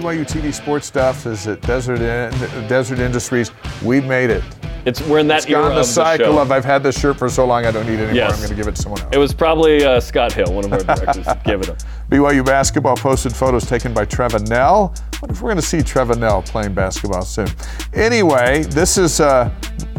BYU 0.00 0.26
TV 0.26 0.52
Sports 0.52 0.86
stuff 0.86 1.24
is 1.26 1.46
at 1.46 1.60
Desert 1.62 2.00
In, 2.00 2.30
Deseret 2.68 3.00
Industries. 3.00 3.50
We've 3.82 4.04
made 4.04 4.28
it. 4.30 4.44
It's 4.84 5.00
we're 5.02 5.18
in 5.18 5.26
that 5.28 5.38
It's 5.38 5.46
era 5.46 5.62
gone 5.62 5.74
the 5.74 5.80
of 5.80 5.86
cycle 5.86 6.26
the 6.26 6.32
show. 6.34 6.42
of 6.42 6.52
I've 6.52 6.64
had 6.64 6.82
this 6.82 6.98
shirt 7.00 7.16
for 7.18 7.28
so 7.28 7.44
long 7.46 7.64
I 7.64 7.70
don't 7.72 7.86
need 7.86 7.94
it 7.94 8.10
anymore. 8.10 8.14
Yes. 8.14 8.32
I'm 8.34 8.38
going 8.38 8.50
to 8.50 8.54
give 8.54 8.68
it 8.68 8.76
to 8.76 8.82
someone 8.82 9.00
else. 9.00 9.10
it 9.12 9.18
was 9.18 9.32
probably 9.34 9.84
uh, 9.84 9.98
Scott 9.98 10.32
Hill, 10.32 10.52
one 10.52 10.64
of 10.66 10.72
our 10.72 10.78
directors. 10.96 11.26
Give 11.44 11.60
it 11.62 11.70
up. 11.70 11.78
BYU 12.10 12.44
basketball 12.44 12.94
posted 12.96 13.34
photos 13.34 13.64
taken 13.66 13.92
by 13.94 14.04
Trevor 14.04 14.38
Nell. 14.40 14.94
What 15.20 15.30
if 15.32 15.40
we're 15.40 15.48
going 15.48 15.56
to 15.56 15.66
see 15.66 15.82
Trevor 15.82 16.14
Nell 16.14 16.42
playing 16.42 16.74
basketball 16.74 17.22
soon? 17.22 17.48
Anyway, 17.94 18.62
this 18.64 18.96
is 18.98 19.18
uh, 19.18 19.50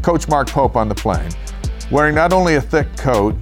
Coach 0.03 0.29
Mark 0.29 0.47
Pope 0.47 0.77
on 0.77 0.87
the 0.87 0.95
plane, 0.95 1.31
wearing 1.91 2.15
not 2.15 2.31
only 2.31 2.55
a 2.55 2.61
thick 2.61 2.87
coat, 2.95 3.35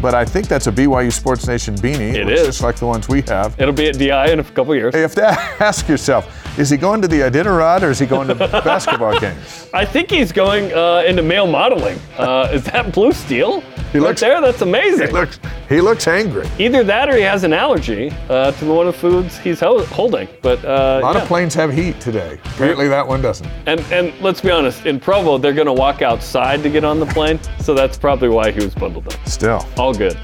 but 0.00 0.14
I 0.14 0.24
think 0.24 0.48
that's 0.48 0.66
a 0.66 0.72
BYU 0.72 1.12
Sports 1.12 1.46
Nation 1.46 1.74
beanie. 1.76 2.14
It 2.14 2.26
looks 2.26 2.42
just 2.42 2.62
like 2.62 2.76
the 2.76 2.86
ones 2.86 3.08
we 3.08 3.22
have. 3.22 3.58
It'll 3.60 3.74
be 3.74 3.88
at 3.88 3.98
DI 3.98 4.32
in 4.32 4.40
a 4.40 4.44
couple 4.44 4.74
years. 4.74 4.94
You 4.94 5.00
have 5.00 5.14
to 5.16 5.26
ask 5.60 5.88
yourself, 5.88 6.49
is 6.58 6.68
he 6.70 6.76
going 6.76 7.00
to 7.02 7.08
the 7.08 7.20
Iditarod 7.20 7.82
or 7.82 7.90
is 7.90 7.98
he 7.98 8.06
going 8.06 8.28
to 8.28 8.34
basketball 8.36 9.18
games? 9.18 9.68
I 9.72 9.84
think 9.84 10.10
he's 10.10 10.32
going 10.32 10.72
uh, 10.72 11.04
into 11.06 11.22
male 11.22 11.46
modeling. 11.46 11.98
Uh, 12.18 12.50
is 12.52 12.64
that 12.64 12.92
blue 12.92 13.12
steel? 13.12 13.60
He 13.92 13.98
right 13.98 14.08
looks- 14.08 14.20
there? 14.20 14.40
That's 14.40 14.62
amazing. 14.62 15.08
He 15.08 15.12
looks, 15.12 15.40
he 15.68 15.80
looks 15.80 16.06
angry. 16.06 16.48
Either 16.58 16.84
that 16.84 17.08
or 17.08 17.16
he 17.16 17.22
has 17.22 17.42
an 17.44 17.52
allergy 17.52 18.10
uh, 18.28 18.52
to 18.52 18.64
one 18.66 18.86
of 18.86 18.94
the 18.94 19.00
foods 19.00 19.38
he's 19.38 19.58
hel- 19.60 19.84
holding. 19.86 20.28
But 20.42 20.64
uh, 20.64 21.00
A 21.00 21.04
lot 21.04 21.16
yeah. 21.16 21.22
of 21.22 21.28
planes 21.28 21.54
have 21.54 21.72
heat 21.72 22.00
today. 22.00 22.38
Apparently 22.44 22.88
that 22.88 23.06
one 23.06 23.20
doesn't. 23.22 23.48
And 23.66 23.80
and 23.92 24.12
let's 24.20 24.40
be 24.40 24.50
honest, 24.50 24.86
in 24.86 25.00
Provo 25.00 25.38
they're 25.38 25.52
going 25.54 25.66
to 25.66 25.72
walk 25.72 26.02
outside 26.02 26.62
to 26.62 26.70
get 26.70 26.84
on 26.84 27.00
the 27.00 27.06
plane, 27.06 27.40
so 27.58 27.74
that's 27.74 27.98
probably 27.98 28.28
why 28.28 28.50
he 28.52 28.64
was 28.64 28.74
bundled 28.74 29.08
up. 29.12 29.28
Still. 29.28 29.66
All 29.76 29.92
good. 29.94 30.16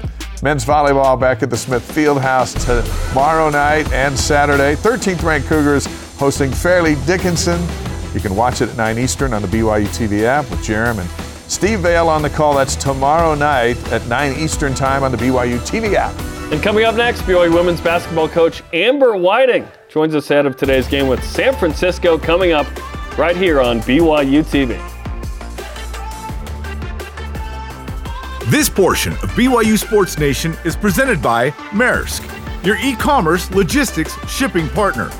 Men's 0.43 0.63
volleyball 0.63 1.19
back 1.19 1.41
at 1.41 1.49
the 1.49 1.57
Smith 1.57 1.81
Fieldhouse 1.91 2.53
tomorrow 3.11 3.49
night 3.49 3.91
and 3.91 4.17
Saturday. 4.17 4.75
13th 4.75 5.23
ranked 5.23 5.47
Cougars 5.47 5.87
hosting 6.17 6.51
Fairleigh 6.51 6.95
Dickinson. 7.05 7.61
You 8.13 8.19
can 8.19 8.35
watch 8.35 8.61
it 8.61 8.69
at 8.69 8.77
9 8.77 8.97
Eastern 8.97 9.33
on 9.33 9.41
the 9.41 9.47
BYU 9.47 9.85
TV 9.87 10.23
app 10.23 10.49
with 10.49 10.59
Jarom 10.59 10.99
and 10.99 11.09
Steve 11.49 11.81
Vale 11.81 12.09
on 12.09 12.21
the 12.21 12.29
call. 12.29 12.55
That's 12.55 12.75
tomorrow 12.75 13.35
night 13.35 13.77
at 13.91 14.05
9 14.07 14.39
Eastern 14.39 14.73
time 14.73 15.03
on 15.03 15.11
the 15.11 15.17
BYU 15.17 15.59
TV 15.59 15.93
app. 15.93 16.13
And 16.51 16.61
coming 16.63 16.85
up 16.85 16.95
next, 16.95 17.21
BYU 17.21 17.53
women's 17.53 17.81
basketball 17.81 18.27
coach 18.27 18.63
Amber 18.73 19.15
Whiting 19.15 19.67
joins 19.89 20.15
us 20.15 20.29
ahead 20.31 20.45
of 20.45 20.57
today's 20.57 20.87
game 20.87 21.07
with 21.07 21.23
San 21.23 21.55
Francisco 21.55 22.17
coming 22.17 22.51
up 22.51 22.65
right 23.17 23.35
here 23.35 23.61
on 23.61 23.79
BYU 23.81 24.43
TV. 24.43 24.77
This 28.49 28.69
portion 28.69 29.11
of 29.13 29.29
BYU 29.31 29.77
Sports 29.77 30.17
Nation 30.17 30.55
is 30.63 30.75
presented 30.75 31.21
by 31.21 31.51
Maersk, 31.71 32.23
your 32.65 32.77
e 32.77 32.95
commerce 32.95 33.51
logistics 33.51 34.17
shipping 34.29 34.69
partner. 34.69 35.11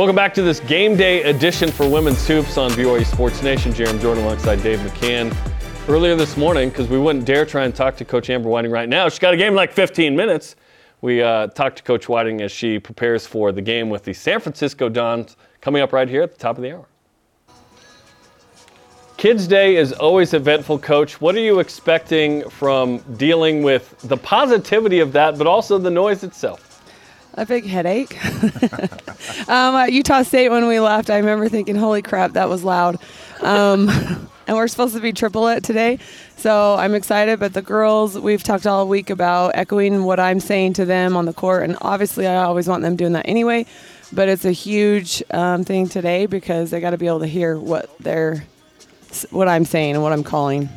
Welcome 0.00 0.16
back 0.16 0.32
to 0.32 0.42
this 0.42 0.60
game 0.60 0.96
day 0.96 1.24
edition 1.24 1.70
for 1.70 1.86
Women's 1.86 2.26
Hoops 2.26 2.56
on 2.56 2.70
BYU 2.70 3.04
Sports 3.04 3.42
Nation. 3.42 3.70
Jarom 3.70 4.00
Jordan 4.00 4.24
alongside 4.24 4.62
Dave 4.62 4.78
McCann. 4.78 5.30
Earlier 5.90 6.16
this 6.16 6.38
morning, 6.38 6.70
because 6.70 6.88
we 6.88 6.98
wouldn't 6.98 7.26
dare 7.26 7.44
try 7.44 7.66
and 7.66 7.76
talk 7.76 7.98
to 7.98 8.06
Coach 8.06 8.30
Amber 8.30 8.48
Whiting 8.48 8.70
right 8.70 8.88
now, 8.88 9.10
she's 9.10 9.18
got 9.18 9.34
a 9.34 9.36
game 9.36 9.48
in 9.48 9.56
like 9.56 9.72
15 9.72 10.16
minutes. 10.16 10.56
We 11.02 11.20
uh, 11.20 11.48
talked 11.48 11.76
to 11.76 11.82
Coach 11.82 12.08
Whiting 12.08 12.40
as 12.40 12.50
she 12.50 12.78
prepares 12.78 13.26
for 13.26 13.52
the 13.52 13.60
game 13.60 13.90
with 13.90 14.02
the 14.02 14.14
San 14.14 14.40
Francisco 14.40 14.88
Dons 14.88 15.36
coming 15.60 15.82
up 15.82 15.92
right 15.92 16.08
here 16.08 16.22
at 16.22 16.32
the 16.32 16.38
top 16.38 16.56
of 16.56 16.62
the 16.62 16.76
hour. 16.76 16.86
Kids 19.18 19.46
Day 19.46 19.76
is 19.76 19.92
always 19.92 20.32
eventful, 20.32 20.78
Coach. 20.78 21.20
What 21.20 21.34
are 21.34 21.40
you 21.40 21.60
expecting 21.60 22.48
from 22.48 23.00
dealing 23.18 23.62
with 23.62 23.94
the 24.04 24.16
positivity 24.16 25.00
of 25.00 25.12
that, 25.12 25.36
but 25.36 25.46
also 25.46 25.76
the 25.76 25.90
noise 25.90 26.24
itself? 26.24 26.69
A 27.34 27.46
big 27.46 27.64
headache. 27.64 28.22
um, 29.48 29.74
at 29.76 29.92
Utah 29.92 30.22
State, 30.22 30.48
when 30.48 30.66
we 30.66 30.80
left, 30.80 31.10
I 31.10 31.18
remember 31.18 31.48
thinking, 31.48 31.76
holy 31.76 32.02
crap, 32.02 32.32
that 32.32 32.48
was 32.48 32.64
loud. 32.64 32.98
Um, 33.40 33.88
and 34.46 34.56
we're 34.56 34.66
supposed 34.66 34.94
to 34.94 35.00
be 35.00 35.12
triple 35.12 35.46
it 35.46 35.62
today. 35.62 36.00
So 36.36 36.74
I'm 36.74 36.94
excited. 36.94 37.38
But 37.38 37.54
the 37.54 37.62
girls, 37.62 38.18
we've 38.18 38.42
talked 38.42 38.66
all 38.66 38.88
week 38.88 39.10
about 39.10 39.52
echoing 39.54 40.04
what 40.04 40.18
I'm 40.18 40.40
saying 40.40 40.72
to 40.74 40.84
them 40.84 41.16
on 41.16 41.24
the 41.24 41.32
court. 41.32 41.62
And 41.62 41.76
obviously, 41.80 42.26
I 42.26 42.42
always 42.42 42.66
want 42.66 42.82
them 42.82 42.96
doing 42.96 43.12
that 43.12 43.28
anyway. 43.28 43.64
But 44.12 44.28
it's 44.28 44.44
a 44.44 44.52
huge 44.52 45.22
um, 45.30 45.64
thing 45.64 45.88
today 45.88 46.26
because 46.26 46.70
they 46.70 46.80
got 46.80 46.90
to 46.90 46.98
be 46.98 47.06
able 47.06 47.20
to 47.20 47.28
hear 47.28 47.56
what 47.56 47.96
they're, 48.00 48.44
what 49.30 49.46
I'm 49.46 49.64
saying 49.64 49.94
and 49.94 50.02
what 50.02 50.12
I'm 50.12 50.24
calling. 50.24 50.68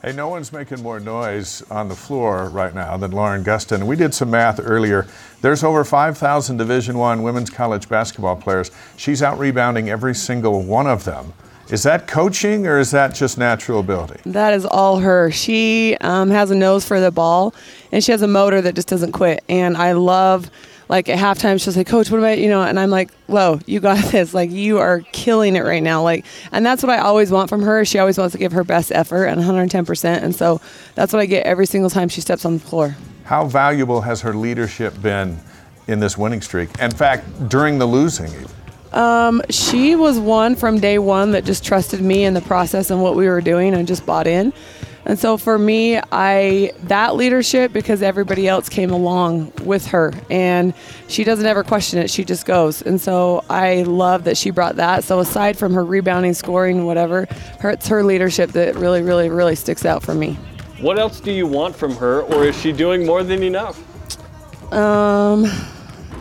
Hey, 0.00 0.12
no 0.12 0.28
one's 0.28 0.52
making 0.52 0.80
more 0.80 1.00
noise 1.00 1.60
on 1.72 1.88
the 1.88 1.96
floor 1.96 2.48
right 2.50 2.72
now 2.72 2.96
than 2.96 3.10
Lauren 3.10 3.42
Gustin. 3.42 3.84
We 3.84 3.96
did 3.96 4.14
some 4.14 4.30
math 4.30 4.60
earlier. 4.62 5.08
There's 5.40 5.64
over 5.64 5.82
5,000 5.82 6.56
Division 6.56 6.96
One 6.96 7.24
women's 7.24 7.50
college 7.50 7.88
basketball 7.88 8.36
players. 8.36 8.70
She's 8.96 9.24
out 9.24 9.40
rebounding 9.40 9.90
every 9.90 10.14
single 10.14 10.62
one 10.62 10.86
of 10.86 11.02
them. 11.02 11.32
Is 11.68 11.82
that 11.82 12.06
coaching 12.06 12.64
or 12.68 12.78
is 12.78 12.92
that 12.92 13.12
just 13.12 13.38
natural 13.38 13.80
ability? 13.80 14.20
That 14.24 14.54
is 14.54 14.64
all 14.64 15.00
her. 15.00 15.32
She 15.32 15.96
um, 16.00 16.30
has 16.30 16.52
a 16.52 16.54
nose 16.54 16.86
for 16.86 17.00
the 17.00 17.10
ball, 17.10 17.52
and 17.90 18.02
she 18.02 18.12
has 18.12 18.22
a 18.22 18.28
motor 18.28 18.62
that 18.62 18.76
just 18.76 18.86
doesn't 18.86 19.10
quit. 19.10 19.42
And 19.48 19.76
I 19.76 19.92
love 19.92 20.48
like 20.88 21.08
at 21.08 21.18
halftime 21.18 21.62
she'll 21.62 21.72
say, 21.72 21.84
"Coach, 21.84 22.10
what 22.10 22.18
about 22.18 22.38
you 22.38 22.48
know?" 22.48 22.62
And 22.62 22.78
I'm 22.78 22.90
like, 22.90 23.10
"Whoa, 23.26 23.60
you 23.66 23.80
got 23.80 24.02
this! 24.12 24.34
Like 24.34 24.50
you 24.50 24.78
are 24.78 25.00
killing 25.12 25.56
it 25.56 25.64
right 25.64 25.82
now!" 25.82 26.02
Like, 26.02 26.24
and 26.52 26.64
that's 26.64 26.82
what 26.82 26.90
I 26.90 26.98
always 26.98 27.30
want 27.30 27.48
from 27.48 27.62
her. 27.62 27.84
She 27.84 27.98
always 27.98 28.18
wants 28.18 28.32
to 28.32 28.38
give 28.38 28.52
her 28.52 28.64
best 28.64 28.92
effort 28.92 29.26
and 29.26 29.36
110 29.36 29.84
percent, 29.84 30.24
and 30.24 30.34
so 30.34 30.60
that's 30.94 31.12
what 31.12 31.20
I 31.20 31.26
get 31.26 31.46
every 31.46 31.66
single 31.66 31.90
time 31.90 32.08
she 32.08 32.20
steps 32.20 32.44
on 32.44 32.54
the 32.54 32.60
floor. 32.60 32.96
How 33.24 33.44
valuable 33.46 34.00
has 34.00 34.22
her 34.22 34.32
leadership 34.34 35.00
been 35.02 35.38
in 35.86 36.00
this 36.00 36.16
winning 36.16 36.40
streak? 36.40 36.70
In 36.78 36.90
fact, 36.90 37.48
during 37.48 37.78
the 37.78 37.86
losing. 37.86 38.32
Um, 38.92 39.42
she 39.50 39.96
was 39.96 40.18
one 40.18 40.56
from 40.56 40.80
day 40.80 40.98
one 40.98 41.32
that 41.32 41.44
just 41.44 41.62
trusted 41.62 42.00
me 42.00 42.24
in 42.24 42.32
the 42.32 42.40
process 42.40 42.90
and 42.90 43.02
what 43.02 43.16
we 43.16 43.28
were 43.28 43.42
doing 43.42 43.74
and 43.74 43.86
just 43.86 44.06
bought 44.06 44.26
in. 44.26 44.52
And 45.08 45.18
so 45.18 45.38
for 45.38 45.58
me, 45.58 45.98
I 46.12 46.72
that 46.84 47.16
leadership 47.16 47.72
because 47.72 48.02
everybody 48.02 48.46
else 48.46 48.68
came 48.68 48.90
along 48.90 49.52
with 49.64 49.86
her 49.86 50.12
and 50.30 50.74
she 51.08 51.24
doesn't 51.24 51.46
ever 51.46 51.64
question 51.64 51.98
it. 51.98 52.10
She 52.10 52.24
just 52.24 52.44
goes. 52.44 52.82
And 52.82 53.00
so 53.00 53.42
I 53.48 53.84
love 53.84 54.24
that 54.24 54.36
she 54.36 54.50
brought 54.50 54.76
that. 54.76 55.04
So 55.04 55.20
aside 55.20 55.56
from 55.56 55.72
her 55.72 55.82
rebounding, 55.82 56.34
scoring, 56.34 56.84
whatever, 56.84 57.26
her, 57.60 57.70
it's 57.70 57.88
her 57.88 58.04
leadership 58.04 58.52
that 58.52 58.76
really, 58.76 59.00
really, 59.00 59.30
really 59.30 59.54
sticks 59.54 59.86
out 59.86 60.02
for 60.02 60.14
me. 60.14 60.34
What 60.80 60.98
else 60.98 61.20
do 61.20 61.32
you 61.32 61.46
want 61.46 61.74
from 61.74 61.96
her, 61.96 62.20
or 62.22 62.44
is 62.44 62.56
she 62.60 62.70
doing 62.70 63.04
more 63.04 63.24
than 63.24 63.42
enough? 63.42 63.82
Um, 64.72 65.50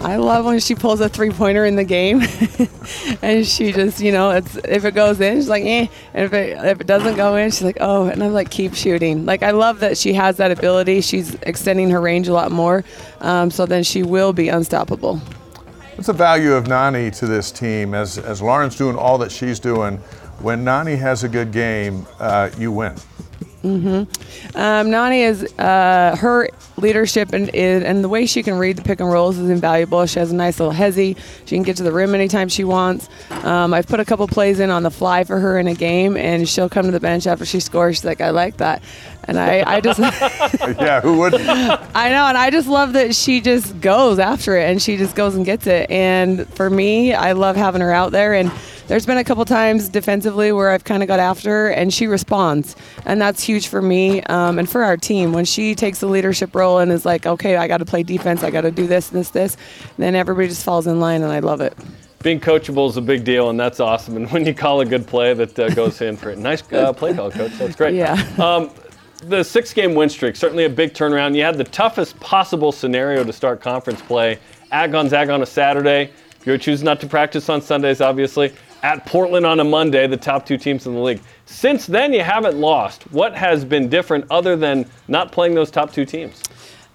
I 0.01 0.17
love 0.17 0.45
when 0.45 0.59
she 0.59 0.75
pulls 0.75 1.01
a 1.01 1.09
three 1.09 1.31
pointer 1.31 1.65
in 1.65 1.75
the 1.75 1.83
game, 1.83 2.21
and 3.21 3.45
she 3.45 3.71
just, 3.71 3.99
you 3.99 4.11
know, 4.11 4.29
it's 4.29 4.55
if 4.57 4.85
it 4.85 4.93
goes 4.93 5.19
in, 5.19 5.37
she's 5.37 5.49
like, 5.49 5.65
eh, 5.65 5.87
and 6.13 6.25
if 6.25 6.33
it 6.33 6.57
if 6.65 6.81
it 6.81 6.87
doesn't 6.87 7.15
go 7.15 7.35
in, 7.35 7.49
she's 7.49 7.63
like, 7.63 7.77
oh, 7.81 8.05
and 8.05 8.23
I'm 8.23 8.31
like, 8.31 8.49
keep 8.51 8.75
shooting. 8.75 9.25
Like 9.25 9.43
I 9.43 9.51
love 9.51 9.79
that 9.79 9.97
she 9.97 10.13
has 10.13 10.37
that 10.37 10.51
ability. 10.51 11.01
She's 11.01 11.35
extending 11.35 11.89
her 11.89 11.99
range 11.99 12.27
a 12.27 12.33
lot 12.33 12.51
more, 12.51 12.83
um, 13.21 13.49
so 13.49 13.65
then 13.65 13.83
she 13.83 14.03
will 14.03 14.33
be 14.33 14.49
unstoppable. 14.49 15.17
What's 15.95 16.07
the 16.07 16.13
value 16.13 16.53
of 16.53 16.67
Nani 16.67 17.09
to 17.11 17.25
this 17.25 17.51
team 17.51 17.95
as 17.95 18.19
as 18.19 18.41
Lauren's 18.41 18.75
doing 18.75 18.95
all 18.95 19.17
that 19.17 19.31
she's 19.31 19.59
doing? 19.59 19.97
When 20.39 20.63
Nani 20.63 20.95
has 20.95 21.23
a 21.23 21.29
good 21.29 21.51
game, 21.51 22.05
uh, 22.19 22.51
you 22.57 22.71
win. 22.71 22.95
Mm-hmm. 23.63 24.57
Um, 24.57 24.91
Nani 24.91 25.21
is 25.21 25.43
uh, 25.57 26.15
her 26.19 26.49
leadership 26.77 27.33
and 27.33 27.49
and 27.53 28.03
the 28.03 28.09
way 28.09 28.25
she 28.25 28.43
can 28.43 28.57
read 28.57 28.77
the 28.77 28.83
pick 28.83 28.99
and 28.99 29.11
rolls 29.11 29.37
is 29.37 29.49
invaluable. 29.49 30.05
She 30.05 30.19
has 30.19 30.31
a 30.31 30.35
nice 30.35 30.59
little 30.59 30.73
hesi. 30.73 31.17
She 31.45 31.55
can 31.55 31.63
get 31.63 31.77
to 31.77 31.83
the 31.83 31.91
rim 31.91 32.13
anytime 32.13 32.49
she 32.49 32.63
wants. 32.63 33.09
Um, 33.43 33.73
I've 33.73 33.87
put 33.87 33.99
a 33.99 34.05
couple 34.05 34.27
plays 34.27 34.59
in 34.59 34.69
on 34.69 34.83
the 34.83 34.91
fly 34.91 35.23
for 35.23 35.39
her 35.39 35.57
in 35.57 35.67
a 35.67 35.73
game, 35.73 36.17
and 36.17 36.47
she'll 36.47 36.69
come 36.69 36.85
to 36.85 36.91
the 36.91 36.99
bench 36.99 37.25
after 37.25 37.45
she 37.45 37.59
scores. 37.59 37.97
She's 37.97 38.05
like, 38.05 38.21
"I 38.21 38.29
like 38.29 38.57
that," 38.57 38.81
and 39.27 39.37
I, 39.37 39.63
I 39.75 39.81
just 39.81 39.99
yeah, 40.79 41.01
who 41.01 41.17
wouldn't? 41.17 41.47
I 41.49 42.09
know, 42.09 42.25
and 42.25 42.37
I 42.37 42.49
just 42.49 42.67
love 42.67 42.93
that 42.93 43.15
she 43.15 43.41
just 43.41 43.79
goes 43.81 44.19
after 44.19 44.57
it 44.57 44.69
and 44.69 44.81
she 44.81 44.97
just 44.97 45.15
goes 45.15 45.35
and 45.35 45.45
gets 45.45 45.67
it. 45.67 45.89
And 45.91 46.47
for 46.53 46.69
me, 46.69 47.13
I 47.13 47.33
love 47.33 47.55
having 47.55 47.81
her 47.81 47.91
out 47.91 48.11
there 48.11 48.33
and 48.33 48.51
there's 48.87 49.05
been 49.05 49.17
a 49.17 49.23
couple 49.23 49.43
times 49.43 49.89
defensively 49.89 50.53
where 50.53 50.69
I've 50.69 50.85
kind 50.85 51.03
of 51.03 51.07
got 51.07 51.19
after 51.19 51.49
her 51.49 51.69
and 51.69 51.93
she 51.93 52.07
responds. 52.07 52.75
And 53.05 53.21
that's 53.21 53.43
huge 53.43 53.67
for 53.67 53.81
me 53.81 54.23
um, 54.23 54.59
and 54.59 54.69
for 54.69 54.83
our 54.83 54.95
team. 54.95 55.33
When 55.33 55.43
she 55.43 55.75
takes 55.75 55.99
the 55.99 56.07
leadership 56.07 56.55
role 56.55 56.79
and 56.79 56.89
is 56.89 57.05
like, 57.05 57.25
okay, 57.25 57.57
I 57.57 57.67
got 57.67 57.77
to 57.77 57.85
play 57.85 58.03
defense, 58.03 58.43
I 58.43 58.49
got 58.49 58.61
to 58.61 58.71
do 58.71 58.87
this, 58.87 59.09
this, 59.09 59.31
this, 59.31 59.57
then 59.97 60.15
everybody 60.15 60.47
just 60.47 60.63
falls 60.63 60.87
in 60.87 61.01
line 61.01 61.21
and 61.21 61.33
I 61.33 61.39
love 61.39 61.59
it. 61.59 61.77
Being 62.23 62.39
coachable 62.39 62.89
is 62.89 62.97
a 62.97 63.01
big 63.01 63.23
deal, 63.23 63.51
and 63.51 63.59
that's 63.59 63.79
awesome. 63.79 64.17
And 64.17 64.29
when 64.31 64.43
you 64.43 64.53
call 64.53 64.81
a 64.81 64.85
good 64.85 65.05
play, 65.05 65.35
that 65.35 65.57
uh, 65.59 65.69
goes 65.69 66.01
in 66.01 66.17
for 66.17 66.31
it. 66.31 66.39
Nice 66.39 66.63
uh, 66.73 66.91
play 66.91 67.13
call, 67.13 67.29
coach. 67.29 67.51
That's 67.59 67.75
great. 67.75 67.93
Yeah. 67.93 68.13
Um, 68.39 68.71
the 69.23 69.43
six 69.43 69.73
game 69.73 69.95
win 69.95 70.09
streak, 70.09 70.35
certainly 70.35 70.65
a 70.65 70.69
big 70.69 70.93
turnaround. 70.93 71.35
You 71.35 71.43
had 71.43 71.57
the 71.57 71.63
toughest 71.63 72.19
possible 72.19 72.71
scenario 72.71 73.23
to 73.23 73.33
start 73.33 73.61
conference 73.61 74.01
play 74.01 74.39
at 74.71 74.91
Gonzaga 74.91 75.33
on 75.33 75.41
a 75.41 75.45
Saturday. 75.45 76.11
You're 76.45 76.57
choosing 76.57 76.85
not 76.85 76.99
to 77.01 77.07
practice 77.07 77.49
on 77.49 77.61
Sundays, 77.61 77.99
obviously 77.99 78.53
at 78.83 79.05
Portland 79.05 79.45
on 79.45 79.59
a 79.59 79.63
Monday, 79.63 80.07
the 80.07 80.17
top 80.17 80.45
two 80.45 80.57
teams 80.57 80.85
in 80.85 80.93
the 80.93 80.99
league. 80.99 81.21
Since 81.45 81.87
then, 81.87 82.13
you 82.13 82.21
haven't 82.21 82.57
lost. 82.57 83.03
What 83.11 83.35
has 83.35 83.65
been 83.65 83.89
different 83.89 84.25
other 84.29 84.55
than 84.55 84.89
not 85.07 85.31
playing 85.31 85.55
those 85.55 85.71
top 85.71 85.91
two 85.91 86.05
teams? 86.05 86.43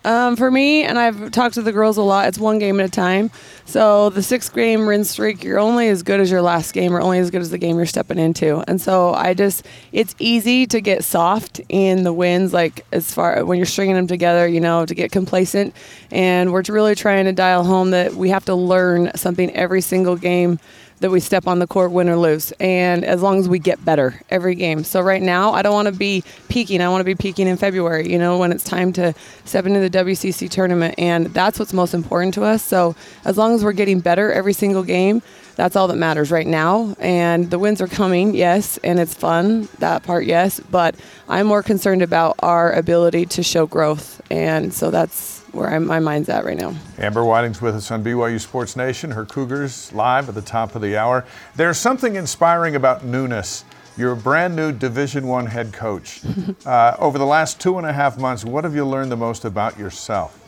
Um, 0.05 0.37
for 0.37 0.51
me, 0.51 0.83
and 0.83 0.99
I've 0.99 1.31
talked 1.31 1.55
to 1.55 1.63
the 1.63 1.73
girls 1.73 1.97
a 1.97 2.03
lot, 2.03 2.27
it's 2.27 2.39
one 2.39 2.59
game 2.59 2.81
at 2.81 2.87
a 2.87 2.91
time. 2.91 3.31
So 3.65 4.11
the 4.11 4.23
six 4.23 4.49
game 4.49 4.87
win 4.87 5.05
streak, 5.05 5.45
you're 5.45 5.61
only 5.61 5.89
as 5.89 6.03
good 6.03 6.19
as 6.19 6.31
your 6.31 6.43
last 6.43 6.73
game, 6.73 6.95
or 6.95 7.01
only 7.01 7.19
as 7.19 7.31
good 7.31 7.41
as 7.41 7.51
the 7.51 7.59
game 7.59 7.77
you're 7.77 7.87
stepping 7.87 8.19
into. 8.19 8.65
And 8.69 8.81
so 8.81 9.15
I 9.15 9.35
just, 9.35 9.65
it's 9.93 10.15
easy 10.19 10.67
to 10.67 10.81
get 10.81 11.05
soft 11.05 11.61
in 11.69 12.03
the 12.03 12.13
wins, 12.13 12.53
like 12.53 12.85
as 12.93 13.13
far 13.15 13.45
when 13.45 13.59
you're 13.59 13.67
stringing 13.67 13.95
them 13.95 14.09
together, 14.09 14.47
you 14.47 14.61
know, 14.61 14.85
to 14.85 14.95
get 14.95 15.13
complacent. 15.13 15.75
And 16.11 16.53
we're 16.53 16.65
really 16.69 16.95
trying 16.95 17.27
to 17.27 17.33
dial 17.33 17.65
home 17.65 17.91
that 17.93 18.15
we 18.15 18.31
have 18.31 18.45
to 18.47 18.55
learn 18.55 19.13
something 19.15 19.51
every 19.53 19.81
single 19.81 20.17
game 20.17 20.59
that 21.03 21.11
we 21.11 21.21
step 21.21 21.47
on 21.47 21.59
the 21.59 21.67
court, 21.67 21.93
win 21.93 22.09
or 22.09 22.17
lose. 22.17 22.53
And 22.59 23.05
as 23.05 23.23
long 23.23 23.39
as 23.39 23.49
we 23.49 23.59
get 23.59 23.85
better 23.85 24.21
every 24.31 24.55
game. 24.55 24.85
So 24.85 25.01
right 25.01 25.23
now, 25.23 25.53
I 25.53 25.63
don't 25.63 25.75
want 25.75 25.87
to 25.87 25.93
be 25.93 26.25
peaking. 26.49 26.81
I 26.81 26.89
want 26.89 27.01
to 27.01 27.05
be 27.05 27.15
peaking 27.15 27.47
in 27.47 27.57
February, 27.57 28.11
you 28.11 28.19
know, 28.19 28.39
when 28.39 28.53
it's 28.53 28.65
time 28.65 28.93
to 28.95 29.15
step 29.45 29.67
into 29.67 29.81
the 29.81 29.91
WCC 29.91 30.49
tournament. 30.49 30.95
And 30.99 31.27
that's 31.27 31.59
what's 31.59 31.73
most 31.73 31.93
important 31.93 32.35
to 32.35 32.45
us. 32.45 32.63
So 32.63 32.97
as 33.25 33.37
long 33.37 33.55
as 33.55 33.65
we're 33.65 33.73
getting 33.73 34.01
better 34.01 34.33
every 34.33 34.53
single 34.53 34.83
game, 34.83 35.23
that's 35.57 35.77
all 35.77 35.89
that 35.89 35.97
matters 35.97 36.31
right 36.31 36.47
now. 36.47 36.97
And 36.99 37.51
the 37.51 37.59
wins 37.59 37.81
are 37.81 37.89
coming, 37.89 38.35
yes, 38.35 38.79
and 38.79 38.99
it's 38.99 39.13
fun, 39.13 39.69
that 39.81 40.03
part, 40.03 40.25
yes. 40.25 40.61
But 40.61 40.95
I'm 41.29 41.47
more 41.47 41.63
concerned 41.63 42.03
about 42.03 42.37
our 42.39 42.73
ability 42.73 43.27
to 43.27 43.43
show 43.43 43.67
growth. 43.67 44.23
And 44.31 44.73
so 44.73 44.91
that's 44.91 45.42
where 45.53 45.79
my 45.81 46.01
mind's 46.01 46.29
at 46.29 46.45
right 46.45 46.57
now. 46.57 46.75
Amber 46.99 47.25
Whiting's 47.25 47.61
with 47.61 47.77
us 47.77 47.91
on 47.91 48.03
BYU 48.03 48.41
Sports 48.41 48.75
Nation. 48.77 49.11
Her 49.11 49.25
Cougars 49.25 49.93
live 49.93 50.29
at 50.29 50.35
the 50.35 50.43
top 50.43 50.75
of 50.75 50.83
the 50.83 50.97
hour. 50.97 51.25
There's 51.55 51.79
something 51.79 52.17
inspiring 52.17 52.75
about 52.75 53.05
newness. 53.05 53.65
You're 53.97 54.13
a 54.13 54.17
brand 54.17 54.57
new 54.57 54.73
Division 54.73 55.27
One 55.27 55.47
head 55.47 55.73
coach. 55.73 56.23
uh, 56.67 56.97
over 56.99 57.19
the 57.19 57.27
last 57.27 57.61
two 57.61 57.77
and 57.79 57.87
a 57.87 57.93
half 57.93 58.19
months, 58.19 58.45
what 58.45 58.65
have 58.65 58.75
you 58.75 58.87
learned 58.87 59.13
the 59.13 59.17
most 59.17 59.45
about 59.45 59.79
yourself? 59.79 60.39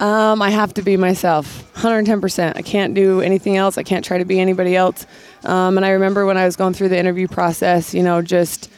Um, 0.00 0.42
I 0.42 0.50
have 0.50 0.74
to 0.74 0.82
be 0.82 0.96
myself, 0.96 1.72
110%. 1.74 2.56
I 2.56 2.62
can't 2.62 2.94
do 2.94 3.20
anything 3.20 3.56
else. 3.56 3.78
I 3.78 3.84
can't 3.84 4.04
try 4.04 4.18
to 4.18 4.24
be 4.24 4.40
anybody 4.40 4.74
else. 4.74 5.06
Um, 5.44 5.76
and 5.76 5.86
I 5.86 5.90
remember 5.90 6.26
when 6.26 6.36
I 6.36 6.44
was 6.44 6.56
going 6.56 6.74
through 6.74 6.88
the 6.88 6.98
interview 6.98 7.28
process, 7.28 7.94
you 7.94 8.02
know, 8.02 8.20
just 8.20 8.70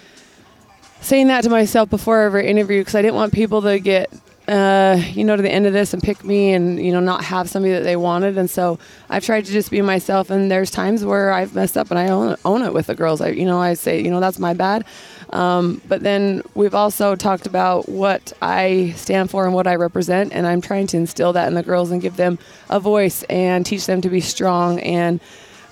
saying 1.01 1.29
that 1.29 1.43
to 1.45 1.51
myself 1.51 1.89
before 1.89 2.23
every 2.23 2.47
interview 2.47 2.81
because 2.81 2.95
I 2.95 3.03
didn't 3.03 3.15
want 3.15 3.33
people 3.33 3.63
to 3.63 3.79
get 3.79 4.13
uh, 4.49 5.03
you 5.13 5.25
know, 5.25 5.35
to 5.35 5.43
the 5.43 5.51
end 5.51 5.67
of 5.67 5.73
this 5.73 5.93
and 5.93 6.03
pick 6.03 6.25
me 6.25 6.53
and, 6.53 6.85
you 6.85 6.93
know, 6.93 7.01
not 7.01 7.25
have 7.25 7.51
somebody 7.51 7.73
that 7.75 7.83
they 7.83 7.97
wanted. 7.97 8.39
And 8.39 8.49
so 8.49 8.79
I've 9.11 9.25
tried 9.25 9.45
to 9.45 9.53
just 9.53 9.71
be 9.71 9.83
myself. 9.83 10.31
And 10.31 10.51
there's 10.51 10.71
times 10.71 11.05
where 11.05 11.33
I've 11.33 11.55
messed 11.55 11.77
up 11.77 11.91
and 11.91 11.99
I 11.99 12.09
own, 12.09 12.37
own 12.45 12.63
it 12.63 12.73
with 12.73 12.87
the 12.87 12.95
girls. 12.95 13.21
I, 13.21 13.31
you 13.31 13.45
know, 13.45 13.61
I 13.61 13.75
say, 13.75 14.01
you 14.01 14.11
know, 14.11 14.21
that's 14.21 14.39
my 14.39 14.55
bad. 14.55 14.85
Um, 15.31 15.83
but 15.89 16.03
then 16.03 16.43
we've 16.55 16.75
also 16.75 17.17
talked 17.17 17.47
about 17.47 17.89
what 17.89 18.33
I 18.41 18.93
stand 18.97 19.31
for 19.31 19.45
and 19.45 19.55
what 19.55 19.67
I 19.67 19.75
represent. 19.75 20.33
And 20.33 20.47
I'm 20.47 20.61
trying 20.61 20.87
to 20.89 20.97
instill 20.97 21.33
that 21.33 21.49
in 21.49 21.55
the 21.55 21.65
girls 21.65 21.91
and 21.91 22.01
give 22.01 22.17
them 22.17 22.39
a 22.71 22.79
voice 22.79 23.25
and 23.25 23.67
teach 23.67 23.87
them 23.87 24.01
to 24.03 24.09
be 24.09 24.21
strong 24.21 24.79
and, 24.81 25.21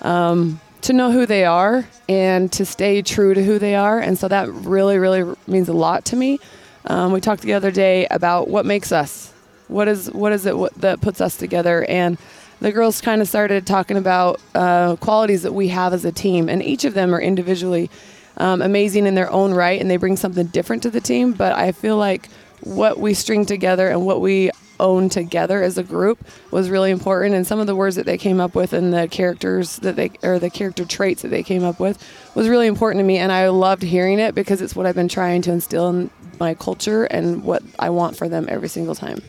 um, 0.01 0.59
to 0.81 0.93
know 0.93 1.11
who 1.11 1.25
they 1.25 1.45
are 1.45 1.87
and 2.07 2.51
to 2.51 2.65
stay 2.65 3.01
true 3.01 3.33
to 3.33 3.43
who 3.43 3.57
they 3.57 3.73
are. 3.73 3.99
And 3.99 4.19
so 4.19 4.27
that 4.27 4.49
really, 4.49 4.99
really 4.99 5.35
means 5.47 5.69
a 5.69 5.73
lot 5.73 6.05
to 6.05 6.15
me. 6.15 6.39
Um, 6.87 7.11
we 7.11 7.21
talked 7.21 7.41
the 7.41 7.53
other 7.53 7.71
day 7.71 8.07
about 8.11 8.47
what 8.47 8.65
makes 8.65 8.91
us. 8.91 9.33
What 9.67 9.87
is 9.87 10.11
what 10.11 10.31
is 10.31 10.45
it 10.45 10.55
that 10.81 11.01
puts 11.01 11.21
us 11.21 11.37
together? 11.37 11.83
And 11.85 12.17
the 12.61 12.71
girls 12.71 13.01
kind 13.01 13.21
of 13.21 13.27
started 13.27 13.65
talking 13.65 13.97
about 13.97 14.39
uh, 14.53 14.95
qualities 14.97 15.43
that 15.43 15.53
we 15.53 15.69
have 15.69 15.93
as 15.93 16.05
a 16.05 16.11
team, 16.11 16.47
and 16.49 16.61
each 16.61 16.85
of 16.85 16.93
them 16.93 17.13
are 17.13 17.21
individually 17.21 17.89
um, 18.37 18.61
amazing 18.61 19.07
in 19.07 19.15
their 19.15 19.31
own 19.31 19.53
right, 19.53 19.81
and 19.81 19.89
they 19.89 19.97
bring 19.97 20.15
something 20.15 20.47
different 20.47 20.83
to 20.83 20.91
the 20.91 21.01
team. 21.01 21.33
But 21.33 21.53
I 21.53 21.71
feel 21.71 21.97
like 21.97 22.29
what 22.61 22.99
we 22.99 23.13
string 23.13 23.45
together 23.45 23.89
and 23.89 24.05
what 24.05 24.21
we 24.21 24.51
own 24.79 25.09
together 25.09 25.63
as 25.63 25.77
a 25.77 25.83
group 25.83 26.19
was 26.51 26.69
really 26.69 26.91
important 26.91 27.33
and 27.33 27.47
some 27.47 27.59
of 27.59 27.67
the 27.67 27.75
words 27.75 27.95
that 27.95 28.05
they 28.05 28.17
came 28.17 28.41
up 28.41 28.55
with 28.55 28.73
and 28.73 28.93
the 28.93 29.07
characters 29.07 29.77
that 29.77 29.95
they 29.95 30.11
or 30.21 30.37
the 30.37 30.49
character 30.49 30.83
traits 30.83 31.21
that 31.21 31.29
they 31.29 31.43
came 31.43 31.63
up 31.63 31.79
with 31.79 31.97
was 32.35 32.49
really 32.49 32.67
important 32.67 32.99
to 32.99 33.05
me 33.05 33.17
and 33.17 33.31
I 33.31 33.47
loved 33.47 33.83
hearing 33.83 34.19
it 34.19 34.35
because 34.35 34.61
it's 34.61 34.75
what 34.75 34.85
I've 34.85 34.95
been 34.95 35.07
trying 35.07 35.41
to 35.43 35.51
instill 35.51 35.89
in 35.89 36.09
my 36.39 36.53
culture 36.53 37.05
and 37.05 37.43
what 37.43 37.63
I 37.79 37.89
want 37.89 38.17
for 38.17 38.29
them 38.29 38.47
every 38.49 38.69
single 38.69 38.95
time. 38.95 39.21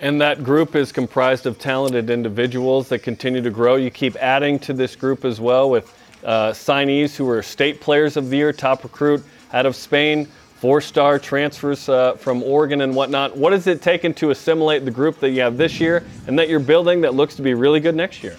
And 0.00 0.20
that 0.22 0.42
group 0.42 0.74
is 0.74 0.92
comprised 0.92 1.44
of 1.44 1.58
talented 1.58 2.08
individuals 2.08 2.88
that 2.88 3.00
continue 3.00 3.42
to 3.42 3.50
grow. 3.50 3.76
You 3.76 3.90
keep 3.90 4.16
adding 4.16 4.58
to 4.60 4.72
this 4.72 4.96
group 4.96 5.24
as 5.26 5.40
well 5.40 5.68
with 5.68 5.94
uh, 6.24 6.52
signees 6.52 7.14
who 7.16 7.28
are 7.28 7.42
state 7.42 7.80
players 7.80 8.16
of 8.16 8.30
the 8.30 8.36
year, 8.36 8.52
top 8.52 8.82
recruit 8.82 9.22
out 9.52 9.66
of 9.66 9.76
Spain, 9.76 10.26
four 10.56 10.80
star 10.80 11.18
transfers 11.18 11.88
uh, 11.88 12.14
from 12.14 12.42
Oregon 12.42 12.80
and 12.82 12.94
whatnot. 12.94 13.36
What 13.36 13.52
has 13.52 13.66
it 13.66 13.82
taken 13.82 14.14
to 14.14 14.30
assimilate 14.30 14.84
the 14.84 14.90
group 14.90 15.18
that 15.20 15.30
you 15.30 15.40
have 15.40 15.56
this 15.56 15.80
year 15.80 16.04
and 16.26 16.38
that 16.38 16.48
you're 16.48 16.60
building 16.60 17.02
that 17.02 17.14
looks 17.14 17.34
to 17.36 17.42
be 17.42 17.54
really 17.54 17.80
good 17.80 17.94
next 17.94 18.22
year? 18.22 18.36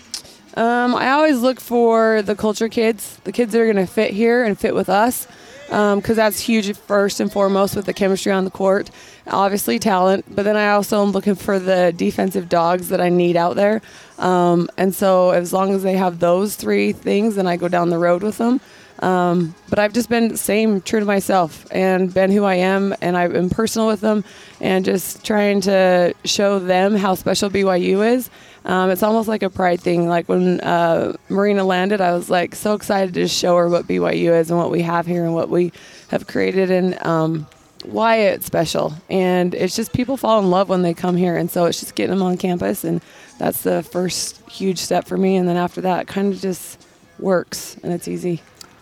Um, 0.56 0.96
I 0.96 1.12
always 1.12 1.40
look 1.40 1.60
for 1.60 2.22
the 2.22 2.36
culture 2.36 2.70
kids, 2.70 3.18
the 3.24 3.32
kids 3.32 3.54
that 3.54 3.62
are 3.62 3.72
going 3.72 3.86
to 3.86 3.92
fit 3.92 4.12
here 4.12 4.44
and 4.44 4.60
fit 4.60 4.76
with 4.76 4.90
us. 4.90 5.28
Because 5.72 6.18
that's 6.18 6.42
huge 6.42 6.76
first 6.76 7.22
and 7.22 7.32
foremost 7.32 7.78
with 7.78 7.86
the 7.86 7.94
chemistry 7.94 8.32
on 8.32 8.44
the 8.44 8.52
court. 8.52 8.92
Obviously, 9.28 9.80
talent, 9.80 10.26
but 10.30 10.44
then 10.44 10.58
I 10.58 10.72
also 10.72 11.02
am 11.02 11.12
looking 11.12 11.36
for 11.36 11.60
the 11.60 11.94
defensive 11.96 12.50
dogs 12.50 12.90
that 12.90 13.00
I 13.00 13.08
need 13.08 13.38
out 13.38 13.56
there. 13.56 13.82
Um, 14.20 14.70
and 14.78 14.94
so, 14.94 15.32
as 15.32 15.54
long 15.54 15.74
as 15.74 15.82
they 15.82 15.94
have 15.94 16.20
those 16.20 16.56
three 16.56 16.92
things, 16.92 17.36
then 17.36 17.48
I 17.48 17.56
go 17.56 17.70
down 17.70 17.90
the 17.90 17.98
road 17.98 18.22
with 18.22 18.38
them. 18.38 18.60
Um, 19.00 19.56
but 19.70 19.80
I've 19.80 19.94
just 19.94 20.10
been 20.10 20.38
same 20.38 20.82
true 20.82 21.00
to 21.00 21.06
myself 21.06 21.66
and 21.72 22.14
been 22.14 22.32
who 22.32 22.44
I 22.44 22.56
am, 22.56 22.94
and 23.02 23.18
I've 23.18 23.32
been 23.32 23.50
personal 23.50 23.88
with 23.88 24.02
them, 24.02 24.24
and 24.60 24.86
just 24.86 25.26
trying 25.26 25.62
to 25.62 26.14
show 26.26 26.60
them 26.60 26.96
how 26.96 27.16
special 27.16 27.50
BYU 27.50 28.06
is. 28.14 28.30
Um, 28.66 28.90
it's 28.92 29.04
almost 29.04 29.28
like 29.28 29.44
a 29.44 29.50
pride 29.50 29.82
thing. 29.82 30.08
Like 30.08 30.30
when 30.30 30.60
uh, 30.62 31.16
Marina 31.30 31.64
landed, 31.64 32.02
I 32.02 32.14
was 32.14 32.30
like 32.30 32.56
so 32.56 32.74
excited 32.74 33.14
to 33.16 33.28
show 33.28 33.58
her 33.58 33.68
what 33.68 33.88
BYU 33.88 34.40
is 34.40 34.52
and 34.52 34.60
what 34.60 34.72
we 34.72 34.82
have 34.82 35.06
here 35.06 35.26
and 35.26 35.34
what 35.34 35.50
we 35.50 35.72
have 36.10 36.28
created 36.28 36.70
and 36.70 37.02
um, 37.06 37.48
why 37.84 38.18
it's 38.18 38.46
special. 38.46 38.94
And 39.10 39.56
it's 39.56 39.76
just 39.76 39.94
people 39.94 40.18
fall 40.18 40.40
in 40.40 40.50
love 40.50 40.70
when 40.70 40.84
they 40.84 40.94
come 40.94 41.16
here, 41.16 41.36
and 41.36 41.50
so 41.50 41.66
it's 41.66 41.80
just 41.80 41.96
getting 41.96 42.16
them 42.16 42.24
on 42.24 42.38
campus, 42.38 42.84
and 42.84 43.02
that's 43.40 43.64
the 43.64 43.84
first 43.84 44.48
huge 44.50 44.78
step 44.78 45.08
for 45.08 45.18
me. 45.18 45.36
And 45.36 45.48
then 45.48 45.58
after 45.58 45.82
that, 45.82 46.04
it 46.04 46.08
kind 46.08 46.34
of 46.34 46.40
just 46.40 46.86
works, 47.20 47.78
and 47.84 47.92
it's 47.92 48.08
easy. 48.08 48.42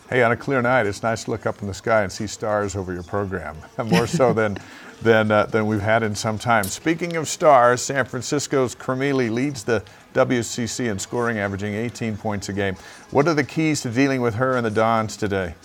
Hey, 0.10 0.24
on 0.24 0.32
a 0.32 0.38
clear 0.38 0.62
night, 0.62 0.88
it's 0.88 1.04
nice 1.04 1.26
to 1.26 1.32
look 1.32 1.46
up 1.46 1.62
in 1.62 1.68
the 1.68 1.74
sky 1.74 2.02
and 2.02 2.12
see 2.12 2.26
stars 2.26 2.76
over 2.76 2.94
your 2.94 3.04
program, 3.04 3.56
more 3.86 4.08
so 4.08 4.34
than, 4.34 4.58
than, 5.02 5.32
uh, 5.32 5.46
than 5.46 5.68
we've 5.68 5.82
had 5.82 6.04
in 6.04 6.16
some 6.16 6.38
time. 6.38 6.64
Speaking 6.66 7.16
of 7.16 7.28
stars, 7.28 7.82
San 7.82 8.06
Francisco's 8.06 8.76
Krimili 8.76 9.32
leads 9.32 9.64
the 9.64 9.84
WCC 10.14 10.90
in 10.90 11.00
scoring, 11.00 11.38
averaging 11.38 11.74
18 11.74 12.18
points 12.18 12.50
a 12.50 12.54
game. 12.54 12.76
What 13.12 13.28
are 13.28 13.34
the 13.34 13.44
keys 13.44 13.82
to 13.82 13.90
dealing 13.90 14.22
with 14.22 14.36
her 14.36 14.58
and 14.58 14.66
the 14.66 14.72
Dons 14.72 15.16
today? 15.16 15.56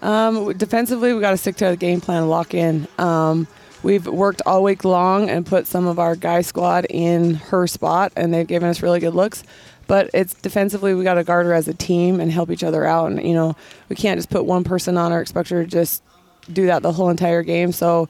Um, 0.00 0.56
defensively, 0.56 1.12
we've 1.12 1.20
got 1.20 1.32
to 1.32 1.36
stick 1.36 1.56
to 1.56 1.70
the 1.70 1.76
game 1.76 2.00
plan 2.00 2.22
and 2.22 2.30
lock 2.30 2.54
in. 2.54 2.86
Um, 2.98 3.46
we've 3.82 4.06
worked 4.06 4.42
all 4.46 4.62
week 4.62 4.84
long 4.84 5.28
and 5.28 5.44
put 5.44 5.66
some 5.66 5.86
of 5.86 5.98
our 5.98 6.14
guy 6.14 6.42
squad 6.42 6.86
in 6.88 7.34
her 7.34 7.66
spot, 7.66 8.12
and 8.16 8.32
they've 8.32 8.46
given 8.46 8.68
us 8.68 8.82
really 8.82 9.00
good 9.00 9.14
looks. 9.14 9.42
But 9.88 10.10
it's 10.12 10.34
defensively, 10.34 10.94
we 10.94 11.02
got 11.02 11.14
to 11.14 11.24
guard 11.24 11.46
her 11.46 11.54
as 11.54 11.66
a 11.66 11.74
team 11.74 12.20
and 12.20 12.30
help 12.30 12.50
each 12.50 12.62
other 12.62 12.84
out. 12.84 13.10
And 13.10 13.22
you 13.26 13.34
know, 13.34 13.56
we 13.88 13.96
can't 13.96 14.18
just 14.18 14.30
put 14.30 14.44
one 14.44 14.62
person 14.62 14.96
on 14.96 15.12
her, 15.12 15.20
expect 15.20 15.48
her 15.48 15.64
to 15.64 15.68
just 15.68 16.02
do 16.52 16.66
that 16.66 16.82
the 16.82 16.92
whole 16.92 17.08
entire 17.08 17.42
game. 17.42 17.72
So 17.72 18.08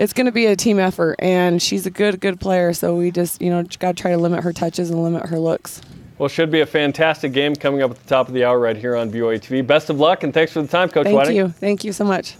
it's 0.00 0.14
going 0.14 0.24
to 0.24 0.32
be 0.32 0.46
a 0.46 0.56
team 0.56 0.78
effort, 0.78 1.16
and 1.18 1.60
she's 1.60 1.84
a 1.84 1.90
good, 1.90 2.20
good 2.20 2.40
player. 2.40 2.72
So 2.72 2.96
we 2.96 3.10
just, 3.10 3.42
you 3.42 3.50
know, 3.50 3.62
got 3.78 3.96
to 3.96 4.02
try 4.02 4.12
to 4.12 4.16
limit 4.16 4.42
her 4.42 4.52
touches 4.52 4.90
and 4.90 5.02
limit 5.02 5.26
her 5.26 5.38
looks. 5.38 5.82
Well, 6.16 6.28
should 6.30 6.50
be 6.50 6.60
a 6.60 6.66
fantastic 6.66 7.32
game 7.34 7.54
coming 7.54 7.82
up 7.82 7.90
at 7.90 7.98
the 7.98 8.08
top 8.08 8.26
of 8.26 8.34
the 8.34 8.44
hour 8.44 8.58
right 8.58 8.76
here 8.76 8.96
on 8.96 9.10
BYU 9.10 9.38
TV. 9.38 9.66
Best 9.66 9.90
of 9.90 10.00
luck 10.00 10.22
and 10.22 10.32
thanks 10.32 10.52
for 10.52 10.62
the 10.62 10.68
time, 10.68 10.88
Coach 10.88 11.04
Whiting. 11.04 11.14
Thank 11.14 11.16
Whiting. 11.16 11.36
you. 11.36 11.48
Thank 11.48 11.84
you 11.84 11.92
so 11.92 12.04
much. 12.04 12.36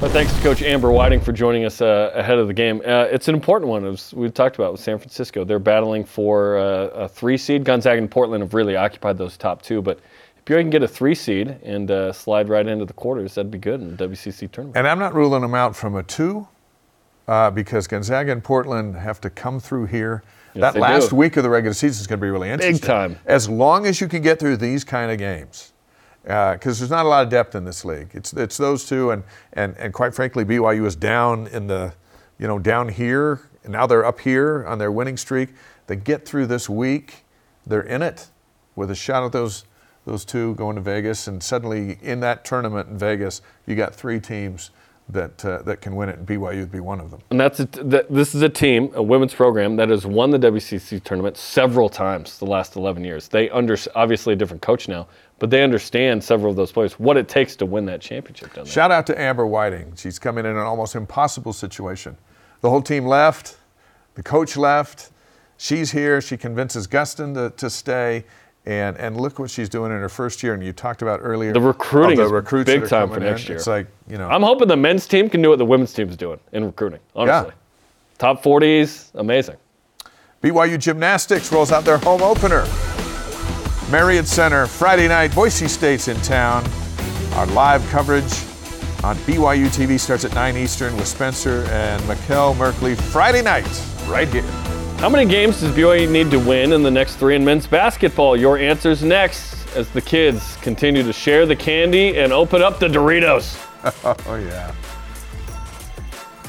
Well, 0.00 0.10
thanks 0.10 0.34
to 0.34 0.42
Coach 0.42 0.62
Amber 0.62 0.90
Whiting 0.90 1.20
for 1.20 1.32
joining 1.32 1.64
us 1.64 1.80
uh, 1.80 2.10
ahead 2.14 2.38
of 2.38 2.48
the 2.48 2.54
game. 2.54 2.80
Uh, 2.84 3.06
it's 3.10 3.28
an 3.28 3.34
important 3.34 3.70
one, 3.70 3.84
as 3.86 4.12
we've 4.14 4.34
talked 4.34 4.56
about 4.56 4.72
with 4.72 4.80
San 4.80 4.98
Francisco. 4.98 5.44
They're 5.44 5.58
battling 5.58 6.04
for 6.04 6.58
uh, 6.58 6.88
a 6.88 7.08
three 7.08 7.36
seed. 7.36 7.64
Gonzaga 7.64 7.98
and 7.98 8.10
Portland 8.10 8.42
have 8.42 8.52
really 8.52 8.76
occupied 8.76 9.16
those 9.16 9.36
top 9.36 9.62
two, 9.62 9.80
but 9.80 10.00
if 10.46 10.52
BYU 10.52 10.60
can 10.60 10.70
get 10.70 10.82
a 10.82 10.88
three 10.88 11.14
seed 11.14 11.56
and 11.64 11.90
uh, 11.90 12.12
slide 12.12 12.48
right 12.48 12.66
into 12.66 12.84
the 12.84 12.92
quarters, 12.92 13.34
that'd 13.34 13.50
be 13.50 13.58
good 13.58 13.80
in 13.80 13.96
the 13.96 14.08
WCC 14.08 14.50
tournament. 14.50 14.76
And 14.76 14.86
I'm 14.86 14.98
not 14.98 15.12
ruling 15.14 15.42
them 15.42 15.54
out 15.54 15.74
from 15.74 15.96
a 15.96 16.04
two 16.04 16.46
uh, 17.26 17.50
because 17.50 17.88
Gonzaga 17.88 18.30
and 18.30 18.44
Portland 18.44 18.94
have 18.94 19.20
to 19.22 19.30
come 19.30 19.58
through 19.58 19.86
here. 19.86 20.22
Yes, 20.54 20.74
that 20.74 20.80
last 20.80 21.10
do. 21.10 21.16
week 21.16 21.36
of 21.36 21.42
the 21.42 21.50
regular 21.50 21.74
season 21.74 22.00
is 22.00 22.06
going 22.06 22.20
to 22.20 22.24
be 22.24 22.30
really 22.30 22.48
interesting. 22.48 22.76
Big 22.76 22.86
time. 22.86 23.18
As 23.26 23.48
long 23.48 23.86
as 23.86 24.00
you 24.00 24.06
can 24.06 24.22
get 24.22 24.38
through 24.38 24.56
these 24.58 24.84
kind 24.84 25.10
of 25.10 25.18
games, 25.18 25.72
because 26.22 26.78
there's 26.78 26.90
not 26.90 27.04
a 27.04 27.08
lot 27.08 27.24
of 27.24 27.28
depth 27.28 27.54
in 27.56 27.64
this 27.64 27.84
league. 27.84 28.10
It's 28.12 28.32
it's 28.32 28.56
those 28.56 28.88
two, 28.88 29.10
and 29.10 29.24
and 29.52 29.76
and 29.78 29.92
quite 29.92 30.14
frankly, 30.14 30.44
BYU 30.44 30.86
is 30.86 30.96
down 30.96 31.48
in 31.48 31.66
the, 31.66 31.92
you 32.38 32.46
know, 32.46 32.58
down 32.58 32.88
here, 32.88 33.40
and 33.64 33.72
now 33.72 33.86
they're 33.86 34.04
up 34.04 34.20
here 34.20 34.64
on 34.66 34.78
their 34.78 34.92
winning 34.92 35.16
streak. 35.16 35.50
They 35.88 35.96
get 35.96 36.24
through 36.24 36.46
this 36.46 36.68
week, 36.68 37.24
they're 37.66 37.82
in 37.82 38.02
it 38.02 38.28
with 38.76 38.90
a 38.90 38.94
shot 38.94 39.24
at 39.24 39.32
those 39.32 39.64
those 40.06 40.24
two 40.24 40.54
going 40.54 40.76
to 40.76 40.82
Vegas, 40.82 41.26
and 41.26 41.42
suddenly 41.42 41.98
in 42.00 42.20
that 42.20 42.44
tournament 42.44 42.88
in 42.88 42.96
Vegas, 42.96 43.42
you 43.66 43.74
got 43.74 43.94
three 43.94 44.20
teams 44.20 44.70
that 45.08 45.44
uh, 45.44 45.62
that 45.62 45.80
can 45.80 45.94
win 45.94 46.08
it, 46.08 46.18
and 46.18 46.26
BYU 46.26 46.60
would 46.60 46.72
be 46.72 46.80
one 46.80 47.00
of 47.00 47.10
them. 47.10 47.20
And 47.30 47.38
that's 47.38 47.60
a, 47.60 47.66
th- 47.66 48.06
this 48.08 48.34
is 48.34 48.42
a 48.42 48.48
team, 48.48 48.90
a 48.94 49.02
women's 49.02 49.34
program 49.34 49.76
that 49.76 49.88
has 49.88 50.06
won 50.06 50.30
the 50.30 50.38
WCC 50.38 51.02
tournament 51.02 51.36
several 51.36 51.88
times 51.88 52.38
the 52.38 52.46
last 52.46 52.76
11 52.76 53.04
years. 53.04 53.28
They 53.28 53.50
under 53.50 53.76
obviously 53.94 54.32
a 54.32 54.36
different 54.36 54.62
coach 54.62 54.88
now, 54.88 55.06
but 55.38 55.50
they 55.50 55.62
understand 55.62 56.22
several 56.22 56.50
of 56.50 56.56
those 56.56 56.72
players 56.72 56.98
what 56.98 57.16
it 57.16 57.28
takes 57.28 57.54
to 57.56 57.66
win 57.66 57.84
that 57.86 58.00
championship 58.00 58.54
down 58.54 58.64
there. 58.64 58.72
Shout 58.72 58.90
out 58.90 59.06
to 59.08 59.20
Amber 59.20 59.46
Whiting. 59.46 59.94
She's 59.96 60.18
coming 60.18 60.44
in 60.44 60.52
in 60.52 60.56
an 60.56 60.62
almost 60.62 60.94
impossible 60.96 61.52
situation. 61.52 62.16
The 62.60 62.70
whole 62.70 62.82
team 62.82 63.06
left, 63.06 63.58
the 64.14 64.22
coach 64.22 64.56
left. 64.56 65.10
She's 65.56 65.92
here. 65.92 66.20
She 66.20 66.36
convinces 66.36 66.86
Gustin 66.86 67.34
to, 67.34 67.50
to 67.56 67.70
stay. 67.70 68.24
And, 68.66 68.96
and 68.96 69.20
look 69.20 69.38
what 69.38 69.48
she's 69.48 69.68
doing 69.68 69.92
in 69.92 70.00
her 70.00 70.08
first 70.08 70.42
year. 70.42 70.52
And 70.52 70.62
you 70.64 70.72
talked 70.72 71.00
about 71.00 71.20
earlier 71.22 71.52
The 71.52 71.60
recruiting 71.60 72.18
is 72.18 72.28
the 72.28 72.34
recruits 72.34 72.66
big 72.66 72.88
time 72.88 73.08
for 73.08 73.14
coming 73.14 73.28
in. 73.28 73.34
next 73.34 73.48
year. 73.48 73.56
It's 73.56 73.68
like 73.68 73.86
you 74.08 74.18
know. 74.18 74.28
I'm 74.28 74.42
hoping 74.42 74.66
the 74.66 74.76
men's 74.76 75.06
team 75.06 75.30
can 75.30 75.40
do 75.40 75.50
what 75.50 75.58
the 75.58 75.64
women's 75.64 75.92
team 75.92 76.08
is 76.08 76.16
doing 76.16 76.40
in 76.52 76.64
recruiting. 76.64 76.98
Honestly, 77.14 77.52
top 78.18 78.42
40s, 78.42 79.10
amazing. 79.14 79.56
BYU 80.42 80.78
Gymnastics 80.78 81.52
rolls 81.52 81.70
out 81.70 81.84
their 81.84 81.98
home 81.98 82.22
opener. 82.22 82.66
Marriott 83.90 84.26
Center, 84.26 84.66
Friday 84.66 85.06
night, 85.06 85.32
Boise 85.32 85.68
State's 85.68 86.08
in 86.08 86.16
town. 86.22 86.64
Our 87.34 87.46
live 87.46 87.86
coverage 87.90 88.24
on 89.04 89.16
BYU 89.18 89.66
TV 89.66 89.98
starts 90.00 90.24
at 90.24 90.34
9 90.34 90.56
Eastern 90.56 90.96
with 90.96 91.06
Spencer 91.06 91.64
and 91.70 92.02
Mikkel 92.04 92.54
Merkley 92.56 93.00
Friday 93.00 93.42
night, 93.42 93.68
right 94.08 94.26
here. 94.28 94.42
How 94.98 95.10
many 95.10 95.30
games 95.30 95.60
does 95.60 95.72
BYU 95.76 96.10
need 96.10 96.30
to 96.30 96.38
win 96.38 96.72
in 96.72 96.82
the 96.82 96.90
next 96.90 97.16
three 97.16 97.36
in 97.36 97.44
men's 97.44 97.66
basketball? 97.66 98.34
Your 98.34 98.56
answers 98.56 99.02
next 99.02 99.68
as 99.76 99.90
the 99.90 100.00
kids 100.00 100.56
continue 100.62 101.02
to 101.02 101.12
share 101.12 101.44
the 101.44 101.54
candy 101.54 102.18
and 102.18 102.32
open 102.32 102.62
up 102.62 102.78
the 102.78 102.88
Doritos. 102.88 103.62
Oh, 104.26 104.36
yeah. 104.36 104.74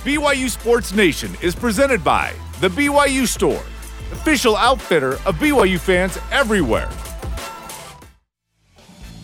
BYU 0.03 0.49
Sports 0.49 0.91
Nation 0.93 1.35
is 1.41 1.53
presented 1.53 2.03
by 2.03 2.33
The 2.61 2.69
BYU 2.69 3.27
Store, 3.27 3.63
official 4.11 4.55
outfitter 4.55 5.15
of 5.25 5.35
BYU 5.35 5.77
fans 5.77 6.17
everywhere. 6.31 6.89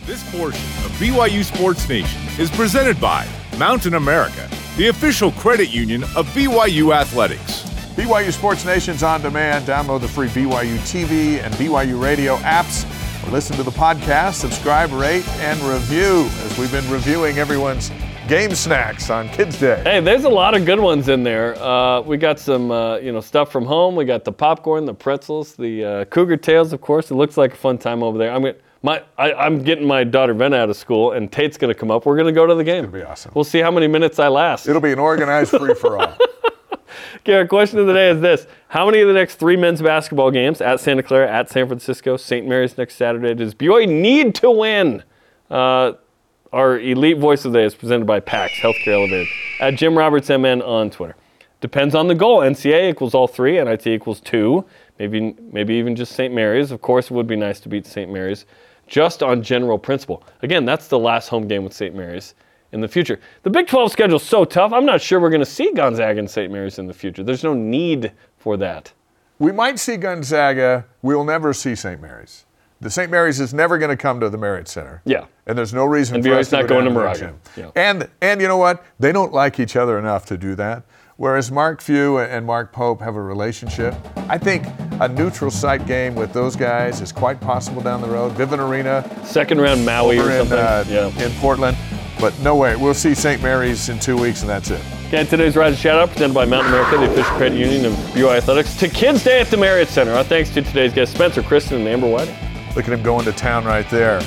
This 0.06 0.22
portion 0.32 0.62
of 0.86 0.92
BYU 1.00 1.44
Sports 1.44 1.90
Nation 1.90 2.22
is 2.38 2.52
presented 2.52 3.02
by 3.02 3.28
Mountain 3.58 3.96
America, 3.96 4.48
the 4.78 4.90
official 4.90 5.32
credit 5.32 5.70
union 5.70 6.04
of 6.16 6.28
BYU 6.36 6.94
Athletics. 6.94 7.73
BYU 7.96 8.34
Sports 8.34 8.66
Nation's 8.66 9.04
on 9.04 9.22
demand. 9.22 9.66
Download 9.66 10.02
the 10.02 10.08
free 10.08 10.28
BYU 10.30 10.78
TV 10.80 11.44
and 11.44 11.54
BYU 11.56 12.02
radio 12.02 12.38
apps 12.38 12.86
or 13.24 13.32
listen 13.32 13.56
to 13.56 13.62
the 13.62 13.72
podcast, 13.72 14.34
subscribe, 14.34 14.92
rate, 14.92 15.28
and 15.40 15.60
review 15.62 16.28
as 16.44 16.58
we've 16.58 16.72
been 16.72 16.90
reviewing 16.90 17.38
everyone's 17.38 17.92
game 18.28 18.56
snacks 18.56 19.12
on 19.12 19.30
Kids 19.30 19.60
Day. 19.60 19.80
Hey, 19.84 20.00
there's 20.00 20.24
a 20.24 20.30
lot 20.30 20.56
of 20.56 20.66
good 20.66 20.80
ones 20.80 21.08
in 21.08 21.22
there. 21.22 21.56
Uh, 21.62 22.02
we 22.02 22.18
got 22.18 22.40
some, 22.40 22.72
uh, 22.72 22.98
you 22.98 23.12
know, 23.12 23.22
stuff 23.22 23.52
from 23.52 23.64
home. 23.66 23.96
We 23.96 24.06
got 24.06 24.24
the 24.24 24.32
popcorn, 24.32 24.86
the 24.86 24.94
pretzels, 24.96 25.56
the 25.56 25.86
uh, 25.86 26.06
cougar 26.06 26.38
tails. 26.38 26.74
Of 26.74 26.82
course, 26.82 27.12
it 27.12 27.16
looks 27.16 27.38
like 27.38 27.54
a 27.54 27.58
fun 27.58 27.78
time 27.78 28.02
over 28.02 28.18
there. 28.18 28.32
I'm 28.32 28.42
gonna, 28.42 28.56
my, 28.82 29.04
I, 29.20 29.34
I'm 29.34 29.62
getting 29.62 29.86
my 29.86 30.04
daughter 30.04 30.34
Venna 30.34 30.56
out 30.56 30.70
of 30.72 30.78
school, 30.78 31.12
and 31.12 31.32
Tate's 31.32 31.58
gonna 31.58 31.76
come 31.76 31.92
up. 31.92 32.08
We're 32.08 32.18
gonna 32.18 32.32
go 32.32 32.48
to 32.48 32.56
the 32.56 32.64
game. 32.64 32.86
It'll 32.86 32.92
be 32.92 33.04
awesome. 33.04 33.34
We'll 33.36 33.44
see 33.44 33.60
how 33.60 33.70
many 33.70 33.88
minutes 33.88 34.18
I 34.18 34.30
last. 34.30 34.68
It'll 34.68 34.82
be 34.82 34.94
an 34.94 35.00
organized 35.00 35.52
free 35.52 35.76
for 35.76 36.00
all. 36.00 36.18
Okay, 37.18 37.34
our 37.34 37.48
question 37.48 37.80
of 37.80 37.88
the 37.88 37.94
day 37.94 38.10
is 38.10 38.22
this: 38.22 38.48
How 38.68 38.86
many 38.86 39.02
of 39.02 39.08
the 39.08 39.14
next 39.14 39.36
three 39.36 39.56
men's 39.56 39.82
basketball 39.82 40.32
games 40.32 40.62
at 40.62 40.80
Santa 40.80 41.04
Clara, 41.04 41.32
at 41.32 41.50
San 41.50 41.68
Francisco, 41.68 42.18
St. 42.18 42.48
Mary's 42.48 42.78
next 42.78 42.96
Saturday 42.96 43.34
does 43.34 43.54
BYU 43.54 43.88
need 43.88 44.36
to 44.36 44.52
win? 44.52 45.04
Uh, 45.50 45.94
our 46.52 46.80
elite 46.80 47.18
voice 47.18 47.46
of 47.46 47.52
the 47.52 47.60
day 47.60 47.66
is 47.66 47.74
presented 47.74 48.06
by 48.06 48.20
PAX 48.20 48.54
Healthcare 48.54 48.94
Elevated 48.94 49.28
at 49.60 49.76
Jim 49.76 49.98
Roberts 49.98 50.30
MN 50.30 50.62
on 50.62 50.90
Twitter. 50.90 51.16
Depends 51.62 51.96
on 51.96 52.08
the 52.08 52.16
goal. 52.16 52.40
NCA 52.40 52.90
equals 52.90 53.14
all 53.14 53.28
three. 53.28 53.62
NIT 53.62 53.88
equals 53.88 54.20
two. 54.20 54.66
Maybe 55.00 55.36
maybe 55.52 55.74
even 55.76 55.96
just 55.96 56.12
St. 56.12 56.34
Mary's. 56.34 56.72
Of 56.72 56.82
course, 56.82 57.06
it 57.06 57.14
would 57.14 57.28
be 57.28 57.36
nice 57.36 57.60
to 57.62 57.70
beat 57.70 57.86
St. 57.86 58.12
Mary's, 58.12 58.46
just 58.86 59.24
on 59.24 59.42
general 59.42 59.80
principle. 59.80 60.24
Again, 60.42 60.66
that's 60.66 60.88
the 60.88 61.00
last 61.00 61.30
home 61.30 61.48
game 61.48 61.64
with 61.64 61.74
St. 61.74 61.96
Mary's 61.96 62.36
in 62.74 62.82
the 62.82 62.88
future. 62.88 63.20
The 63.44 63.50
Big 63.50 63.68
12 63.68 63.92
schedule 63.92 64.18
is 64.18 64.24
so 64.24 64.44
tough. 64.44 64.74
I'm 64.74 64.86
not 64.86 65.02
sure 65.02 65.20
we're 65.20 65.30
going 65.30 65.40
to 65.40 65.46
see 65.46 65.72
Gonzaga 65.74 66.20
and 66.20 66.30
St. 66.30 66.52
Mary's 66.52 66.80
in 66.80 66.88
the 66.88 66.94
future. 66.94 67.24
There's 67.24 67.44
no 67.44 67.54
need 67.54 68.12
for 68.38 68.58
that. 68.58 68.92
We 69.40 69.52
might 69.52 69.80
see 69.80 69.96
Gonzaga. 69.98 70.86
We'll 71.02 71.24
never 71.24 71.54
see 71.54 71.76
St. 71.76 72.02
Mary's. 72.02 72.46
The 72.82 72.90
St. 72.90 73.10
Mary's 73.10 73.40
is 73.40 73.54
never 73.54 73.78
going 73.78 73.92
to 73.92 73.98
come 73.98 74.20
to 74.20 74.30
the 74.30 74.38
Marriott 74.38 74.68
Center. 74.68 75.02
Yeah. 75.06 75.26
And 75.48 75.58
there's 75.58 75.74
no 75.74 75.86
reason 75.86 76.16
And 76.16 76.26
for 76.26 76.34
us 76.34 76.50
to 76.50 76.58
not 76.58 76.62
go 76.64 76.76
going 76.76 76.86
to 76.86 76.92
Moraga. 76.92 77.34
Yeah. 77.56 77.72
And 77.76 78.10
and 78.22 78.42
you 78.42 78.48
know 78.48 78.58
what? 78.58 78.84
They 79.00 79.14
don't 79.14 79.32
like 79.32 79.60
each 79.60 79.78
other 79.78 79.98
enough 79.98 80.26
to 80.28 80.38
do 80.38 80.56
that. 80.56 80.84
Whereas 81.16 81.52
Mark 81.52 81.82
Few 81.82 82.18
and 82.20 82.46
Mark 82.46 82.74
Pope 82.74 83.00
have 83.02 83.16
a 83.16 83.22
relationship. 83.22 83.96
I 84.28 84.38
think 84.38 84.66
a 85.00 85.08
neutral 85.08 85.52
site 85.52 85.86
game 85.88 86.16
with 86.16 86.34
those 86.34 86.56
guys 86.58 87.00
is 87.02 87.12
quite 87.12 87.40
possible 87.40 87.82
down 87.82 88.02
the 88.02 88.10
road. 88.10 88.34
Vivint 88.34 88.60
Arena 88.60 89.10
Second 89.24 89.62
round 89.62 89.86
Maui 89.86 90.18
or 90.20 90.30
in, 90.30 90.48
something. 90.48 90.58
uh, 90.58 90.84
yeah. 90.90 91.26
in 91.26 91.32
Portland. 91.40 91.78
But 92.20 92.38
no 92.40 92.56
way. 92.56 92.76
We'll 92.76 92.94
see 92.94 93.14
St. 93.14 93.42
Mary's 93.42 93.90
in 93.90 94.00
two 94.00 94.18
weeks, 94.18 94.42
and 94.42 94.50
that's 94.50 94.70
it. 94.72 94.82
And 95.12 95.28
today's 95.30 95.56
Rise 95.56 95.74
and 95.74 95.78
Shout 95.78 96.00
Out 96.00 96.10
presented 96.10 96.34
by 96.34 96.46
Mountain 96.46 96.74
America, 96.74 96.98
the 96.98 97.12
official 97.12 97.36
credit 97.36 97.58
union 97.58 97.86
of 97.86 97.94
BYU 98.14 98.36
Athletics, 98.36 98.76
to 98.78 98.88
Kids 98.88 99.24
Day 99.24 99.42
at 99.42 99.48
the 99.48 99.58
Marriott 99.58 99.90
Center. 99.90 100.12
Our 100.14 100.24
thanks 100.24 100.50
to 100.52 100.62
today's 100.62 100.94
guests, 100.94 101.14
Spencer, 101.14 101.44
Kristen, 101.44 101.80
and 101.80 101.88
Amber 101.88 102.10
Whiting. 102.10 102.36
Look 102.76 102.86
at 102.88 102.94
him 102.94 103.04
going 103.04 103.26
to 103.26 103.32
town 103.32 103.66
right 103.66 103.88
there. 103.90 104.22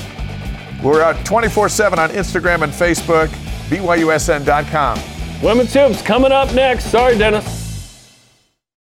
We're 0.83 1.01
out 1.01 1.25
24 1.25 1.69
7 1.69 1.99
on 1.99 2.09
Instagram 2.11 2.61
and 2.61 2.71
Facebook, 2.71 3.27
BYUSN.com. 3.69 4.99
Women's 5.41 5.73
Hoops 5.73 6.01
coming 6.01 6.31
up 6.31 6.53
next. 6.53 6.85
Sorry, 6.85 7.17
Dennis. 7.17 7.66